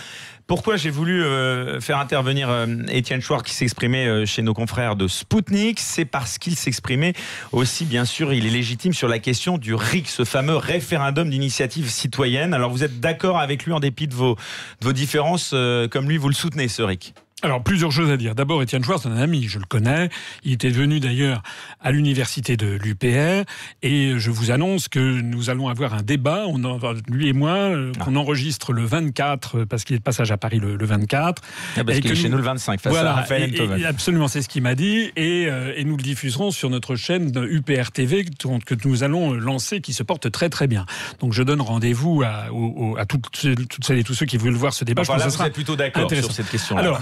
pourquoi 0.51 0.75
j'ai 0.75 0.89
voulu 0.89 1.23
euh, 1.23 1.79
faire 1.79 1.97
intervenir 1.97 2.49
euh, 2.49 2.65
Étienne 2.89 3.21
Chouard 3.21 3.41
qui 3.41 3.53
s'exprimait 3.53 4.05
euh, 4.05 4.25
chez 4.25 4.41
nos 4.41 4.53
confrères 4.53 4.97
de 4.97 5.07
Spoutnik 5.07 5.79
C'est 5.79 6.03
parce 6.03 6.37
qu'il 6.37 6.57
s'exprimait 6.57 7.13
aussi, 7.53 7.85
bien 7.85 8.03
sûr, 8.03 8.33
il 8.33 8.45
est 8.45 8.49
légitime 8.49 8.91
sur 8.91 9.07
la 9.07 9.19
question 9.19 9.57
du 9.57 9.73
RIC, 9.73 10.09
ce 10.09 10.25
fameux 10.25 10.57
référendum 10.57 11.29
d'initiative 11.29 11.89
citoyenne. 11.89 12.53
Alors 12.53 12.69
vous 12.69 12.83
êtes 12.83 12.99
d'accord 12.99 13.39
avec 13.39 13.63
lui 13.63 13.71
en 13.71 13.79
dépit 13.79 14.09
de 14.09 14.13
vos, 14.13 14.35
de 14.81 14.85
vos 14.85 14.91
différences, 14.91 15.51
euh, 15.53 15.87
comme 15.87 16.09
lui, 16.09 16.17
vous 16.17 16.27
le 16.27 16.33
soutenez, 16.33 16.67
ce 16.67 16.81
RIC? 16.81 17.13
Alors, 17.43 17.63
plusieurs 17.63 17.91
choses 17.91 18.11
à 18.11 18.17
dire. 18.17 18.35
D'abord, 18.35 18.61
Étienne 18.61 18.83
c'est 18.83 19.07
un 19.07 19.17
ami, 19.17 19.47
je 19.47 19.57
le 19.57 19.65
connais. 19.65 20.09
Il 20.43 20.51
était 20.53 20.69
venu 20.69 20.99
d'ailleurs 20.99 21.41
à 21.79 21.91
l'université 21.91 22.55
de 22.57 22.67
l'UPR. 22.67 23.43
Et 23.81 24.13
je 24.17 24.29
vous 24.31 24.51
annonce 24.51 24.87
que 24.87 24.99
nous 24.99 25.49
allons 25.49 25.67
avoir 25.67 25.93
un 25.95 26.03
débat, 26.03 26.43
on 26.47 26.63
en, 26.63 26.79
lui 27.09 27.29
et 27.29 27.33
moi, 27.33 27.51
euh, 27.53 27.91
qu'on 27.99 28.15
enregistre 28.15 28.73
le 28.73 28.85
24, 28.85 29.59
euh, 29.61 29.65
parce 29.65 29.83
qu'il 29.83 29.95
est 29.95 29.99
de 29.99 30.03
passage 30.03 30.31
à 30.31 30.37
Paris 30.37 30.59
le, 30.59 30.75
le 30.75 30.85
24. 30.85 31.41
Ah, 31.77 31.83
Parce 31.83 31.97
Et 31.97 32.01
qu'il 32.01 32.11
que 32.11 32.15
est 32.15 32.21
chez 32.21 32.29
nous- 32.29 32.37
le 32.37 32.43
25, 32.43 32.79
face 32.79 32.91
voilà, 32.91 33.11
à 33.11 33.15
Raphaël 33.15 33.55
et- 33.55 33.85
absolument, 33.85 34.27
c'est 34.27 34.41
ce 34.41 34.49
qu'il 34.49 34.61
m'a 34.61 34.75
dit. 34.75 35.11
Et, 35.15 35.47
euh, 35.47 35.73
et 35.75 35.83
nous 35.83 35.97
le 35.97 36.03
diffuserons 36.03 36.51
sur 36.51 36.69
notre 36.69 36.95
chaîne 36.95 37.31
UPR 37.49 37.91
TV 37.91 38.23
que 38.23 38.75
nous 38.85 39.03
allons 39.03 39.33
lancer, 39.33 39.81
qui 39.81 39.93
se 39.93 40.03
porte 40.03 40.31
très 40.31 40.49
très 40.49 40.67
bien. 40.67 40.85
Donc 41.19 41.33
je 41.33 41.41
donne 41.43 41.61
rendez-vous 41.61 42.23
à, 42.23 43.05
toutes, 43.05 43.29
toutes 43.31 43.83
celles 43.85 43.97
et 43.99 44.03
tous 44.03 44.13
ceux 44.13 44.25
qui 44.25 44.37
veulent 44.37 44.53
voir 44.53 44.73
ce 44.73 44.83
débat. 44.83 45.01
Enfin, 45.01 45.13
je 45.13 45.19
là, 45.19 45.25
pense 45.25 45.33
que 45.33 45.37
vous 45.39 45.43
ce 45.43 45.47
êtes 45.47 45.53
plutôt 45.53 45.75
d'accord 45.75 46.09
sur 46.11 46.31
cette 46.31 46.49
question-là. 46.49 46.81
alors, 46.81 47.01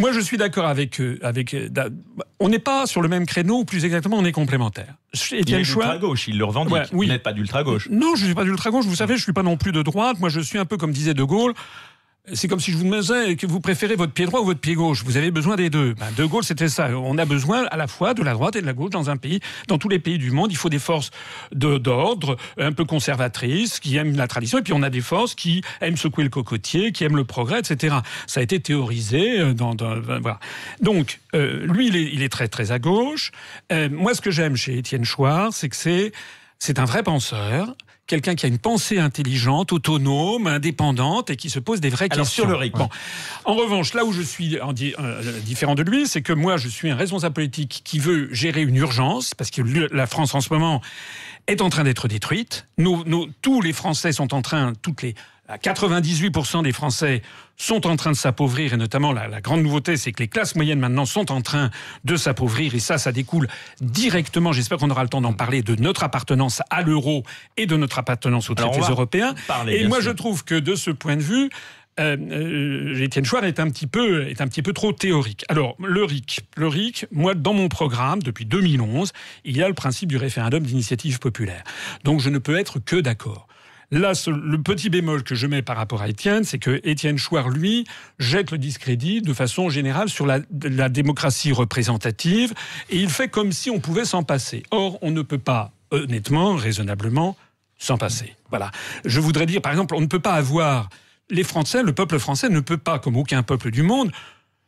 moi, 0.00 0.12
je 0.12 0.20
suis 0.20 0.36
d'accord 0.36 0.66
avec. 0.66 1.00
euh, 1.00 1.18
avec 1.22 1.54
euh, 1.54 1.68
on 2.40 2.48
n'est 2.48 2.58
pas 2.58 2.86
sur 2.86 3.02
le 3.02 3.08
même 3.08 3.26
créneau, 3.26 3.64
plus 3.64 3.84
exactement, 3.84 4.16
on 4.16 4.24
est 4.24 4.32
complémentaires. 4.32 4.94
il 5.30 5.36
est 5.36 5.40
Étienne 5.40 5.64
Chouard. 5.64 5.90
d'ultra-gauche, 5.90 6.28
il 6.28 6.38
le 6.38 6.44
revendique. 6.44 6.72
Ouais, 6.72 6.82
oui. 6.92 7.06
Vous 7.06 7.12
n'êtes 7.12 7.22
pas 7.22 7.32
d'ultra-gauche. 7.32 7.88
Non, 7.90 8.14
je 8.16 8.22
ne 8.22 8.26
suis 8.26 8.34
pas 8.34 8.44
d'ultra-gauche. 8.44 8.86
Vous 8.86 8.96
savez, 8.96 9.14
je 9.14 9.20
ne 9.20 9.24
suis 9.24 9.32
pas 9.32 9.42
non 9.42 9.56
plus 9.56 9.72
de 9.72 9.82
droite. 9.82 10.18
Moi, 10.18 10.28
je 10.30 10.40
suis 10.40 10.58
un 10.58 10.64
peu 10.64 10.76
comme 10.76 10.92
disait 10.92 11.14
De 11.14 11.22
Gaulle. 11.22 11.54
C'est 12.32 12.46
comme 12.48 12.60
si 12.60 12.70
je 12.70 12.76
vous 12.76 12.84
disais 12.90 13.34
que 13.36 13.46
vous 13.46 13.60
préférez 13.60 13.96
votre 13.96 14.12
pied 14.12 14.26
droit 14.26 14.40
ou 14.40 14.44
votre 14.44 14.60
pied 14.60 14.74
gauche. 14.74 15.02
Vous 15.04 15.16
avez 15.16 15.30
besoin 15.30 15.56
des 15.56 15.70
deux. 15.70 15.94
Ben, 15.94 16.06
de 16.16 16.24
Gaulle, 16.24 16.44
c'était 16.44 16.68
ça. 16.68 16.88
On 16.96 17.18
a 17.18 17.24
besoin 17.24 17.64
à 17.70 17.76
la 17.76 17.86
fois 17.86 18.14
de 18.14 18.22
la 18.22 18.34
droite 18.34 18.56
et 18.56 18.60
de 18.60 18.66
la 18.66 18.72
gauche 18.72 18.90
dans 18.90 19.10
un 19.10 19.16
pays. 19.16 19.40
Dans 19.68 19.78
tous 19.78 19.88
les 19.88 19.98
pays 19.98 20.18
du 20.18 20.30
monde, 20.30 20.52
il 20.52 20.56
faut 20.56 20.68
des 20.68 20.78
forces 20.78 21.10
d'ordre, 21.52 22.36
un 22.58 22.72
peu 22.72 22.84
conservatrices, 22.84 23.80
qui 23.80 23.96
aiment 23.96 24.16
la 24.16 24.28
tradition. 24.28 24.58
Et 24.58 24.62
puis 24.62 24.72
on 24.72 24.82
a 24.82 24.90
des 24.90 25.00
forces 25.00 25.34
qui 25.34 25.62
aiment 25.80 25.96
secouer 25.96 26.24
le 26.24 26.30
cocotier, 26.30 26.92
qui 26.92 27.04
aiment 27.04 27.16
le 27.16 27.24
progrès, 27.24 27.60
etc. 27.60 27.96
Ça 28.26 28.40
a 28.40 28.42
été 28.42 28.60
théorisé. 28.60 29.40
euh, 29.40 29.54
Dans, 29.54 29.74
dans- 29.74 29.96
ben, 29.96 30.20
voilà. 30.20 30.38
Donc, 30.80 31.20
euh, 31.34 31.66
lui, 31.66 31.88
il 31.88 31.96
est, 31.96 32.10
il 32.12 32.22
est 32.22 32.28
très, 32.28 32.48
très 32.48 32.70
à 32.70 32.78
gauche. 32.78 33.32
Euh, 33.72 33.88
moi, 33.90 34.14
ce 34.14 34.20
que 34.20 34.30
j'aime 34.30 34.56
chez 34.56 34.78
Étienne 34.78 35.04
Chouard, 35.04 35.52
c'est 35.52 35.68
que 35.68 35.76
c'est 35.76 36.12
c'est 36.58 36.78
un 36.78 36.84
vrai 36.84 37.02
penseur. 37.02 37.74
Quelqu'un 38.10 38.34
qui 38.34 38.44
a 38.44 38.48
une 38.48 38.58
pensée 38.58 38.98
intelligente, 38.98 39.70
autonome, 39.72 40.48
indépendante 40.48 41.30
et 41.30 41.36
qui 41.36 41.48
se 41.48 41.60
pose 41.60 41.80
des 41.80 41.90
vraies 41.90 42.08
Alors, 42.10 42.24
questions. 42.26 42.42
sur 42.42 42.50
le 42.50 42.56
RIC. 42.56 42.72
Bon. 42.74 42.88
En 43.44 43.54
revanche, 43.54 43.94
là 43.94 44.04
où 44.04 44.12
je 44.12 44.20
suis 44.20 44.60
en 44.60 44.72
di- 44.72 44.94
euh, 44.98 45.22
différent 45.42 45.76
de 45.76 45.84
lui, 45.84 46.08
c'est 46.08 46.20
que 46.20 46.32
moi, 46.32 46.56
je 46.56 46.66
suis 46.66 46.90
un 46.90 46.96
responsable 46.96 47.34
politique 47.34 47.82
qui 47.84 48.00
veut 48.00 48.28
gérer 48.34 48.62
une 48.62 48.74
urgence, 48.74 49.32
parce 49.36 49.52
que 49.52 49.62
la 49.94 50.08
France, 50.08 50.34
en 50.34 50.40
ce 50.40 50.52
moment, 50.52 50.80
est 51.46 51.60
en 51.60 51.70
train 51.70 51.84
d'être 51.84 52.08
détruite. 52.08 52.66
Tous 53.42 53.60
les 53.60 53.72
Français 53.72 54.10
sont 54.10 54.34
en 54.34 54.42
train, 54.42 54.72
toutes 54.82 55.02
les 55.02 55.14
98% 55.56 56.62
des 56.62 56.72
Français 56.72 57.22
sont 57.56 57.86
en 57.86 57.96
train 57.96 58.10
de 58.10 58.16
s'appauvrir, 58.16 58.72
et 58.72 58.76
notamment 58.76 59.12
la, 59.12 59.28
la 59.28 59.40
grande 59.40 59.62
nouveauté, 59.62 59.96
c'est 59.96 60.12
que 60.12 60.22
les 60.22 60.28
classes 60.28 60.54
moyennes 60.54 60.78
maintenant 60.78 61.04
sont 61.04 61.30
en 61.30 61.42
train 61.42 61.70
de 62.04 62.16
s'appauvrir, 62.16 62.74
et 62.74 62.78
ça, 62.78 62.98
ça 62.98 63.12
découle 63.12 63.48
directement, 63.80 64.52
j'espère 64.52 64.78
qu'on 64.78 64.90
aura 64.90 65.02
le 65.02 65.08
temps 65.08 65.20
d'en 65.20 65.34
parler, 65.34 65.62
de 65.62 65.74
notre 65.74 66.02
appartenance 66.02 66.62
à 66.70 66.82
l'euro 66.82 67.22
et 67.56 67.66
de 67.66 67.76
notre 67.76 67.98
appartenance 67.98 68.48
aux 68.50 68.54
traités 68.54 68.80
européens. 68.80 69.34
parler, 69.46 69.76
et 69.76 69.88
moi, 69.88 70.00
sûr. 70.00 70.10
je 70.10 70.16
trouve 70.16 70.44
que 70.44 70.54
de 70.54 70.74
ce 70.74 70.90
point 70.90 71.16
de 71.16 71.22
vue, 71.22 71.50
euh, 71.98 72.16
euh, 72.30 73.02
Étienne 73.02 73.24
Chouard 73.24 73.44
est 73.44 73.60
un 73.60 73.68
petit 73.68 73.86
peu 73.86 74.28
est 74.28 74.40
un 74.40 74.48
petit 74.48 74.62
peu 74.62 74.72
trop 74.72 74.92
théorique. 74.92 75.44
Alors 75.48 75.76
le 75.80 76.04
RIC, 76.04 76.40
le 76.56 76.68
RIC, 76.68 77.06
moi 77.10 77.34
dans 77.34 77.52
mon 77.52 77.68
programme 77.68 78.22
depuis 78.22 78.46
2011, 78.46 79.12
il 79.44 79.56
y 79.56 79.62
a 79.62 79.68
le 79.68 79.74
principe 79.74 80.08
du 80.08 80.16
référendum 80.16 80.62
d'initiative 80.62 81.18
populaire. 81.18 81.62
Donc 82.04 82.20
je 82.20 82.30
ne 82.30 82.38
peux 82.38 82.58
être 82.58 82.78
que 82.78 82.96
d'accord. 82.96 83.48
Là, 83.92 84.12
le 84.28 84.62
petit 84.62 84.88
bémol 84.88 85.24
que 85.24 85.34
je 85.34 85.48
mets 85.48 85.62
par 85.62 85.76
rapport 85.76 86.00
à 86.00 86.08
Étienne, 86.08 86.44
c'est 86.44 86.60
que 86.60 86.80
Étienne 86.84 87.18
Chouard, 87.18 87.48
lui, 87.48 87.86
jette 88.20 88.52
le 88.52 88.58
discrédit 88.58 89.20
de 89.20 89.32
façon 89.32 89.68
générale 89.68 90.08
sur 90.08 90.26
la, 90.26 90.38
la 90.62 90.88
démocratie 90.88 91.50
représentative 91.50 92.54
et 92.88 92.98
il 92.98 93.10
fait 93.10 93.28
comme 93.28 93.50
si 93.50 93.68
on 93.68 93.80
pouvait 93.80 94.04
s'en 94.04 94.22
passer. 94.22 94.62
Or, 94.70 94.98
on 95.02 95.10
ne 95.10 95.22
peut 95.22 95.38
pas, 95.38 95.72
honnêtement, 95.90 96.54
raisonnablement, 96.54 97.36
s'en 97.78 97.98
passer. 97.98 98.36
Voilà. 98.50 98.70
Je 99.04 99.18
voudrais 99.18 99.46
dire, 99.46 99.60
par 99.60 99.72
exemple, 99.72 99.96
on 99.96 100.00
ne 100.00 100.06
peut 100.06 100.20
pas 100.20 100.34
avoir 100.34 100.88
les 101.30 101.42
Français, 101.44 101.82
le 101.82 101.92
peuple 101.92 102.18
français 102.18 102.48
ne 102.48 102.60
peut 102.60 102.76
pas, 102.76 102.98
comme 102.98 103.16
aucun 103.16 103.42
peuple 103.42 103.70
du 103.70 103.82
monde, 103.82 104.12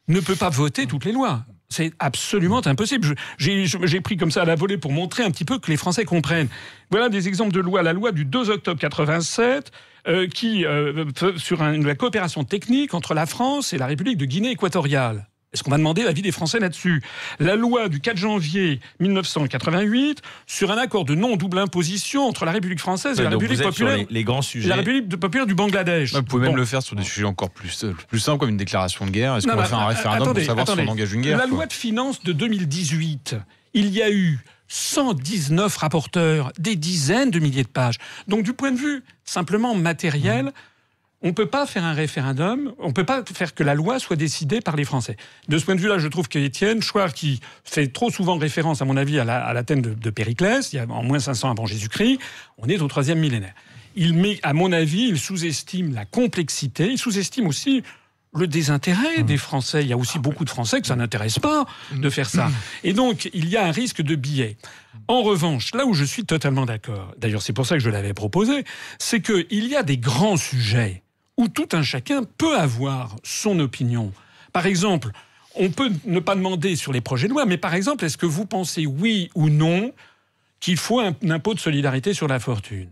ne 0.08 0.20
peut 0.20 0.36
pas 0.36 0.48
voter 0.48 0.86
toutes 0.86 1.04
les 1.04 1.12
lois. 1.12 1.44
C'est 1.72 1.92
absolument 1.98 2.64
impossible. 2.66 3.14
J'ai 3.38 4.00
pris 4.00 4.16
comme 4.16 4.30
ça 4.30 4.42
à 4.42 4.44
la 4.44 4.54
volée 4.54 4.78
pour 4.78 4.92
montrer 4.92 5.24
un 5.24 5.30
petit 5.30 5.44
peu 5.44 5.58
que 5.58 5.70
les 5.70 5.76
Français 5.76 6.04
comprennent. 6.04 6.48
Voilà 6.90 7.08
des 7.08 7.28
exemples 7.28 7.52
de 7.52 7.60
lois. 7.60 7.82
La 7.82 7.92
loi 7.92 8.12
du 8.12 8.24
2 8.24 8.50
octobre 8.50 8.78
87, 8.78 9.72
euh, 10.06 10.28
qui 10.28 10.64
euh, 10.64 11.04
sur 11.36 11.62
la 11.62 11.94
coopération 11.94 12.44
technique 12.44 12.92
entre 12.94 13.14
la 13.14 13.26
France 13.26 13.72
et 13.72 13.78
la 13.78 13.86
République 13.86 14.18
de 14.18 14.26
Guinée 14.26 14.50
équatoriale. 14.50 15.26
Est-ce 15.52 15.62
qu'on 15.62 15.70
va 15.70 15.76
demander 15.76 16.02
l'avis 16.02 16.22
des 16.22 16.32
Français 16.32 16.58
là-dessus? 16.58 17.02
La 17.38 17.56
loi 17.56 17.88
du 17.90 18.00
4 18.00 18.16
janvier 18.16 18.80
1988 19.00 20.22
sur 20.46 20.70
un 20.70 20.78
accord 20.78 21.04
de 21.04 21.14
non-double 21.14 21.58
imposition 21.58 22.26
entre 22.26 22.44
la 22.46 22.52
République 22.52 22.80
française 22.80 23.20
et 23.20 23.22
la 23.22 23.30
République 23.30 23.62
populaire, 23.62 23.96
les, 23.98 24.06
les 24.08 24.24
grands 24.24 24.40
et 24.40 24.42
sujets. 24.42 24.68
la 24.68 24.76
République 24.76 25.14
populaire 25.16 25.46
du 25.46 25.54
Bangladesh. 25.54 26.14
Vous 26.14 26.22
pouvez 26.22 26.46
même 26.48 26.56
le 26.56 26.64
faire 26.64 26.82
sur 26.82 26.96
des 26.96 27.02
sujets 27.04 27.26
encore 27.26 27.50
plus, 27.50 27.84
euh, 27.84 27.94
plus 28.08 28.18
simples, 28.18 28.38
comme 28.40 28.48
une 28.48 28.56
déclaration 28.56 29.04
de 29.04 29.10
guerre. 29.10 29.36
Est-ce 29.36 29.46
qu'on 29.46 29.54
va 29.56 29.62
mais 29.62 29.68
faire 29.68 29.78
un 29.78 29.84
att- 29.84 29.88
référendum 29.96 30.22
attendez, 30.22 30.40
pour 30.40 30.46
savoir 30.46 30.62
attendez. 30.64 30.82
si 30.82 30.88
on 30.88 30.92
engage 30.92 31.12
une 31.12 31.20
guerre 31.20 31.36
La 31.38 31.44
quoi 31.46 31.56
loi 31.56 31.66
de 31.66 31.72
finances 31.74 32.22
de 32.22 32.32
2018, 32.32 33.36
il 33.74 33.88
y 33.90 34.02
a 34.02 34.10
eu 34.10 34.38
119 34.68 35.76
rapporteurs, 35.76 36.50
des 36.58 36.76
dizaines 36.76 37.30
de 37.30 37.38
milliers 37.38 37.62
de 37.62 37.68
pages. 37.68 37.96
Donc 38.26 38.42
du 38.42 38.54
point 38.54 38.72
de 38.72 38.78
vue 38.78 39.02
simplement 39.24 39.74
matériel, 39.74 40.50
on 41.22 41.28
ne 41.28 41.32
peut 41.32 41.46
pas 41.46 41.66
faire 41.66 41.84
un 41.84 41.92
référendum, 41.92 42.72
on 42.78 42.88
ne 42.88 42.92
peut 42.92 43.04
pas 43.04 43.22
faire 43.32 43.54
que 43.54 43.62
la 43.62 43.74
loi 43.74 43.98
soit 43.98 44.16
décidée 44.16 44.60
par 44.60 44.74
les 44.76 44.84
Français. 44.84 45.16
De 45.48 45.56
ce 45.58 45.64
point 45.64 45.74
de 45.76 45.80
vue-là, 45.80 45.98
je 45.98 46.08
trouve 46.08 46.28
qu'Étienne 46.28 46.82
Chouard, 46.82 47.12
qui 47.14 47.40
fait 47.64 47.88
trop 47.88 48.10
souvent 48.10 48.36
référence, 48.38 48.82
à 48.82 48.84
mon 48.84 48.96
avis, 48.96 49.18
à 49.20 49.24
la- 49.24 49.44
à 49.44 49.52
l'Athènes 49.52 49.82
de, 49.82 49.94
de 49.94 50.10
Périclès, 50.10 50.72
il 50.72 50.76
y 50.76 50.78
a 50.80 50.86
en 50.88 51.02
moins 51.02 51.18
500 51.20 51.50
avant 51.50 51.66
Jésus-Christ, 51.66 52.18
on 52.58 52.68
est 52.68 52.80
au 52.80 52.88
troisième 52.88 53.18
millénaire. 53.20 53.54
Il 53.94 54.14
met, 54.14 54.40
à 54.42 54.52
mon 54.52 54.72
avis, 54.72 55.08
il 55.08 55.18
sous-estime 55.18 55.94
la 55.94 56.04
complexité, 56.06 56.86
il 56.90 56.98
sous-estime 56.98 57.46
aussi 57.46 57.82
le 58.34 58.46
désintérêt 58.46 59.22
des 59.22 59.36
Français. 59.36 59.82
Il 59.82 59.88
y 59.88 59.92
a 59.92 59.96
aussi 59.98 60.18
beaucoup 60.18 60.46
de 60.46 60.50
Français 60.50 60.80
que 60.80 60.86
ça 60.86 60.96
n'intéresse 60.96 61.38
pas 61.38 61.66
de 61.94 62.08
faire 62.08 62.30
ça. 62.30 62.50
Et 62.82 62.94
donc, 62.94 63.28
il 63.34 63.46
y 63.50 63.58
a 63.58 63.66
un 63.66 63.70
risque 63.70 64.00
de 64.00 64.14
biais. 64.16 64.56
En 65.06 65.20
revanche, 65.22 65.74
là 65.74 65.84
où 65.84 65.92
je 65.92 66.04
suis 66.04 66.24
totalement 66.24 66.64
d'accord, 66.64 67.12
d'ailleurs 67.18 67.42
c'est 67.42 67.52
pour 67.52 67.66
ça 67.66 67.74
que 67.76 67.82
je 67.82 67.90
l'avais 67.90 68.14
proposé, 68.14 68.64
c'est 68.98 69.20
qu'il 69.20 69.66
y 69.66 69.76
a 69.76 69.82
des 69.82 69.98
grands 69.98 70.38
sujets 70.38 71.02
où 71.36 71.48
tout 71.48 71.68
un 71.72 71.82
chacun 71.82 72.22
peut 72.24 72.56
avoir 72.58 73.16
son 73.22 73.58
opinion. 73.60 74.12
Par 74.52 74.66
exemple, 74.66 75.10
on 75.54 75.70
peut 75.70 75.90
ne 76.04 76.20
pas 76.20 76.34
demander 76.34 76.76
sur 76.76 76.92
les 76.92 77.00
projets 77.00 77.28
de 77.28 77.32
loi, 77.32 77.46
mais 77.46 77.58
par 77.58 77.74
exemple, 77.74 78.04
est-ce 78.04 78.18
que 78.18 78.26
vous 78.26 78.46
pensez 78.46 78.86
oui 78.86 79.30
ou 79.34 79.48
non 79.48 79.92
qu'il 80.60 80.76
faut 80.76 81.00
un, 81.00 81.14
impôt 81.28 81.54
de 81.54 81.60
solidarité 81.60 82.14
sur 82.14 82.28
la 82.28 82.38
fortune? 82.38 82.90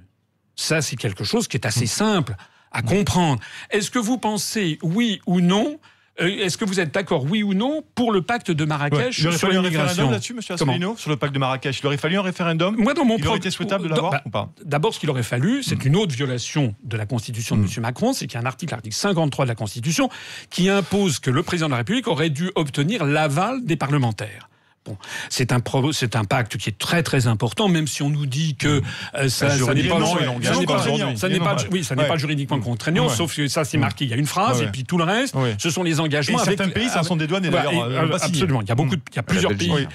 Ça, 0.56 0.82
c'est 0.82 0.96
quelque 0.96 1.24
chose 1.24 1.48
qui 1.48 1.56
est 1.56 1.66
assez 1.66 1.86
simple 1.86 2.34
à 2.72 2.82
comprendre. 2.82 3.40
Est-ce 3.70 3.90
que 3.90 3.98
vous 3.98 4.18
pensez 4.18 4.78
oui 4.82 5.20
ou 5.26 5.40
non 5.40 5.78
Est-ce 6.18 6.58
que 6.58 6.64
vous 6.64 6.80
êtes 6.80 6.92
d'accord 6.92 7.24
oui 7.24 7.42
ou 7.42 7.54
non 7.54 7.82
pour 7.94 8.12
le 8.12 8.20
pacte 8.20 8.50
de 8.50 8.64
Ouais. 8.64 8.68
Marrakech 8.68 9.18
Il 9.18 9.26
aurait 9.28 9.38
sur 9.38 9.48
fallu 9.48 9.58
un 9.58 9.62
référendum 9.62 10.10
là-dessus, 10.10 10.34
monsieur 10.34 10.54
Asselineau, 10.54 10.94
sur 10.96 11.10
le 11.10 11.16
pacte 11.16 11.32
de 11.34 11.38
Marrakech? 11.38 11.80
Il 11.80 11.86
aurait 11.86 11.96
fallu 11.96 12.18
un 12.18 12.22
référendum? 12.22 12.76
Moi, 12.76 12.94
dans 12.94 13.04
mon 13.04 13.16
Il 13.16 13.26
aurait 13.26 13.38
été 13.38 13.50
souhaitable 13.50 13.84
de 13.84 13.88
l'avoir 13.88 14.12
bah, 14.12 14.22
ou 14.26 14.30
pas? 14.30 14.50
D'abord, 14.64 14.92
ce 14.92 15.00
qu'il 15.00 15.08
aurait 15.10 15.22
fallu, 15.22 15.62
c'est 15.62 15.84
une 15.84 15.96
autre 15.96 16.14
violation 16.14 16.74
de 16.84 16.96
la 16.96 17.06
Constitution 17.06 17.56
de 17.56 17.62
M. 17.62 17.68
Macron, 17.80 18.12
c'est 18.12 18.26
qu'il 18.26 18.34
y 18.34 18.38
a 18.38 18.40
un 18.42 18.46
article, 18.46 18.72
l'article 18.74 18.94
53 18.94 19.46
de 19.46 19.48
la 19.48 19.54
Constitution, 19.54 20.10
qui 20.50 20.68
impose 20.68 21.20
que 21.20 21.30
le 21.30 21.42
président 21.42 21.68
de 21.68 21.72
la 21.72 21.78
République 21.78 22.06
aurait 22.06 22.30
dû 22.30 22.50
obtenir 22.54 23.04
l'aval 23.04 23.64
des 23.64 23.76
parlementaires. 23.76 24.49
Bon, 24.86 24.96
c'est 25.28 25.52
un, 25.52 25.58
c'est 25.92 26.16
un 26.16 26.24
pacte 26.24 26.56
qui 26.56 26.70
est 26.70 26.78
très 26.78 27.02
très 27.02 27.26
important, 27.26 27.68
même 27.68 27.86
si 27.86 28.02
on 28.02 28.08
nous 28.08 28.24
dit 28.24 28.56
que 28.56 28.80
euh, 29.14 29.28
ça, 29.28 29.50
ça 29.50 29.74
n'est 29.74 29.82
pas, 29.84 29.98
non, 29.98 30.06
ça 30.42 30.58
n'est 30.58 30.64
pas- 30.64 30.78
ça 31.16 31.28
n'est 31.28 31.38
pas, 31.38 31.56
oui, 31.70 31.84
ça 31.84 31.94
n'est 31.94 32.02
Ouais. 32.02 32.08
pas 32.08 32.16
juridiquement 32.16 32.58
contraignant, 32.60 33.06
Ouais. 33.08 33.14
sauf 33.14 33.36
que 33.36 33.46
ça 33.46 33.64
c'est 33.64 33.76
marqué. 33.76 34.06
Il 34.06 34.10
y 34.10 34.14
a 34.14 34.16
une 34.16 34.24
phrase 34.26 34.60
Ouais. 34.60 34.64
et 34.64 34.70
puis 34.70 34.84
tout 34.84 34.96
le 34.96 35.04
reste, 35.04 35.34
ce 35.58 35.68
sont 35.68 35.82
les 35.82 35.98
Et 35.98 36.00
engagements. 36.00 36.38
avec- 36.38 36.56
certains 36.56 36.72
pays 36.72 36.88
s'en 36.88 37.02
sont 37.02 37.16
dédouanés 37.16 37.50
Voilà, 37.50 37.66
d'ailleurs. 37.66 37.90
et, 37.90 37.94
euh, 37.94 38.08
euh, 38.10 38.18
absolument. 38.22 38.62
Il 38.62 38.68
y 38.68 38.72
a 38.72 38.74
beaucoup, 38.74 38.96
de- 38.96 39.02
il 39.12 39.16
y 39.16 39.18
a 39.18 39.22
plusieurs 39.22 39.54
pays 39.54 39.86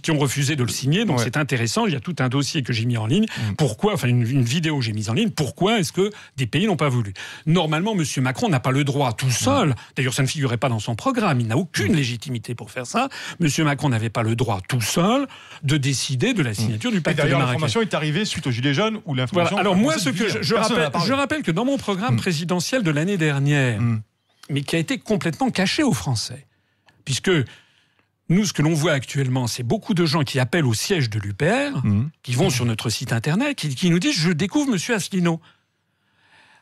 qui, 0.00 0.10
ont 0.10 0.18
refusé 0.18 0.56
de 0.56 0.62
le 0.62 0.70
signer, 0.70 1.04
donc 1.04 1.20
c'est 1.20 1.36
intéressant. 1.36 1.84
Il 1.84 1.92
y 1.92 1.96
a 1.96 2.00
tout 2.00 2.16
un 2.20 2.30
dossier 2.30 2.62
que 2.62 2.72
j'ai 2.72 2.86
mis 2.86 2.96
en 2.96 3.06
ligne. 3.06 3.26
Pourquoi, 3.58 3.92
enfin 3.92 4.08
une, 4.08 4.22
une 4.26 4.42
vidéo 4.42 4.78
que 4.78 4.84
j'ai 4.86 4.94
mise 4.94 5.10
en 5.10 5.14
ligne. 5.14 5.28
Pourquoi 5.30 5.78
est-ce 5.80 5.92
que 5.92 6.10
des 6.38 6.46
pays 6.46 6.66
n'ont 6.66 6.76
pas 6.76 6.88
voulu? 6.88 7.12
Normalement, 7.44 7.92
M. 7.94 8.02
Macron 8.22 8.48
n'a 8.48 8.60
pas 8.60 8.70
le 8.70 8.84
droit 8.84 9.12
tout 9.12 9.30
seul. 9.30 9.74
D'ailleurs, 9.96 10.14
ça 10.14 10.22
ne 10.22 10.28
figurait 10.28 10.56
pas 10.56 10.70
dans 10.70 10.78
son 10.80 10.94
programme. 10.94 11.40
Il 11.40 11.46
n'a 11.48 11.58
aucune 11.58 11.94
légitimité 11.94 12.54
pour 12.54 12.70
faire 12.70 12.86
ça. 12.86 13.10
M. 13.38 13.48
Macron 13.66 13.90
n'avait 13.90 14.08
pas 14.08 14.22
le 14.22 14.29
droit 14.34 14.60
tout 14.68 14.80
seul 14.80 15.26
de 15.62 15.76
décider 15.76 16.32
de 16.34 16.42
la 16.42 16.54
signature 16.54 16.90
du 16.90 16.98
Et 16.98 17.00
pacte 17.00 17.18
de 17.18 17.22
Marrakech. 17.22 17.40
l'information 17.46 17.80
est 17.82 17.94
arrivée 17.94 18.24
suite 18.24 18.46
aux 18.46 18.50
Gilets 18.50 18.74
jaunes 18.74 19.00
Voilà. 19.06 19.22
l'information. 19.22 19.56
Alors 19.58 19.74
a 19.74 19.78
moi, 19.78 19.98
ce 19.98 20.08
que 20.10 20.42
je, 20.42 20.54
rappelle, 20.54 20.90
je 21.06 21.12
rappelle 21.12 21.42
que 21.42 21.50
dans 21.50 21.64
mon 21.64 21.76
programme 21.78 22.16
présidentiel 22.16 22.82
de 22.82 22.90
l'année 22.90 23.16
dernière, 23.16 23.80
Mm. 23.80 24.02
mais 24.50 24.62
qui 24.62 24.76
a 24.76 24.78
été 24.78 24.98
complètement 24.98 25.50
caché 25.50 25.82
aux 25.82 25.92
Français, 25.92 26.46
puisque 27.04 27.30
nous, 28.28 28.44
ce 28.44 28.52
que 28.52 28.62
l'on 28.62 28.74
voit 28.74 28.92
actuellement, 28.92 29.46
c'est 29.48 29.62
beaucoup 29.64 29.92
de 29.94 30.04
gens 30.06 30.22
qui 30.22 30.38
appellent 30.38 30.66
au 30.66 30.74
siège 30.74 31.10
de 31.10 31.18
l'UPR, 31.18 31.82
qui 32.22 32.34
vont 32.34 32.48
sur 32.50 32.64
notre 32.64 32.88
site 32.90 33.12
internet, 33.12 33.56
qui, 33.56 33.74
qui 33.74 33.90
nous 33.90 33.98
disent 33.98 34.14
je 34.16 34.30
découvre 34.30 34.70
Monsieur 34.70 34.94
Asselineau. 34.94 35.40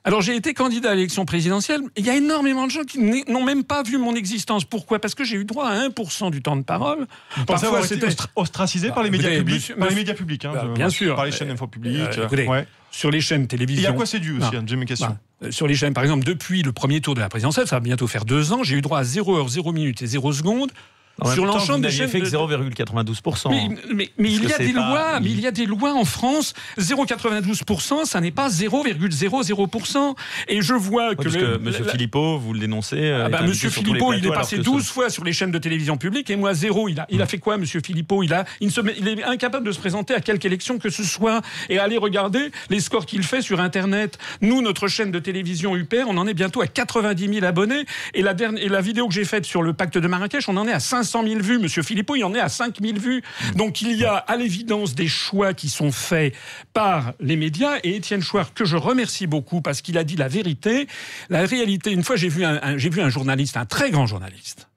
Alors 0.08 0.22
j'ai 0.22 0.34
été 0.36 0.54
candidat 0.54 0.92
à 0.92 0.94
l'élection 0.94 1.26
présidentielle. 1.26 1.82
et 1.94 2.00
Il 2.00 2.06
y 2.06 2.08
a 2.08 2.16
énormément 2.16 2.64
de 2.66 2.70
gens 2.70 2.82
qui 2.84 2.98
n'ont 2.98 3.44
même 3.44 3.62
pas 3.62 3.82
vu 3.82 3.98
mon 3.98 4.14
existence. 4.14 4.64
Pourquoi? 4.64 4.98
Parce 5.00 5.14
que 5.14 5.22
j'ai 5.22 5.36
eu 5.36 5.44
droit 5.44 5.66
à 5.68 5.86
1% 5.86 6.30
du 6.30 6.40
temps 6.40 6.56
de 6.56 6.62
parole. 6.62 7.06
Vous 7.36 7.44
pensez 7.44 7.66
avoir 7.66 7.84
été 7.84 8.06
ostracisé 8.34 8.88
Bah, 8.88 8.94
par 8.94 9.02
les 9.02 9.10
médias 9.10 9.28
écoutez, 9.28 9.38
publics 9.40 9.54
monsieur- 9.56 9.76
Par 9.76 9.88
les 9.90 9.94
médias 9.94 10.14
publics, 10.14 10.44
hein, 10.46 10.52
Bah, 10.54 10.64
bien 10.74 10.88
sûr. 10.88 11.14
Par 11.14 11.26
les 11.26 11.30
chaînes 11.32 11.50
info 11.50 11.66
publiques. 11.66 12.00
Euh, 12.16 12.24
écoutez, 12.24 12.46
ouais. 12.48 12.66
sur 12.90 13.10
les 13.10 13.20
chaînes 13.20 13.42
Et 13.42 13.48
télévision. 13.48 13.90
à 13.90 13.92
quoi 13.92 14.06
c'est 14.06 14.18
dû 14.18 14.32
aussi 14.38 14.56
hein, 14.56 14.62
Deuxième 14.62 14.86
question. 14.86 15.08
Voilà. 15.08 15.48
Euh, 15.50 15.50
Sur 15.52 15.66
les 15.68 15.74
chaînes, 15.74 15.92
par 15.92 16.04
exemple, 16.04 16.24
depuis 16.24 16.62
le 16.62 16.72
premier 16.72 17.02
tour 17.02 17.14
de 17.14 17.20
la 17.20 17.28
présidentielle, 17.28 17.66
ça 17.66 17.76
va 17.76 17.80
bientôt 17.80 18.06
faire 18.06 18.24
deux 18.24 18.52
ans, 18.54 18.62
j'ai 18.62 18.76
eu 18.76 18.80
droit 18.80 19.00
à 19.00 19.04
0 19.04 19.36
heure, 19.36 19.48
0 19.50 19.72
minute 19.72 20.00
et 20.00 20.06
0 20.06 20.32
seconde 20.32 20.72
sur 21.26 21.46
l'ensemble 21.46 21.84
des 21.84 21.90
chaînes. 21.90 22.08
fait 22.08 22.20
que 22.20 22.26
0,92%. 22.26 23.50
Mais, 23.50 23.68
mais, 23.92 24.10
mais 24.18 24.30
il 24.30 24.44
y 24.48 24.52
a 24.52 24.58
des 24.58 24.72
lois, 24.72 25.20
mais 25.20 25.30
il 25.30 25.40
y 25.40 25.46
a 25.46 25.50
des 25.50 25.66
lois 25.66 25.94
en 25.94 26.04
France. 26.04 26.54
0,92%, 26.78 28.04
ça 28.04 28.20
n'est 28.20 28.30
pas 28.30 28.48
0,00%. 28.48 30.14
Et 30.48 30.62
je 30.62 30.74
vois 30.74 31.14
que, 31.14 31.28
que 31.28 31.56
M. 31.56 31.72
Philippot, 31.90 32.38
vous 32.38 32.52
le 32.52 32.60
dénoncez. 32.60 33.10
Ah 33.10 33.28
bah, 33.28 33.40
M. 33.42 33.52
Philippot, 33.52 34.12
il 34.12 34.26
est 34.26 34.32
passé 34.32 34.58
12 34.58 34.86
fois 34.86 35.10
sur 35.10 35.24
les 35.24 35.32
chaînes 35.32 35.50
de 35.50 35.58
télévision 35.58 35.96
publique 35.96 36.30
et 36.30 36.36
moi 36.36 36.54
zéro. 36.54 36.88
Il 36.88 37.00
a, 37.00 37.06
il 37.10 37.20
a 37.20 37.26
fait 37.26 37.38
quoi, 37.38 37.56
M. 37.56 37.64
Philippot? 37.64 38.22
Il, 38.22 38.32
a, 38.32 38.44
il, 38.60 38.70
se, 38.70 38.80
il 38.98 39.08
est 39.08 39.24
incapable 39.24 39.66
de 39.66 39.72
se 39.72 39.78
présenter 39.78 40.14
à 40.14 40.20
quelque 40.20 40.44
élection 40.44 40.78
que 40.78 40.90
ce 40.90 41.04
soit 41.04 41.42
et 41.68 41.78
aller 41.78 41.98
regarder 41.98 42.50
les 42.70 42.80
scores 42.80 43.06
qu'il 43.06 43.22
fait 43.22 43.42
sur 43.42 43.60
Internet. 43.60 44.18
Nous, 44.40 44.62
notre 44.62 44.88
chaîne 44.88 45.10
de 45.10 45.18
télévision 45.18 45.76
UPR, 45.76 46.06
on 46.06 46.16
en 46.16 46.26
est 46.26 46.34
bientôt 46.34 46.62
à 46.62 46.66
90 46.66 47.34
000 47.34 47.44
abonnés 47.44 47.84
et 48.14 48.22
la, 48.22 48.34
dernière, 48.34 48.62
et 48.62 48.68
la 48.68 48.80
vidéo 48.80 49.08
que 49.08 49.14
j'ai 49.14 49.24
faite 49.24 49.44
sur 49.44 49.62
le 49.62 49.72
pacte 49.72 49.98
de 49.98 50.06
Marrakech, 50.06 50.48
on 50.48 50.56
en 50.56 50.66
est 50.68 50.72
à 50.72 50.80
500 50.80 51.07
000 51.12 51.40
vues. 51.40 51.56
M. 51.56 51.68
Philippot, 51.68 52.16
il 52.16 52.24
en 52.24 52.34
est 52.34 52.40
à 52.40 52.48
5 52.48 52.80
000 52.80 52.98
vues. 52.98 53.22
Donc 53.54 53.80
il 53.80 53.92
y 53.96 54.04
a 54.04 54.14
à 54.14 54.36
l'évidence 54.36 54.94
des 54.94 55.08
choix 55.08 55.54
qui 55.54 55.68
sont 55.68 55.92
faits 55.92 56.34
par 56.72 57.14
les 57.20 57.36
médias 57.36 57.78
et 57.82 57.96
Étienne 57.96 58.22
Chouard, 58.22 58.54
que 58.54 58.64
je 58.64 58.76
remercie 58.76 59.26
beaucoup 59.26 59.60
parce 59.60 59.82
qu'il 59.82 59.98
a 59.98 60.04
dit 60.04 60.16
la 60.16 60.28
vérité. 60.28 60.86
La 61.28 61.44
réalité, 61.44 61.92
une 61.92 62.04
fois, 62.04 62.16
j'ai 62.16 62.28
vu 62.28 62.44
un, 62.44 62.78
j'ai 62.78 62.90
vu 62.90 63.00
un 63.00 63.10
journaliste, 63.10 63.56
un 63.56 63.66
très 63.66 63.90
grand 63.90 64.06
journaliste, 64.06 64.68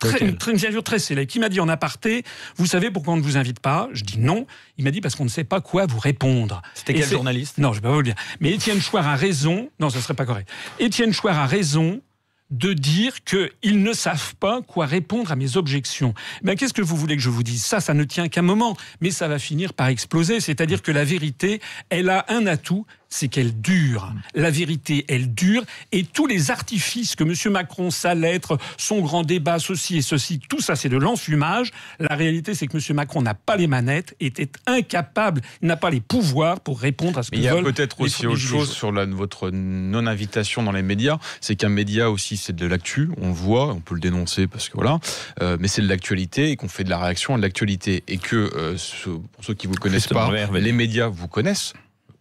Très, 0.00 0.20
une, 0.20 0.36
très, 0.36 0.52
une 0.52 0.82
très 0.82 0.98
célèbre 1.00 1.28
qui 1.28 1.40
m'a 1.40 1.48
dit 1.48 1.58
en 1.58 1.68
aparté 1.68 2.22
Vous 2.56 2.66
savez 2.66 2.90
pourquoi 2.90 3.14
on 3.14 3.16
ne 3.16 3.22
vous 3.22 3.36
invite 3.36 3.58
pas? 3.58 3.88
Je 3.92 4.04
dis 4.04 4.18
non. 4.18 4.46
Il 4.76 4.84
m'a 4.84 4.92
dit 4.92 5.00
Parce 5.00 5.16
qu'on 5.16 5.24
ne 5.24 5.28
sait 5.28 5.44
pas 5.44 5.60
quoi 5.60 5.86
vous 5.86 5.98
répondre. 5.98 6.62
C'était 6.74 6.94
quel 6.94 7.08
journaliste? 7.08 7.58
Non, 7.58 7.72
je 7.72 7.78
ne 7.78 7.82
vais 7.82 7.88
pas 7.88 7.92
vous 7.92 8.00
le 8.00 8.04
dire. 8.04 8.14
Mais 8.38 8.52
Étienne 8.52 8.80
Chouard 8.80 9.08
a 9.08 9.16
raison. 9.16 9.70
Non, 9.80 9.90
ce 9.90 10.00
serait 10.00 10.14
pas 10.14 10.24
correct. 10.24 10.48
Étienne 10.78 11.12
Chouard 11.12 11.36
a 11.36 11.46
raison 11.46 12.00
de 12.50 12.72
dire 12.72 13.24
qu'ils 13.24 13.82
ne 13.82 13.92
savent 13.92 14.34
pas 14.36 14.62
quoi 14.62 14.86
répondre 14.86 15.30
à 15.30 15.36
mes 15.36 15.56
objections. 15.56 16.14
Ben, 16.42 16.56
qu'est-ce 16.56 16.74
que 16.74 16.82
vous 16.82 16.96
voulez 16.96 17.16
que 17.16 17.22
je 17.22 17.30
vous 17.30 17.42
dise? 17.42 17.64
Ça, 17.64 17.80
ça 17.80 17.94
ne 17.94 18.04
tient 18.04 18.28
qu'un 18.28 18.42
moment, 18.42 18.76
mais 19.00 19.10
ça 19.10 19.28
va 19.28 19.38
finir 19.38 19.74
par 19.74 19.88
exploser. 19.88 20.40
C'est-à-dire 20.40 20.82
que 20.82 20.92
la 20.92 21.04
vérité, 21.04 21.60
elle 21.90 22.08
a 22.08 22.24
un 22.28 22.46
atout, 22.46 22.86
c'est 23.08 23.28
qu'elle 23.28 23.60
dure. 23.60 24.12
La 24.34 24.50
vérité, 24.50 25.04
elle 25.08 25.34
dure. 25.34 25.64
Et 25.92 26.04
tous 26.04 26.26
les 26.26 26.50
artifices 26.50 27.16
que 27.16 27.24
M. 27.24 27.52
Macron, 27.52 27.90
sa 27.90 28.14
lettre, 28.14 28.58
son 28.76 29.00
grand 29.00 29.22
débat, 29.22 29.58
ceci 29.58 29.98
et 29.98 30.02
ceci, 30.02 30.38
tout 30.38 30.60
ça, 30.60 30.76
c'est 30.76 30.88
de 30.88 30.96
l'enfumage. 30.96 31.70
La 31.98 32.14
réalité, 32.14 32.54
c'est 32.54 32.66
que 32.66 32.76
M. 32.76 32.96
Macron 32.96 33.22
n'a 33.22 33.34
pas 33.34 33.56
les 33.56 33.66
manettes, 33.66 34.14
était 34.20 34.50
incapable, 34.66 35.40
n'a 35.62 35.76
pas 35.76 35.90
les 35.90 36.00
pouvoirs 36.00 36.60
pour 36.60 36.80
répondre 36.80 37.18
à 37.18 37.22
ce 37.22 37.30
que 37.30 37.36
Il 37.36 37.42
y 37.42 37.48
a 37.48 37.56
peut-être 37.62 38.00
aussi 38.00 38.26
autre 38.26 38.36
chose 38.36 38.70
sur 38.70 38.92
la, 38.92 39.06
votre 39.06 39.50
non-invitation 39.50 40.62
dans 40.62 40.72
les 40.72 40.82
médias. 40.82 41.18
C'est 41.40 41.56
qu'un 41.56 41.68
média 41.68 42.10
aussi, 42.10 42.36
c'est 42.36 42.54
de 42.54 42.66
l'actu. 42.66 43.10
On 43.20 43.28
le 43.28 43.34
voit, 43.34 43.72
on 43.72 43.80
peut 43.80 43.94
le 43.94 44.00
dénoncer 44.00 44.46
parce 44.46 44.68
que 44.68 44.74
voilà. 44.74 44.98
Euh, 45.40 45.56
mais 45.58 45.68
c'est 45.68 45.82
de 45.82 45.88
l'actualité 45.88 46.50
et 46.50 46.56
qu'on 46.56 46.68
fait 46.68 46.84
de 46.84 46.90
la 46.90 46.98
réaction 46.98 47.34
à 47.34 47.36
de 47.38 47.42
l'actualité. 47.42 48.04
Et 48.08 48.18
que, 48.18 48.36
euh, 48.54 48.76
pour 49.32 49.44
ceux 49.44 49.54
qui 49.54 49.66
ne 49.66 49.72
vous 49.72 49.78
connaissent 49.78 50.06
pas, 50.06 50.30
les 50.52 50.72
médias 50.72 51.08
vous 51.08 51.28
connaissent 51.28 51.72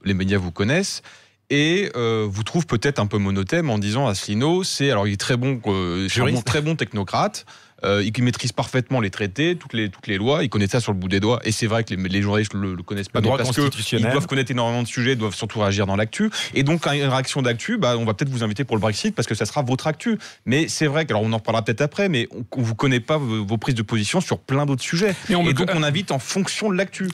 les 0.07 0.13
médias 0.13 0.37
vous 0.37 0.51
connaissent 0.51 1.01
et 1.49 1.89
euh, 1.95 2.27
vous 2.29 2.43
trouvent 2.43 2.65
peut-être 2.65 2.99
un 2.99 3.07
peu 3.07 3.17
monothème 3.17 3.69
en 3.69 3.77
disant 3.77 4.07
Asselineau, 4.07 4.63
c'est 4.63 4.91
alors 4.91 5.07
il 5.07 5.13
est 5.13 5.19
très 5.19 5.37
bon, 5.37 5.61
euh, 5.67 6.07
très 6.45 6.61
bon 6.61 6.75
technocrate. 6.75 7.45
Euh, 7.83 8.03
il 8.03 8.23
maîtrise 8.23 8.51
parfaitement 8.51 8.99
les 8.99 9.09
traités, 9.09 9.55
toutes 9.55 9.73
les, 9.73 9.89
toutes 9.89 10.07
les 10.07 10.17
lois, 10.17 10.43
il 10.43 10.49
connaît 10.49 10.67
ça 10.67 10.79
sur 10.79 10.91
le 10.91 10.97
bout 10.97 11.07
des 11.07 11.19
doigts, 11.19 11.39
et 11.43 11.51
c'est 11.51 11.67
vrai 11.67 11.83
que 11.83 11.93
les, 11.93 12.09
les 12.09 12.21
journalistes 12.21 12.53
le, 12.53 12.73
le 12.73 12.83
connaissent 12.83 13.09
pas, 13.09 13.19
le 13.19 13.25
droit 13.25 13.37
parce 13.37 13.51
qu'ils 13.51 14.01
doivent 14.01 14.27
connaître 14.27 14.51
énormément 14.51 14.81
de 14.81 14.87
sujets, 14.87 15.15
doivent 15.15 15.35
surtout 15.35 15.59
réagir 15.59 15.85
dans 15.85 15.95
l'actu, 15.95 16.31
et 16.53 16.63
donc 16.63 16.87
une 16.87 17.03
réaction 17.03 17.41
d'actu, 17.41 17.77
bah, 17.77 17.95
on 17.97 18.05
va 18.05 18.13
peut-être 18.13 18.31
vous 18.31 18.43
inviter 18.43 18.63
pour 18.63 18.75
le 18.75 18.81
Brexit, 18.81 19.13
parce 19.13 19.27
que 19.27 19.35
ça 19.35 19.45
sera 19.45 19.61
votre 19.61 19.87
actu. 19.87 20.17
Mais 20.45 20.67
c'est 20.67 20.87
vrai 20.87 21.05
alors 21.09 21.21
on 21.21 21.31
en 21.31 21.37
reparlera 21.37 21.63
peut-être 21.63 21.81
après, 21.81 22.09
mais 22.09 22.27
on, 22.31 22.59
ne 22.59 22.65
vous 22.65 22.75
connaît 22.75 22.99
pas 22.99 23.17
vos, 23.17 23.57
prises 23.57 23.75
de 23.75 23.81
position 23.81 24.21
sur 24.21 24.39
plein 24.39 24.65
d'autres 24.65 24.83
sujets. 24.83 25.15
et 25.29 25.33
donc 25.33 25.69
on 25.73 25.83
invite 25.83 26.11
en 26.11 26.19
fonction 26.19 26.69
de 26.71 26.75
l'actu. 26.75 27.09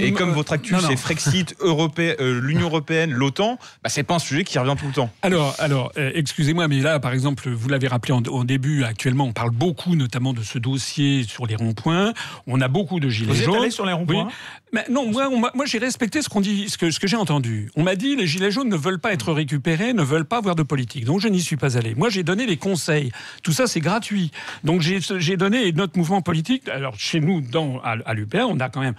Et 0.00 0.12
comme 0.12 0.32
votre 0.32 0.52
actu, 0.52 0.74
c'est 0.86 0.96
Frexit, 0.96 1.54
Europé, 1.60 2.16
euh, 2.20 2.40
l'Union 2.40 2.66
Européenne, 2.66 3.12
l'OTAN, 3.12 3.58
bah, 3.82 3.90
c'est 3.90 4.02
pas 4.02 4.14
un 4.14 4.18
sujet 4.18 4.44
qui 4.44 4.58
revient 4.58 4.74
tout 4.78 4.86
le 4.86 4.92
temps. 4.92 5.10
Alors, 5.22 5.54
alors 5.58 5.92
euh, 5.96 6.10
excusez-moi, 6.14 6.68
mais 6.68 6.80
là, 6.80 7.00
par 7.00 7.12
exemple, 7.12 7.48
vous 7.50 7.68
l'avez 7.68 7.88
rappelé 7.88 8.14
au 8.28 8.44
début, 8.44 8.84
actuellement, 8.84 9.24
on 9.24 9.32
parle 9.32 9.50
beaucoup 9.50 9.96
notamment 10.00 10.32
de 10.32 10.42
ce 10.42 10.58
dossier 10.58 11.24
sur 11.24 11.46
les 11.46 11.54
ronds-points. 11.54 12.12
On 12.46 12.60
a 12.60 12.68
beaucoup 12.68 13.00
de 13.00 13.08
gilets 13.08 13.32
Vous 13.32 13.42
jaunes. 13.42 13.54
Êtes 13.54 13.60
allé 13.60 13.70
sur 13.70 13.86
les 13.86 13.92
ronds-points 13.92 14.28
Mais 14.72 14.84
non, 14.90 15.10
moi, 15.10 15.28
moi 15.54 15.66
j'ai 15.66 15.78
respecté 15.78 16.22
ce 16.22 16.28
qu'on 16.28 16.40
dit, 16.40 16.68
ce 16.68 16.78
que, 16.78 16.90
ce 16.90 16.98
que 16.98 17.06
j'ai 17.06 17.16
entendu. 17.16 17.70
On 17.76 17.82
m'a 17.82 17.96
dit 17.96 18.16
les 18.16 18.26
gilets 18.26 18.50
jaunes 18.50 18.68
ne 18.68 18.76
veulent 18.76 19.00
pas 19.00 19.12
être 19.12 19.32
récupérés, 19.32 19.92
ne 19.92 20.02
veulent 20.02 20.24
pas 20.24 20.38
avoir 20.38 20.56
de 20.56 20.62
politique. 20.62 21.04
Donc 21.04 21.20
je 21.20 21.28
n'y 21.28 21.40
suis 21.40 21.56
pas 21.56 21.76
allé. 21.76 21.94
Moi, 21.94 22.08
j'ai 22.08 22.22
donné 22.22 22.46
les 22.46 22.56
conseils. 22.56 23.12
Tout 23.42 23.52
ça, 23.52 23.66
c'est 23.66 23.80
gratuit. 23.80 24.30
Donc 24.64 24.80
j'ai 24.80 25.36
donné 25.36 25.70
notre 25.72 25.96
mouvement 25.96 26.22
politique. 26.22 26.68
Alors 26.68 26.98
chez 26.98 27.20
nous, 27.20 27.40
dans, 27.40 27.80
à, 27.80 27.96
à 28.04 28.14
l'UPR, 28.14 28.46
on 28.48 28.58
a 28.60 28.68
quand 28.68 28.80
même 28.80 28.96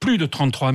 plus 0.00 0.18
de 0.18 0.26
33 0.26 0.72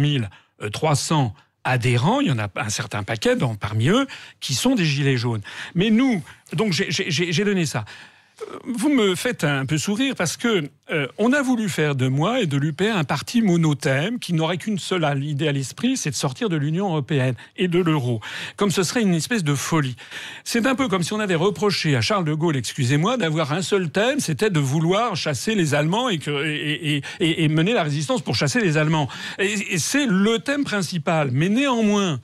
300 0.71 1.33
adhérents, 1.67 2.21
il 2.21 2.27
y 2.27 2.31
en 2.31 2.39
a 2.39 2.47
un 2.55 2.69
certain 2.69 3.03
paquet 3.03 3.35
parmi 3.59 3.89
eux 3.89 4.07
qui 4.39 4.55
sont 4.55 4.75
des 4.75 4.85
gilets 4.85 5.17
jaunes. 5.17 5.41
Mais 5.75 5.89
nous, 5.89 6.23
donc 6.53 6.71
j'ai 6.71 7.43
donné 7.43 7.65
ça 7.65 7.85
vous 8.65 8.89
me 8.89 9.15
faites 9.15 9.43
un 9.43 9.65
peu 9.65 9.77
sourire 9.77 10.13
parce 10.15 10.37
que 10.37 10.69
euh, 10.91 11.07
on 11.17 11.33
a 11.33 11.41
voulu 11.41 11.69
faire 11.69 11.95
de 11.95 12.07
moi 12.07 12.41
et 12.41 12.45
de 12.45 12.57
l'UPR 12.57 12.95
un 12.95 13.03
parti 13.03 13.41
monothème 13.41 14.19
qui 14.19 14.33
n'aurait 14.33 14.57
qu'une 14.57 14.77
seule 14.77 15.23
idée 15.23 15.47
à 15.47 15.51
l'esprit, 15.51 15.97
c'est 15.97 16.11
de 16.11 16.15
sortir 16.15 16.47
de 16.47 16.55
l'Union 16.55 16.89
européenne 16.89 17.35
et 17.55 17.67
de 17.67 17.79
l'euro. 17.79 18.21
Comme 18.55 18.71
ce 18.71 18.83
serait 18.83 19.01
une 19.01 19.13
espèce 19.13 19.43
de 19.43 19.55
folie. 19.55 19.95
C'est 20.43 20.65
un 20.67 20.75
peu 20.75 20.87
comme 20.87 21.03
si 21.03 21.13
on 21.13 21.19
avait 21.19 21.35
reproché 21.35 21.95
à 21.95 22.01
Charles 22.01 22.25
de 22.25 22.33
Gaulle, 22.33 22.57
excusez-moi, 22.57 23.17
d'avoir 23.17 23.53
un 23.53 23.61
seul 23.61 23.89
thème, 23.89 24.19
c'était 24.19 24.49
de 24.49 24.59
vouloir 24.59 25.15
chasser 25.15 25.55
les 25.55 25.73
Allemands 25.73 26.09
et, 26.09 26.19
que, 26.19 26.45
et, 26.45 27.01
et, 27.19 27.43
et, 27.43 27.47
mener 27.49 27.73
la 27.73 27.83
résistance 27.83 28.21
pour 28.21 28.35
chasser 28.35 28.59
les 28.59 28.77
Allemands. 28.77 29.09
Et, 29.39 29.77
c'est 29.77 30.05
le 30.05 30.39
thème 30.39 30.63
principal. 30.63 31.31
Mais 31.31 31.49
néanmoins, 31.49 32.19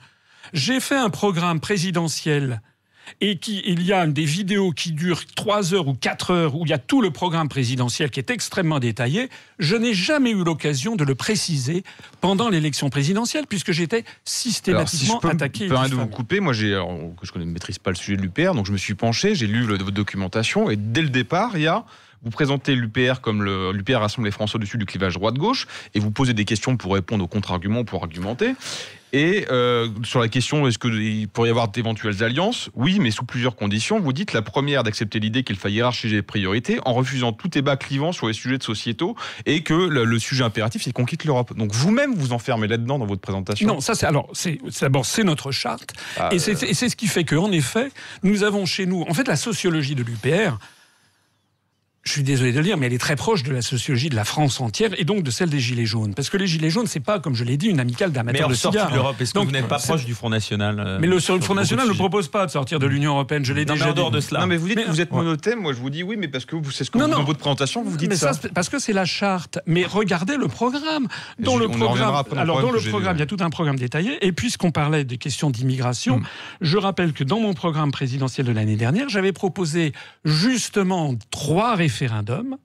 j'ai 0.52 0.80
fait 0.80 0.96
un 0.96 1.10
programme 1.10 1.60
présidentiel 1.60 2.60
et 3.20 3.36
qu'il 3.36 3.82
y 3.82 3.92
a 3.92 4.06
des 4.06 4.24
vidéos 4.24 4.72
qui 4.72 4.92
durent 4.92 5.24
3 5.34 5.74
heures 5.74 5.88
ou 5.88 5.94
4 5.94 6.30
heures, 6.30 6.54
où 6.56 6.64
il 6.64 6.70
y 6.70 6.72
a 6.72 6.78
tout 6.78 7.00
le 7.00 7.10
programme 7.10 7.48
présidentiel 7.48 8.10
qui 8.10 8.20
est 8.20 8.30
extrêmement 8.30 8.80
détaillé, 8.80 9.28
je 9.58 9.76
n'ai 9.76 9.94
jamais 9.94 10.30
eu 10.30 10.44
l'occasion 10.44 10.96
de 10.96 11.04
le 11.04 11.14
préciser 11.14 11.84
pendant 12.20 12.48
l'élection 12.48 12.90
présidentielle, 12.90 13.46
puisque 13.48 13.72
j'étais 13.72 14.04
systématiquement 14.24 14.78
alors, 14.78 14.88
si 14.88 15.06
je 15.06 15.18
peux 15.20 15.28
attaqué. 15.28 15.68
de 15.68 15.94
vous 15.94 16.06
couper, 16.06 16.40
moi 16.40 16.52
j'ai, 16.52 16.70
je 17.22 17.38
ne 17.38 17.44
maîtrise 17.44 17.78
pas 17.78 17.90
le 17.90 17.96
sujet 17.96 18.16
de 18.16 18.22
l'UPR, 18.22 18.54
donc 18.54 18.66
je 18.66 18.72
me 18.72 18.78
suis 18.78 18.94
penché, 18.94 19.34
j'ai 19.34 19.46
lu 19.46 19.64
votre 19.64 19.90
documentation, 19.90 20.70
et 20.70 20.76
dès 20.76 21.02
le 21.02 21.10
départ, 21.10 21.52
il 21.56 21.62
y 21.62 21.66
a 21.66 21.84
vous 22.24 22.30
présentez 22.30 22.74
l'UPR 22.74 23.20
comme 23.20 23.44
l'UPR 23.44 23.98
rassemble 23.98 24.26
les 24.26 24.32
Français 24.32 24.56
au-dessus 24.56 24.78
du 24.78 24.86
clivage 24.86 25.14
droite-gauche, 25.14 25.66
et 25.94 26.00
vous 26.00 26.10
posez 26.10 26.32
des 26.32 26.46
questions 26.46 26.76
pour 26.76 26.94
répondre 26.94 27.22
aux 27.22 27.28
contre-arguments, 27.28 27.84
pour 27.84 28.02
argumenter. 28.02 28.54
Et 29.14 29.46
euh, 29.48 29.88
sur 30.02 30.18
la 30.18 30.26
question, 30.26 30.66
est-ce 30.66 30.76
qu'il 30.76 31.28
pourrait 31.28 31.46
y 31.46 31.50
avoir 31.50 31.68
d'éventuelles 31.68 32.24
alliances? 32.24 32.68
Oui, 32.74 32.98
mais 32.98 33.12
sous 33.12 33.24
plusieurs 33.24 33.54
conditions. 33.54 34.00
Vous 34.00 34.12
dites 34.12 34.32
la 34.32 34.42
première 34.42 34.82
d'accepter 34.82 35.20
l'idée 35.20 35.44
qu'il 35.44 35.54
faille 35.54 35.74
hiérarchiser 35.74 36.16
les 36.16 36.22
priorités 36.22 36.80
en 36.84 36.94
refusant 36.94 37.32
tout 37.32 37.46
débat 37.46 37.76
clivant 37.76 38.10
sur 38.10 38.26
les 38.26 38.32
sujets 38.32 38.58
de 38.58 38.64
sociétaux 38.64 39.14
et 39.46 39.62
que 39.62 39.72
le, 39.72 40.18
sujet 40.18 40.42
impératif, 40.42 40.82
c'est 40.82 40.92
qu'on 40.92 41.04
quitte 41.04 41.24
l'Europe. 41.24 41.56
Donc 41.56 41.72
vous-même, 41.72 42.12
vous 42.16 42.32
enfermez 42.32 42.66
là-dedans 42.66 42.98
dans 42.98 43.06
votre 43.06 43.20
présentation? 43.20 43.68
Non, 43.68 43.80
ça 43.80 43.94
c'est 43.94 44.06
alors, 44.06 44.28
c'est 44.32 44.58
d'abord 44.80 45.06
c'est 45.06 45.22
notre 45.22 45.52
charte 45.52 45.92
ah, 46.18 46.30
et 46.32 46.40
c'est 46.40 46.56
ce 46.74 46.96
qui 46.96 47.06
fait 47.06 47.22
qu'en 47.22 47.52
effet, 47.52 47.92
nous 48.24 48.42
avons 48.42 48.66
chez 48.66 48.84
nous, 48.84 49.02
en 49.02 49.14
fait, 49.14 49.28
la 49.28 49.36
sociologie 49.36 49.94
de 49.94 50.02
l'UPR 50.02 50.58
je 52.04 52.12
suis 52.12 52.22
désolé 52.22 52.52
de 52.52 52.58
le 52.58 52.64
dire, 52.64 52.76
mais 52.76 52.86
elle 52.86 52.92
est 52.92 52.98
très 52.98 53.16
proche 53.16 53.42
de 53.42 53.50
la 53.50 53.62
sociologie 53.62 54.10
de 54.10 54.14
la 54.14 54.24
France 54.24 54.60
entière 54.60 54.90
et 54.98 55.04
donc 55.04 55.22
de 55.22 55.30
celle 55.30 55.48
des 55.48 55.58
Gilets 55.58 55.86
jaunes. 55.86 56.14
Parce 56.14 56.28
que 56.28 56.36
les 56.36 56.46
Gilets 56.46 56.68
jaunes, 56.68 56.86
c'est 56.86 57.00
pas, 57.00 57.18
comme 57.18 57.34
je 57.34 57.44
l'ai 57.44 57.56
dit, 57.56 57.68
une 57.68 57.80
amicale 57.80 58.12
d'amateurs 58.12 58.48
de 58.50 58.54
cigares. 58.54 58.90
de 58.90 58.94
l'Europe, 58.94 59.18
est-ce 59.20 59.32
que 59.32 59.38
vous 59.38 59.50
n'êtes 59.50 59.68
pas 59.68 59.78
proche 59.78 60.04
du 60.04 60.14
Front 60.14 60.28
National 60.28 60.78
euh, 60.80 60.98
Mais 61.00 61.06
le, 61.06 61.18
Front 61.18 61.54
National 61.54 61.88
ne 61.88 61.94
propose 61.94 62.28
pas 62.28 62.44
de 62.44 62.50
sortir 62.50 62.78
de 62.78 62.86
l'Union 62.86 63.12
Européenne, 63.12 63.44
je 63.44 63.54
l'ai 63.54 63.64
déjà 63.64 63.92
dit. 63.92 64.10
de 64.10 64.20
cela. 64.20 64.40
Non, 64.40 64.46
mais 64.46 64.58
vous 64.58 64.68
dites 64.68 64.84
que 64.84 64.90
vous 64.90 65.00
êtes 65.00 65.12
monothème, 65.12 65.60
moi 65.60 65.72
je 65.72 65.78
vous 65.78 65.90
dis 65.90 66.02
oui, 66.02 66.16
mais 66.18 66.28
parce 66.28 66.44
que 66.44 66.56
vous, 66.56 66.70
c'est 66.70 66.84
ce 66.84 66.90
que 66.90 66.98
vous, 66.98 67.08
dans 67.08 67.24
votre 67.24 67.38
présentation, 67.38 67.82
vous 67.82 67.96
dites 67.96 68.10
mais 68.10 68.16
ça. 68.16 68.32
parce 68.54 68.68
que 68.68 68.78
c'est 68.78 68.92
la 68.92 69.06
charte. 69.06 69.58
Mais 69.66 69.84
regardez 69.84 70.36
le 70.36 70.48
programme. 70.48 71.08
Dans 71.38 71.56
le 71.56 71.68
programme, 71.68 72.22
alors 72.36 72.60
dans 72.60 72.70
le 72.70 72.80
programme, 72.80 73.16
il 73.16 73.20
y 73.20 73.22
a 73.22 73.26
tout 73.26 73.38
un 73.40 73.50
programme 73.50 73.78
détaillé. 73.78 74.24
Et 74.24 74.32
puisqu'on 74.32 74.72
parlait 74.72 75.04
des 75.04 75.16
questions 75.16 75.48
d'immigration, 75.48 76.18
hmm. 76.18 76.24
je 76.60 76.76
rappelle 76.76 77.12
que 77.12 77.24
dans 77.24 77.40
mon 77.40 77.54
programme 77.54 77.92
présidentiel 77.92 78.46
de 78.46 78.52
l'année 78.52 78.76
dernière, 78.76 79.08
j'avais 79.08 79.32
proposé 79.32 79.92
justement 80.24 81.14
trois 81.30 81.74
référendums 81.94 82.58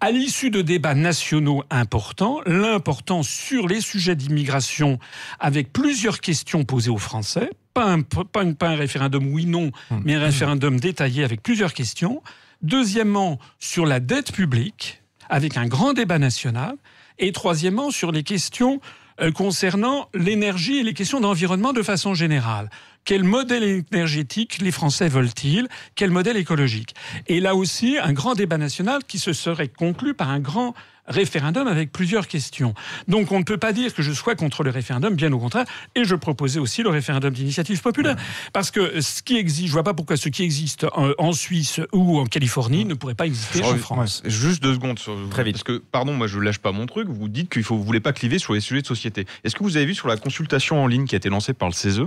à 0.00 0.10
l'issue 0.10 0.50
de 0.50 0.60
débats 0.60 0.96
nationaux 0.96 1.62
importants, 1.70 2.40
l'important 2.46 3.22
sur 3.22 3.68
les 3.68 3.80
sujets 3.80 4.16
d'immigration, 4.16 4.98
avec 5.38 5.72
plusieurs 5.72 6.20
questions 6.20 6.64
posées 6.64 6.90
aux 6.90 6.98
Français, 6.98 7.50
pas 7.74 7.86
un, 7.86 8.02
pas 8.02 8.68
un 8.68 8.74
référendum 8.74 9.32
oui-non, 9.32 9.70
hum. 9.90 10.02
mais 10.04 10.16
un 10.16 10.20
référendum 10.20 10.80
détaillé 10.80 11.22
avec 11.22 11.42
plusieurs 11.42 11.72
questions. 11.72 12.22
Deuxièmement, 12.62 13.38
sur 13.60 13.86
la 13.86 14.00
dette 14.00 14.32
publique, 14.32 15.00
avec 15.28 15.56
un 15.56 15.66
grand 15.66 15.92
débat 15.92 16.18
national. 16.18 16.74
Et 17.18 17.30
troisièmement, 17.32 17.90
sur 17.90 18.10
les 18.10 18.24
questions 18.24 18.80
euh, 19.20 19.30
concernant 19.30 20.08
l'énergie 20.14 20.78
et 20.78 20.82
les 20.82 20.94
questions 20.94 21.20
d'environnement 21.20 21.72
de 21.72 21.82
façon 21.82 22.14
générale. 22.14 22.70
Quel 23.04 23.24
modèle 23.24 23.84
énergétique 23.92 24.58
les 24.60 24.70
Français 24.70 25.08
veulent-ils? 25.08 25.68
Quel 25.94 26.10
modèle 26.10 26.36
écologique? 26.36 26.94
Et 27.26 27.40
là 27.40 27.54
aussi, 27.54 27.98
un 27.98 28.12
grand 28.12 28.34
débat 28.34 28.58
national 28.58 29.02
qui 29.06 29.18
se 29.18 29.32
serait 29.32 29.68
conclu 29.68 30.14
par 30.14 30.30
un 30.30 30.40
grand 30.40 30.74
référendum 31.10 31.66
avec 31.66 31.92
plusieurs 31.92 32.28
questions. 32.28 32.74
Donc 33.08 33.32
on 33.32 33.40
ne 33.40 33.44
peut 33.44 33.58
pas 33.58 33.72
dire 33.72 33.92
que 33.92 34.02
je 34.02 34.12
sois 34.12 34.36
contre 34.36 34.62
le 34.62 34.70
référendum, 34.70 35.14
bien 35.14 35.32
au 35.32 35.38
contraire, 35.38 35.66
et 35.94 36.04
je 36.04 36.14
proposais 36.14 36.60
aussi 36.60 36.82
le 36.82 36.88
référendum 36.88 37.32
d'initiative 37.32 37.80
populaire. 37.82 38.16
Parce 38.52 38.70
que 38.70 39.00
ce 39.00 39.22
qui 39.22 39.36
existe, 39.36 39.68
je 39.68 39.72
vois 39.72 39.82
pas 39.82 39.94
pourquoi 39.94 40.16
ce 40.16 40.28
qui 40.28 40.42
existe 40.42 40.86
en, 40.94 41.32
Suisse 41.32 41.80
ou 41.92 42.18
en 42.18 42.26
Californie 42.26 42.84
ne 42.84 42.94
pourrait 42.94 43.14
pas 43.14 43.26
exister 43.26 43.62
en 43.64 43.76
France. 43.76 44.22
Juste 44.24 44.62
deux 44.62 44.74
secondes. 44.74 44.98
Très 45.30 45.44
vite. 45.44 45.54
Parce 45.54 45.64
que, 45.64 45.78
pardon, 45.78 46.12
moi 46.14 46.26
je 46.26 46.38
lâche 46.38 46.58
pas 46.58 46.72
mon 46.72 46.86
truc, 46.86 47.08
vous 47.08 47.28
dites 47.28 47.50
qu'il 47.50 47.62
faut, 47.62 47.76
vous 47.76 47.84
voulez 47.84 48.00
pas 48.00 48.12
cliver 48.12 48.38
sur 48.38 48.52
les 48.52 48.60
sujets 48.60 48.82
de 48.82 48.86
société. 48.86 49.26
Est-ce 49.44 49.54
que 49.54 49.62
vous 49.62 49.76
avez 49.76 49.86
vu 49.86 49.94
sur 49.94 50.08
la 50.08 50.16
consultation 50.16 50.82
en 50.82 50.86
ligne 50.86 51.06
qui 51.06 51.14
a 51.14 51.18
été 51.18 51.28
lancée 51.28 51.54
par 51.54 51.68
le 51.68 51.74
CESE 51.74 52.02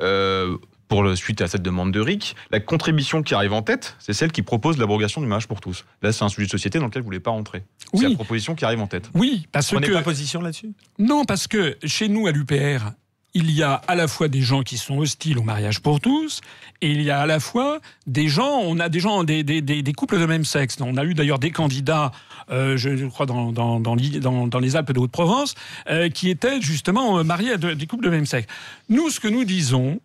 euh, 0.00 0.56
pour 0.88 1.02
le, 1.02 1.16
suite 1.16 1.40
à 1.40 1.48
cette 1.48 1.62
demande 1.62 1.92
de 1.92 2.00
RIC, 2.00 2.36
la 2.50 2.60
contribution 2.60 3.22
qui 3.22 3.34
arrive 3.34 3.52
en 3.52 3.62
tête, 3.62 3.96
c'est 3.98 4.12
celle 4.12 4.32
qui 4.32 4.42
propose 4.42 4.78
l'abrogation 4.78 5.20
du 5.20 5.26
mariage 5.26 5.48
pour 5.48 5.60
tous. 5.60 5.84
Là, 6.02 6.12
c'est 6.12 6.24
un 6.24 6.28
sujet 6.28 6.46
de 6.46 6.50
société 6.50 6.78
dans 6.78 6.86
lequel 6.86 7.02
vous 7.02 7.06
ne 7.06 7.14
voulez 7.14 7.20
pas 7.20 7.30
rentrer. 7.30 7.64
Oui. 7.92 8.00
C'est 8.00 8.08
la 8.08 8.14
proposition 8.14 8.54
qui 8.54 8.64
arrive 8.64 8.80
en 8.80 8.86
tête. 8.86 9.10
Oui, 9.14 9.48
parce 9.50 9.72
On 9.72 9.80
que. 9.80 9.92
pas 9.92 10.02
position 10.02 10.40
là-dessus? 10.40 10.72
Non, 10.98 11.24
parce 11.24 11.46
que 11.48 11.76
chez 11.84 12.08
nous, 12.08 12.26
à 12.26 12.32
l'UPR, 12.32 12.92
il 13.34 13.50
y 13.50 13.62
a 13.62 13.74
à 13.74 13.96
la 13.96 14.06
fois 14.06 14.28
des 14.28 14.40
gens 14.40 14.62
qui 14.62 14.78
sont 14.78 14.98
hostiles 14.98 15.38
au 15.38 15.42
mariage 15.42 15.80
pour 15.80 16.00
tous, 16.00 16.40
et 16.80 16.90
il 16.90 17.02
y 17.02 17.10
a 17.10 17.20
à 17.20 17.26
la 17.26 17.40
fois 17.40 17.80
des 18.06 18.28
gens, 18.28 18.60
on 18.62 18.78
a 18.78 18.88
des 18.88 19.00
gens, 19.00 19.24
des, 19.24 19.42
des, 19.42 19.60
des, 19.60 19.92
couples 19.92 20.20
de 20.20 20.26
même 20.26 20.44
sexe. 20.44 20.76
On 20.80 20.96
a 20.96 21.04
eu 21.04 21.14
d'ailleurs 21.14 21.40
des 21.40 21.50
candidats, 21.50 22.12
euh, 22.50 22.76
je 22.76 23.06
crois, 23.06 23.26
dans, 23.26 23.52
dans, 23.52 23.80
dans, 23.80 23.94
les 24.60 24.76
Alpes 24.76 24.92
de 24.92 25.00
Haute-Provence, 25.00 25.54
euh, 25.90 26.08
qui 26.08 26.30
étaient 26.30 26.60
justement 26.60 27.18
euh, 27.18 27.24
mariés 27.24 27.52
à 27.52 27.56
des 27.56 27.86
couples 27.86 28.04
de 28.04 28.10
même 28.10 28.26
sexe. 28.26 28.46
Nous, 28.88 29.10
ce 29.10 29.18
que 29.18 29.28
nous 29.28 29.44
disons, 29.44 30.00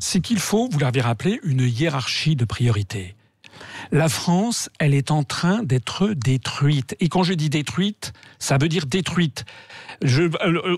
c'est 0.00 0.20
qu'il 0.20 0.40
faut, 0.40 0.68
vous 0.68 0.78
l'avez 0.80 1.00
rappelé, 1.00 1.40
une 1.44 1.60
hiérarchie 1.60 2.34
de 2.34 2.44
priorités. 2.44 3.14
La 3.92 4.08
France, 4.08 4.70
elle 4.78 4.94
est 4.94 5.10
en 5.10 5.24
train 5.24 5.62
d'être 5.62 6.08
détruite. 6.08 6.96
Et 7.00 7.08
quand 7.08 7.22
je 7.22 7.34
dis 7.34 7.50
détruite, 7.50 8.12
ça 8.38 8.58
veut 8.58 8.68
dire 8.68 8.86
détruite. 8.86 9.44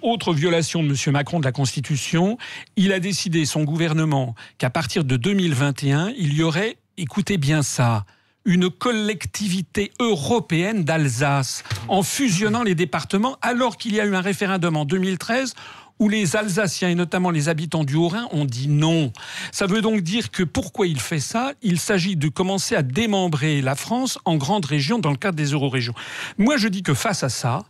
Autre 0.03 0.33
violation 0.35 0.83
de 0.83 0.89
M. 0.89 1.13
Macron 1.13 1.41
de 1.41 1.45
la 1.45 1.53
Constitution, 1.53 2.39
il 2.77 2.93
a 2.93 3.01
décidé, 3.01 3.45
son 3.45 3.65
gouvernement, 3.65 4.35
qu'à 4.59 4.71
partir 4.71 5.05
de 5.05 5.17
2021, 5.17 6.13
il 6.19 6.35
y 6.35 6.43
aurait, 6.43 6.77
écoutez 6.97 7.39
bien 7.39 7.63
ça, 7.63 8.05
une 8.47 8.71
collectivité 8.71 9.91
européenne 9.99 10.85
d'Alsace, 10.85 11.65
en 11.89 12.03
fusionnant 12.03 12.63
les 12.63 12.77
départements, 12.77 13.37
alors 13.43 13.77
qu'il 13.77 13.95
y 13.95 14.01
a 14.01 14.07
eu 14.07 14.15
un 14.15 14.21
référendum 14.21 14.77
en 14.77 14.85
2013 14.85 15.55
où 15.99 16.09
les 16.09 16.37
Alsaciens 16.37 16.91
et 16.91 16.95
notamment 16.95 17.31
les 17.31 17.49
habitants 17.49 17.85
du 17.85 17.95
Haut-Rhin 17.97 18.29
ont 18.33 18.45
dit 18.45 18.69
non. 18.69 19.13
Ça 19.53 19.67
veut 19.67 19.83
donc 19.83 20.01
dire 20.01 20.31
que 20.31 20.43
pourquoi 20.43 20.87
il 20.87 21.01
fait 21.01 21.21
ça? 21.21 21.53
Il 21.63 21.79
s'agit 21.79 22.17
de 22.17 22.29
commencer 22.29 22.75
à 22.75 22.83
démembrer 22.83 23.63
la 23.63 23.75
France 23.75 24.19
en 24.25 24.37
grandes 24.37 24.67
régions 24.67 24.99
dans 24.99 25.11
le 25.11 25.17
cadre 25.17 25.37
des 25.37 25.53
eurorégions. 25.53 25.95
Moi, 26.39 26.57
je 26.57 26.69
dis 26.69 26.83
que 26.83 26.95
face 26.95 27.23
à 27.23 27.29
ça, 27.29 27.65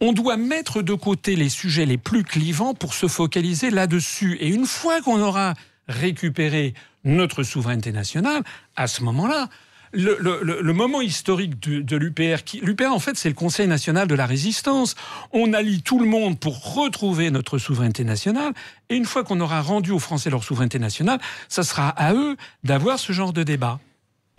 on 0.00 0.12
doit 0.12 0.36
mettre 0.36 0.82
de 0.82 0.94
côté 0.94 1.36
les 1.36 1.48
sujets 1.48 1.86
les 1.86 1.98
plus 1.98 2.24
clivants 2.24 2.74
pour 2.74 2.94
se 2.94 3.06
focaliser 3.06 3.70
là-dessus. 3.70 4.36
Et 4.40 4.48
une 4.48 4.66
fois 4.66 5.00
qu'on 5.00 5.20
aura 5.20 5.54
récupéré 5.88 6.74
notre 7.04 7.42
souveraineté 7.42 7.92
nationale, 7.92 8.42
à 8.76 8.86
ce 8.86 9.02
moment-là, 9.02 9.48
le, 9.92 10.72
moment 10.72 11.00
historique 11.00 11.60
de, 11.60 11.96
l'UPR, 11.96 12.42
l'UPR 12.62 12.92
en 12.92 12.98
fait 12.98 13.16
c'est 13.16 13.28
le 13.28 13.34
Conseil 13.34 13.66
national 13.66 14.06
de 14.06 14.14
la 14.14 14.26
résistance. 14.26 14.94
On 15.32 15.52
allie 15.52 15.82
tout 15.82 15.98
le 15.98 16.06
monde 16.06 16.38
pour 16.38 16.74
retrouver 16.74 17.30
notre 17.30 17.58
souveraineté 17.58 18.04
nationale. 18.04 18.52
Et 18.88 18.96
une 18.96 19.04
fois 19.04 19.24
qu'on 19.24 19.40
aura 19.40 19.60
rendu 19.60 19.90
aux 19.90 19.98
Français 19.98 20.30
leur 20.30 20.44
souveraineté 20.44 20.78
nationale, 20.78 21.20
ça 21.48 21.62
sera 21.62 21.88
à 21.88 22.14
eux 22.14 22.36
d'avoir 22.64 22.98
ce 22.98 23.12
genre 23.12 23.32
de 23.32 23.42
débat. 23.42 23.78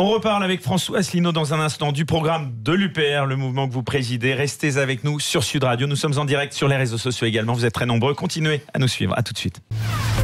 On 0.04 0.10
reparle 0.10 0.44
avec 0.44 0.64
François 0.64 0.98
Asselineau 0.98 1.32
dans 1.32 1.54
un 1.54 1.60
instant 1.60 1.92
du 1.92 2.06
programme 2.06 2.52
de 2.64 2.72
l'UPR, 2.72 3.28
le 3.28 3.36
mouvement 3.36 3.68
que 3.68 3.74
vous 3.74 3.84
présidez. 3.84 4.34
Restez 4.34 4.78
avec 4.78 5.04
nous 5.04 5.20
sur 5.20 5.44
Sud 5.44 5.64
Radio. 5.64 5.86
Nous 5.86 5.96
sommes 5.96 6.18
en 6.18 6.26
direct 6.26 6.54
sur 6.54 6.68
les 6.68 6.76
réseaux 6.76 6.98
sociaux 6.98 7.28
également. 7.28 7.54
Vous 7.54 7.66
êtes 7.66 7.74
très 7.74 7.86
nombreux. 7.86 8.16
Continuez 8.16 8.62
à 8.74 8.80
nous 8.80 8.88
suivre. 8.88 9.14
À 9.16 9.22
tout 9.22 9.32
de 9.32 9.38
suite. 9.38 9.62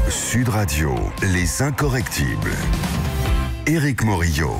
Sud 0.10 0.50
Radio, 0.50 0.96
les 1.22 1.62
incorrectibles. 1.62 2.56
Éric 3.68 4.04
Morillo. 4.04 4.58